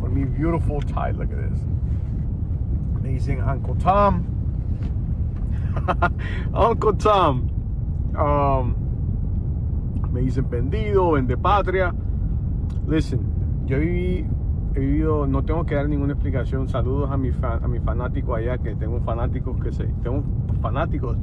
por 0.00 0.10
mi 0.10 0.24
beautiful 0.24 0.84
tie. 0.84 1.12
Look 1.12 1.30
at 1.32 1.48
this. 1.48 1.64
Me 3.00 3.10
dicen 3.10 3.40
Uncle 3.40 3.76
Tom. 3.76 4.24
Uncle 6.52 6.94
Tom. 6.94 7.50
Um, 8.18 8.74
me 10.12 10.22
dicen 10.22 10.50
vendido, 10.50 11.12
vende 11.12 11.36
patria. 11.36 11.94
Listen, 12.88 13.20
yo 13.64 13.78
viví 13.78 14.26
he 14.76 14.80
vivido, 14.80 15.26
no 15.26 15.42
tengo 15.42 15.64
que 15.64 15.74
dar 15.74 15.88
ninguna 15.88 16.12
explicación. 16.12 16.68
Saludos 16.68 17.10
a 17.10 17.16
mis 17.16 17.34
a 17.42 17.66
mi 17.66 17.80
fanáticos 17.80 18.36
allá, 18.36 18.58
que 18.58 18.74
tengo 18.74 19.00
fanáticos 19.00 19.58
que 19.62 19.72
se, 19.72 19.84
tengo 20.02 20.22
fanáticos 20.58 21.16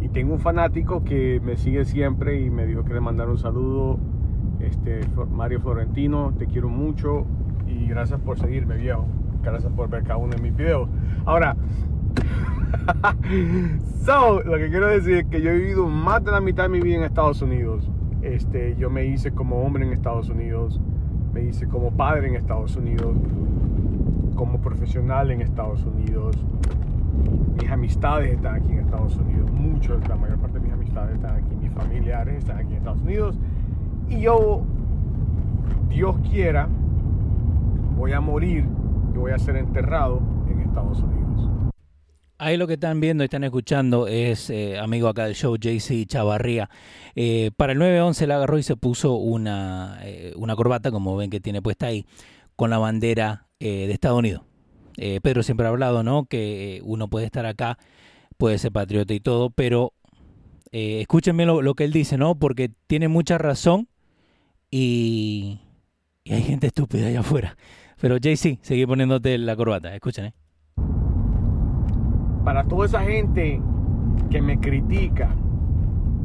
y 0.00 0.08
tengo 0.08 0.34
un 0.34 0.40
fanático 0.40 1.04
que 1.04 1.40
me 1.44 1.56
sigue 1.56 1.84
siempre 1.84 2.40
y 2.40 2.50
me 2.50 2.66
dijo 2.66 2.84
que 2.84 2.94
le 2.94 3.00
mandara 3.00 3.30
un 3.30 3.38
saludo. 3.38 3.98
Este, 4.60 5.00
Mario 5.30 5.60
Florentino, 5.60 6.32
te 6.38 6.46
quiero 6.46 6.68
mucho 6.68 7.26
y 7.66 7.86
gracias 7.86 8.20
por 8.20 8.38
seguirme, 8.38 8.76
viejo. 8.76 9.06
Gracias 9.42 9.72
por 9.72 9.88
ver 9.88 10.02
cada 10.04 10.16
uno 10.16 10.34
de 10.34 10.42
mis 10.42 10.56
videos. 10.56 10.88
Ahora, 11.24 11.56
so, 14.04 14.42
lo 14.42 14.56
que 14.56 14.68
quiero 14.68 14.88
decir 14.88 15.14
es 15.14 15.24
que 15.26 15.42
yo 15.42 15.50
he 15.50 15.58
vivido 15.58 15.86
más 15.86 16.24
de 16.24 16.32
la 16.32 16.40
mitad 16.40 16.64
de 16.64 16.68
mi 16.70 16.80
vida 16.80 16.96
en 16.96 17.04
Estados 17.04 17.42
Unidos. 17.42 17.90
Este, 18.22 18.74
yo 18.76 18.88
me 18.90 19.04
hice 19.06 19.32
como 19.32 19.62
hombre 19.62 19.84
en 19.86 19.92
Estados 19.92 20.28
Unidos 20.30 20.80
me 21.34 21.42
hice 21.42 21.66
como 21.66 21.90
padre 21.90 22.28
en 22.28 22.36
Estados 22.36 22.76
Unidos, 22.76 23.16
como 24.36 24.60
profesional 24.60 25.32
en 25.32 25.40
Estados 25.40 25.84
Unidos. 25.84 26.36
Mis 27.60 27.70
amistades 27.70 28.34
están 28.34 28.56
aquí 28.56 28.72
en 28.72 28.80
Estados 28.80 29.16
Unidos, 29.16 29.50
muchos, 29.52 30.08
la 30.08 30.16
mayor 30.16 30.38
parte 30.38 30.58
de 30.58 30.64
mis 30.64 30.72
amistades 30.72 31.16
están 31.16 31.36
aquí, 31.36 31.54
mis 31.56 31.72
familiares 31.72 32.38
están 32.38 32.58
aquí 32.58 32.72
en 32.72 32.78
Estados 32.78 33.00
Unidos. 33.00 33.36
Y 34.08 34.20
yo, 34.20 34.62
Dios 35.88 36.16
quiera, 36.30 36.68
voy 37.96 38.12
a 38.12 38.20
morir 38.20 38.64
y 39.14 39.18
voy 39.18 39.32
a 39.32 39.38
ser 39.38 39.56
enterrado 39.56 40.20
en 40.50 40.60
Estados 40.60 40.98
Unidos. 40.98 41.24
Ahí 42.36 42.56
lo 42.56 42.66
que 42.66 42.74
están 42.74 43.00
viendo 43.00 43.22
y 43.22 43.26
están 43.26 43.44
escuchando 43.44 44.08
es 44.08 44.50
eh, 44.50 44.78
amigo 44.78 45.08
acá 45.08 45.26
del 45.26 45.34
show, 45.34 45.56
JC 45.56 46.04
Chavarría. 46.06 46.68
Eh, 47.14 47.52
para 47.56 47.72
el 47.72 47.78
911 47.78 48.26
la 48.26 48.36
agarró 48.36 48.58
y 48.58 48.64
se 48.64 48.76
puso 48.76 49.14
una, 49.14 49.98
eh, 50.02 50.32
una 50.36 50.56
corbata, 50.56 50.90
como 50.90 51.16
ven 51.16 51.30
que 51.30 51.40
tiene 51.40 51.62
puesta 51.62 51.86
ahí, 51.86 52.06
con 52.56 52.70
la 52.70 52.78
bandera 52.78 53.46
de 53.60 53.90
Estados 53.90 54.18
Unidos. 54.18 54.42
Pedro 55.22 55.42
siempre 55.42 55.66
ha 55.66 55.70
hablado, 55.70 56.02
¿no? 56.02 56.26
Que 56.26 56.80
uno 56.84 57.08
puede 57.08 57.26
estar 57.26 57.46
acá, 57.46 57.78
puede 58.36 58.58
ser 58.58 58.72
patriota 58.72 59.14
y 59.14 59.20
todo, 59.20 59.50
pero 59.50 59.92
escúchenme 60.72 61.46
lo, 61.46 61.74
que 61.74 61.84
él 61.84 61.92
dice, 61.92 62.18
¿no? 62.18 62.34
Porque 62.36 62.70
tiene 62.86 63.08
mucha 63.08 63.38
razón 63.38 63.88
y, 64.70 65.60
y 66.24 66.32
hay 66.32 66.42
gente 66.42 66.68
estúpida 66.68 67.06
allá 67.06 67.20
afuera. 67.20 67.56
Pero 68.00 68.16
JC, 68.16 68.58
seguí 68.62 68.86
poniéndote 68.86 69.38
la 69.38 69.56
corbata, 69.56 69.94
escuchen, 69.94 70.26
¿eh? 70.26 70.34
para 72.44 72.64
toda 72.64 72.84
esa 72.84 73.00
gente 73.00 73.60
que 74.30 74.42
me 74.42 74.60
critica 74.60 75.34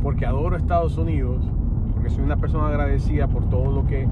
porque 0.03 0.25
adoro 0.25 0.57
Estados 0.57 0.97
Unidos, 0.97 1.43
porque 1.93 2.09
soy 2.09 2.23
una 2.23 2.37
persona 2.37 2.67
agradecida 2.67 3.27
por 3.27 3.49
todo 3.49 3.71
lo 3.71 3.87
que 3.87 4.07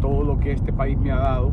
todo 0.00 0.22
lo 0.22 0.38
que 0.38 0.52
este 0.52 0.72
país 0.72 0.98
me 0.98 1.10
ha 1.10 1.16
dado. 1.16 1.52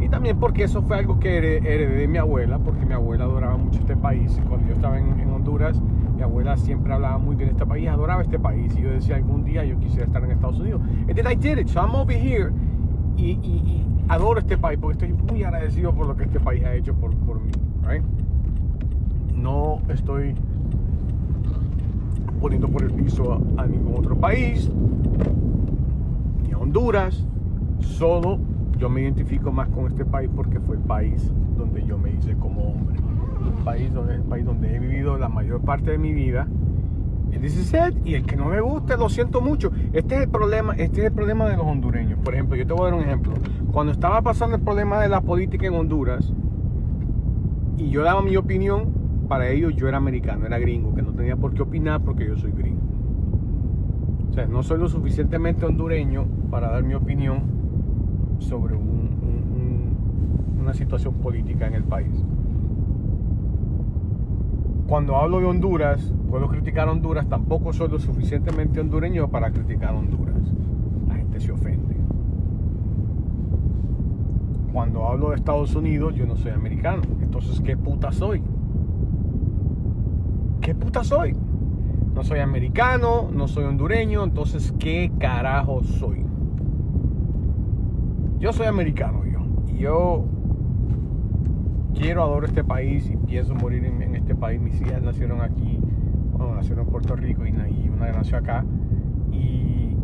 Y 0.00 0.08
también 0.08 0.38
porque 0.38 0.64
eso 0.64 0.82
fue 0.82 0.98
algo 0.98 1.18
que 1.18 1.38
heredé 1.38 1.88
de 1.88 2.08
mi 2.08 2.18
abuela, 2.18 2.58
porque 2.58 2.84
mi 2.84 2.94
abuela 2.94 3.24
adoraba 3.24 3.56
mucho 3.56 3.78
este 3.80 3.96
país. 3.96 4.40
Cuando 4.48 4.68
yo 4.68 4.74
estaba 4.74 4.98
en, 4.98 5.30
Honduras, 5.30 5.80
mi 6.16 6.22
abuela 6.22 6.56
siempre 6.56 6.92
hablaba 6.92 7.18
muy 7.18 7.34
bien 7.34 7.48
de 7.48 7.52
este 7.54 7.66
país, 7.66 7.88
adoraba 7.88 8.22
este 8.22 8.38
país. 8.38 8.74
Y 8.76 8.82
yo 8.82 8.90
decía, 8.90 9.16
algún 9.16 9.44
día 9.44 9.64
yo 9.64 9.78
quisiera 9.78 10.06
estar 10.06 10.22
en 10.22 10.32
Estados 10.32 10.60
Unidos. 10.60 10.82
And 11.08 11.14
then 11.14 11.26
I 11.26 11.34
did 11.34 11.58
it, 11.58 11.68
so 11.68 11.80
I'm 11.80 11.94
over 11.94 12.16
here. 12.16 12.52
Y, 13.16 13.86
adoro 14.08 14.40
este 14.40 14.58
país, 14.58 14.78
porque 14.80 15.06
estoy 15.06 15.12
muy 15.12 15.44
agradecido 15.44 15.94
por 15.94 16.06
lo 16.06 16.16
que 16.16 16.24
este 16.24 16.40
país 16.40 16.64
ha 16.64 16.74
hecho 16.74 16.94
por, 16.94 17.14
por 17.14 17.40
mí. 17.40 17.52
Right? 17.86 18.02
no 19.40 19.80
estoy 19.88 20.34
poniendo 22.40 22.68
por 22.68 22.82
el 22.82 22.92
piso 22.92 23.40
a, 23.56 23.66
ningún 23.66 23.96
otro 23.98 24.16
país, 24.16 24.70
ni 26.42 26.52
a 26.52 26.58
Honduras, 26.58 27.24
solo 27.80 28.38
yo 28.80 28.88
me 28.88 29.02
identifico 29.02 29.52
más 29.52 29.68
con 29.68 29.86
este 29.86 30.06
país 30.06 30.30
porque 30.34 30.58
fue 30.58 30.76
el 30.76 30.82
país 30.82 31.30
donde 31.56 31.84
yo 31.84 31.98
me 31.98 32.12
hice 32.12 32.34
como 32.36 32.62
hombre. 32.62 32.96
El 33.44 33.62
país 33.62 33.92
donde, 33.92 34.14
el 34.14 34.22
país 34.22 34.44
donde 34.44 34.74
he 34.74 34.78
vivido 34.78 35.18
la 35.18 35.28
mayor 35.28 35.60
parte 35.60 35.90
de 35.90 35.98
mi 35.98 36.14
vida. 36.14 36.48
Y 38.04 38.14
el 38.14 38.24
que 38.24 38.36
no 38.36 38.46
me 38.46 38.60
guste, 38.60 38.96
lo 38.96 39.08
siento 39.08 39.40
mucho. 39.40 39.70
Este 39.92 40.16
es 40.16 40.22
el 40.22 40.28
problema, 40.30 40.72
este 40.74 41.00
es 41.00 41.06
el 41.06 41.12
problema 41.12 41.48
de 41.48 41.56
los 41.56 41.66
hondureños. 41.66 42.18
Por 42.20 42.34
ejemplo, 42.34 42.56
yo 42.56 42.66
te 42.66 42.72
voy 42.72 42.82
a 42.82 42.84
dar 42.86 42.94
un 42.94 43.04
ejemplo. 43.04 43.34
Cuando 43.70 43.92
estaba 43.92 44.22
pasando 44.22 44.56
el 44.56 44.62
problema 44.62 45.00
de 45.00 45.08
la 45.08 45.20
política 45.20 45.66
en 45.66 45.74
Honduras 45.74 46.32
y 47.76 47.90
yo 47.90 48.02
daba 48.02 48.22
mi 48.22 48.36
opinión, 48.36 48.92
para 49.28 49.48
ellos 49.48 49.76
yo 49.76 49.88
era 49.88 49.98
americano, 49.98 50.46
era 50.46 50.58
gringo, 50.58 50.94
que 50.94 51.02
no 51.02 51.12
tenía 51.12 51.36
por 51.36 51.52
qué 51.54 51.62
opinar 51.62 52.00
porque 52.00 52.26
yo 52.26 52.36
soy 52.36 52.52
gringo. 52.52 52.80
O 54.30 54.32
sea, 54.32 54.46
no 54.46 54.62
soy 54.62 54.78
lo 54.78 54.88
suficientemente 54.88 55.66
hondureño 55.66 56.26
para 56.50 56.70
dar 56.70 56.82
mi 56.82 56.94
opinión 56.94 57.59
sobre 58.40 58.74
una 58.74 60.74
situación 60.74 61.14
política 61.14 61.66
en 61.66 61.74
el 61.74 61.84
país. 61.84 62.24
Cuando 64.88 65.16
hablo 65.16 65.38
de 65.38 65.46
Honduras, 65.46 66.12
puedo 66.28 66.48
criticar 66.48 66.88
Honduras, 66.88 67.28
tampoco 67.28 67.72
soy 67.72 67.88
lo 67.88 67.98
suficientemente 67.98 68.80
hondureño 68.80 69.28
para 69.28 69.52
criticar 69.52 69.94
Honduras. 69.94 70.52
La 71.08 71.14
gente 71.14 71.38
se 71.38 71.52
ofende. 71.52 71.96
Cuando 74.72 75.06
hablo 75.06 75.30
de 75.30 75.36
Estados 75.36 75.74
Unidos, 75.76 76.14
yo 76.16 76.26
no 76.26 76.36
soy 76.36 76.50
americano. 76.50 77.02
Entonces, 77.20 77.60
¿qué 77.60 77.76
puta 77.76 78.10
soy? 78.10 78.42
¿qué 80.60 80.74
puta 80.74 81.02
soy? 81.02 81.34
No 82.14 82.22
soy 82.22 82.40
americano, 82.40 83.30
no 83.32 83.48
soy 83.48 83.64
hondureño, 83.64 84.24
entonces 84.24 84.74
¿qué 84.78 85.10
carajo 85.18 85.82
soy? 85.82 86.24
Yo 88.40 88.54
soy 88.54 88.66
americano, 88.66 89.22
yo. 89.26 89.40
Y 89.68 89.78
yo 89.80 90.24
quiero, 91.94 92.22
adoro 92.22 92.46
este 92.46 92.64
país 92.64 93.10
y 93.10 93.16
pienso 93.16 93.54
morir 93.54 93.84
en, 93.84 94.14
este 94.14 94.34
país. 94.34 94.58
Mis 94.58 94.80
hijas 94.80 95.02
nacieron 95.02 95.42
aquí, 95.42 95.78
bueno, 96.32 96.54
nacieron 96.54 96.86
en 96.86 96.90
Puerto 96.90 97.14
Rico 97.16 97.46
y, 97.46 97.50
una 97.50 98.10
nació 98.12 98.38
acá. 98.38 98.64
Y 99.30 99.94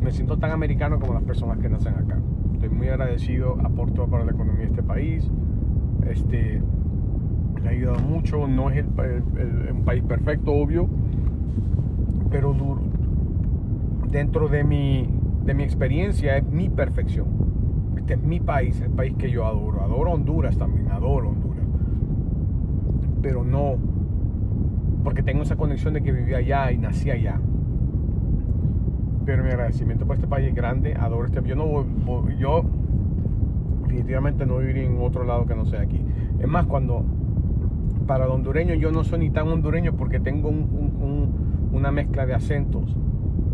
me 0.00 0.12
siento 0.12 0.38
tan 0.38 0.52
americano 0.52 1.00
como 1.00 1.14
las 1.14 1.24
personas 1.24 1.58
que 1.58 1.68
nacen 1.68 1.94
acá. 1.94 2.16
Estoy 2.52 2.68
muy 2.68 2.88
agradecido, 2.88 3.58
aporto 3.64 4.06
para 4.06 4.24
la 4.24 4.30
economía 4.30 4.60
de 4.60 4.66
este 4.66 4.82
país. 4.84 5.28
Este, 6.08 6.62
ha 7.66 7.70
ayudado 7.70 7.98
mucho. 7.98 8.46
No 8.46 8.70
es 8.70 8.86
un 8.86 9.82
país 9.84 10.04
perfecto, 10.04 10.52
obvio, 10.52 10.88
pero 12.30 12.52
duro. 12.52 12.82
Dentro 14.12 14.46
de 14.46 14.62
mi, 14.62 15.08
de 15.44 15.54
mi 15.54 15.62
experiencia 15.62 16.36
es 16.38 16.44
mi 16.44 16.68
perfección. 16.68 17.26
Este 17.96 18.14
es 18.14 18.22
mi 18.22 18.40
país, 18.40 18.80
el 18.80 18.90
país 18.90 19.14
que 19.16 19.30
yo 19.30 19.46
adoro. 19.46 19.82
Adoro 19.82 20.12
Honduras 20.12 20.56
también, 20.56 20.90
adoro 20.90 21.30
Honduras. 21.30 21.64
Pero 23.22 23.44
no, 23.44 23.76
porque 25.02 25.22
tengo 25.22 25.42
esa 25.42 25.56
conexión 25.56 25.94
de 25.94 26.02
que 26.02 26.12
viví 26.12 26.34
allá 26.34 26.72
y 26.72 26.78
nací 26.78 27.10
allá. 27.10 27.40
Pero 29.24 29.42
mi 29.42 29.50
agradecimiento 29.50 30.06
por 30.06 30.16
este 30.16 30.26
país 30.26 30.48
es 30.48 30.54
grande, 30.54 30.94
adoro 30.94 31.26
este. 31.26 31.42
Yo 31.46 31.56
no 31.56 31.86
yo 32.38 32.64
definitivamente 33.82 34.44
no 34.44 34.58
viviría 34.58 34.84
en 34.84 34.98
otro 35.00 35.24
lado 35.24 35.46
que 35.46 35.54
no 35.54 35.64
sea 35.66 35.80
aquí. 35.80 36.00
Es 36.40 36.48
más, 36.48 36.66
cuando 36.66 37.04
para 38.06 38.24
el 38.24 38.30
hondureño 38.30 38.74
yo 38.74 38.90
no 38.90 39.04
soy 39.04 39.20
ni 39.20 39.30
tan 39.30 39.48
hondureño 39.48 39.94
porque 39.94 40.20
tengo 40.20 40.50
una 41.72 41.90
mezcla 41.90 42.26
de 42.26 42.34
acentos 42.34 42.96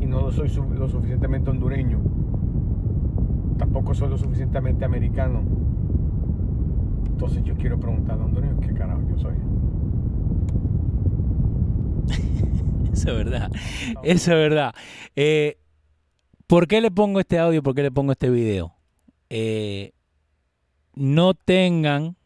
y 0.00 0.06
no 0.06 0.30
soy 0.32 0.48
lo 0.74 0.88
suficientemente 0.88 1.50
hondureño. 1.50 2.00
Tampoco 3.58 3.94
soy 3.94 4.08
lo 4.08 4.18
suficientemente 4.18 4.84
americano. 4.84 5.42
Entonces 7.06 7.44
yo 7.44 7.54
quiero 7.54 7.78
preguntar 7.78 8.18
a 8.18 8.24
Antonio 8.24 8.58
qué 8.60 8.72
carajo 8.72 9.02
yo 9.08 9.18
soy. 9.18 9.34
Eso 12.92 13.10
es 13.10 13.16
verdad. 13.16 13.50
Eso 14.02 14.32
es 14.32 14.38
verdad. 14.38 14.74
Eh, 15.14 15.58
¿Por 16.46 16.66
qué 16.66 16.80
le 16.80 16.90
pongo 16.90 17.20
este 17.20 17.38
audio? 17.38 17.62
¿Por 17.62 17.74
qué 17.74 17.82
le 17.82 17.92
pongo 17.92 18.12
este 18.12 18.30
video? 18.30 18.74
Eh, 19.28 19.92
no 20.94 21.34
tengan 21.34 22.16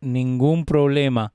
ningún 0.00 0.64
problema 0.64 1.32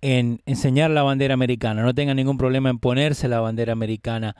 en 0.00 0.40
enseñar 0.46 0.90
la 0.90 1.02
bandera 1.02 1.34
americana, 1.34 1.82
no 1.82 1.94
tengan 1.94 2.16
ningún 2.16 2.38
problema 2.38 2.70
en 2.70 2.78
ponerse 2.78 3.28
la 3.28 3.40
bandera 3.40 3.72
americana. 3.72 4.36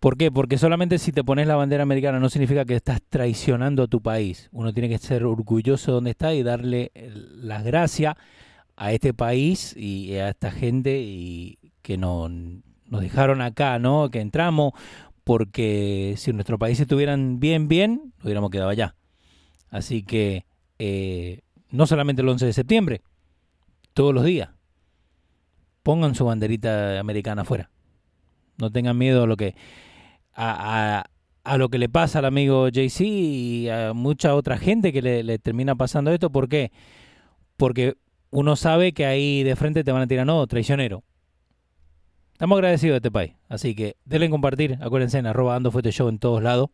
¿Por 0.00 0.16
qué? 0.16 0.30
Porque 0.30 0.58
solamente 0.58 0.98
si 0.98 1.10
te 1.10 1.24
pones 1.24 1.46
la 1.46 1.56
bandera 1.56 1.82
americana 1.82 2.20
no 2.20 2.28
significa 2.28 2.64
que 2.64 2.76
estás 2.76 3.00
traicionando 3.08 3.84
a 3.84 3.86
tu 3.86 4.02
país. 4.02 4.48
Uno 4.52 4.72
tiene 4.72 4.88
que 4.88 4.98
ser 4.98 5.24
orgulloso 5.24 5.90
de 5.90 5.94
donde 5.94 6.10
está 6.10 6.34
y 6.34 6.42
darle 6.42 6.92
las 6.94 7.64
gracias 7.64 8.14
a 8.76 8.92
este 8.92 9.14
país 9.14 9.74
y 9.76 10.14
a 10.14 10.28
esta 10.28 10.50
gente 10.50 11.00
y 11.00 11.58
que 11.80 11.96
nos, 11.96 12.30
dejaron 12.90 13.40
acá, 13.40 13.78
¿no? 13.78 14.10
Que 14.10 14.20
entramos, 14.20 14.72
porque 15.24 16.14
si 16.18 16.32
nuestros 16.32 16.58
países 16.58 16.82
estuvieran 16.82 17.40
bien, 17.40 17.68
bien, 17.68 18.12
nos 18.16 18.26
hubiéramos 18.26 18.50
quedado 18.50 18.68
allá. 18.68 18.94
Así 19.70 20.02
que 20.02 20.44
eh, 20.78 21.40
no 21.70 21.86
solamente 21.86 22.22
el 22.22 22.28
11 22.28 22.46
de 22.46 22.52
septiembre, 22.52 23.02
todos 23.94 24.12
los 24.12 24.24
días, 24.24 24.50
pongan 25.82 26.14
su 26.14 26.26
banderita 26.26 27.00
americana 27.00 27.42
afuera. 27.42 27.70
No 28.58 28.70
tengan 28.70 28.98
miedo 28.98 29.22
a 29.22 29.26
lo 29.26 29.36
que 29.36 29.54
a, 30.36 31.04
a, 31.44 31.58
lo 31.58 31.68
que 31.68 31.78
le 31.78 31.88
pasa 31.88 32.18
al 32.18 32.26
amigo 32.26 32.68
JC 32.68 33.00
y 33.00 33.68
a 33.68 33.92
mucha 33.94 34.34
otra 34.34 34.58
gente 34.58 34.92
que 34.92 35.02
le, 35.02 35.38
termina 35.38 35.74
pasando 35.74 36.12
esto. 36.12 36.30
¿Por 36.30 36.48
qué? 36.48 36.72
Porque 37.56 37.96
uno 38.30 38.56
sabe 38.56 38.92
que 38.92 39.06
ahí 39.06 39.42
de 39.42 39.56
frente 39.56 39.82
te 39.82 39.92
van 39.92 40.02
a 40.02 40.06
tirar, 40.06 40.26
no, 40.26 40.46
traicionero. 40.46 41.02
Estamos 42.32 42.56
agradecidos 42.56 42.94
de 42.94 42.98
este 42.98 43.10
país. 43.10 43.32
Así 43.48 43.74
que 43.74 43.96
denle 44.04 44.26
en 44.26 44.32
compartir. 44.32 44.78
Acuérdense 44.82 45.18
en 45.18 45.26
arroba 45.26 45.56
Ando 45.56 45.70
Fuerte 45.70 45.90
Show 45.90 46.08
en 46.08 46.18
todos 46.18 46.42
lados. 46.42 46.68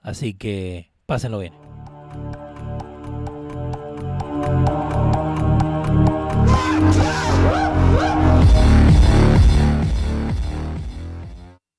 Así 0.00 0.32
que 0.32 0.90
pásenlo 1.04 1.40
bien. 1.40 1.52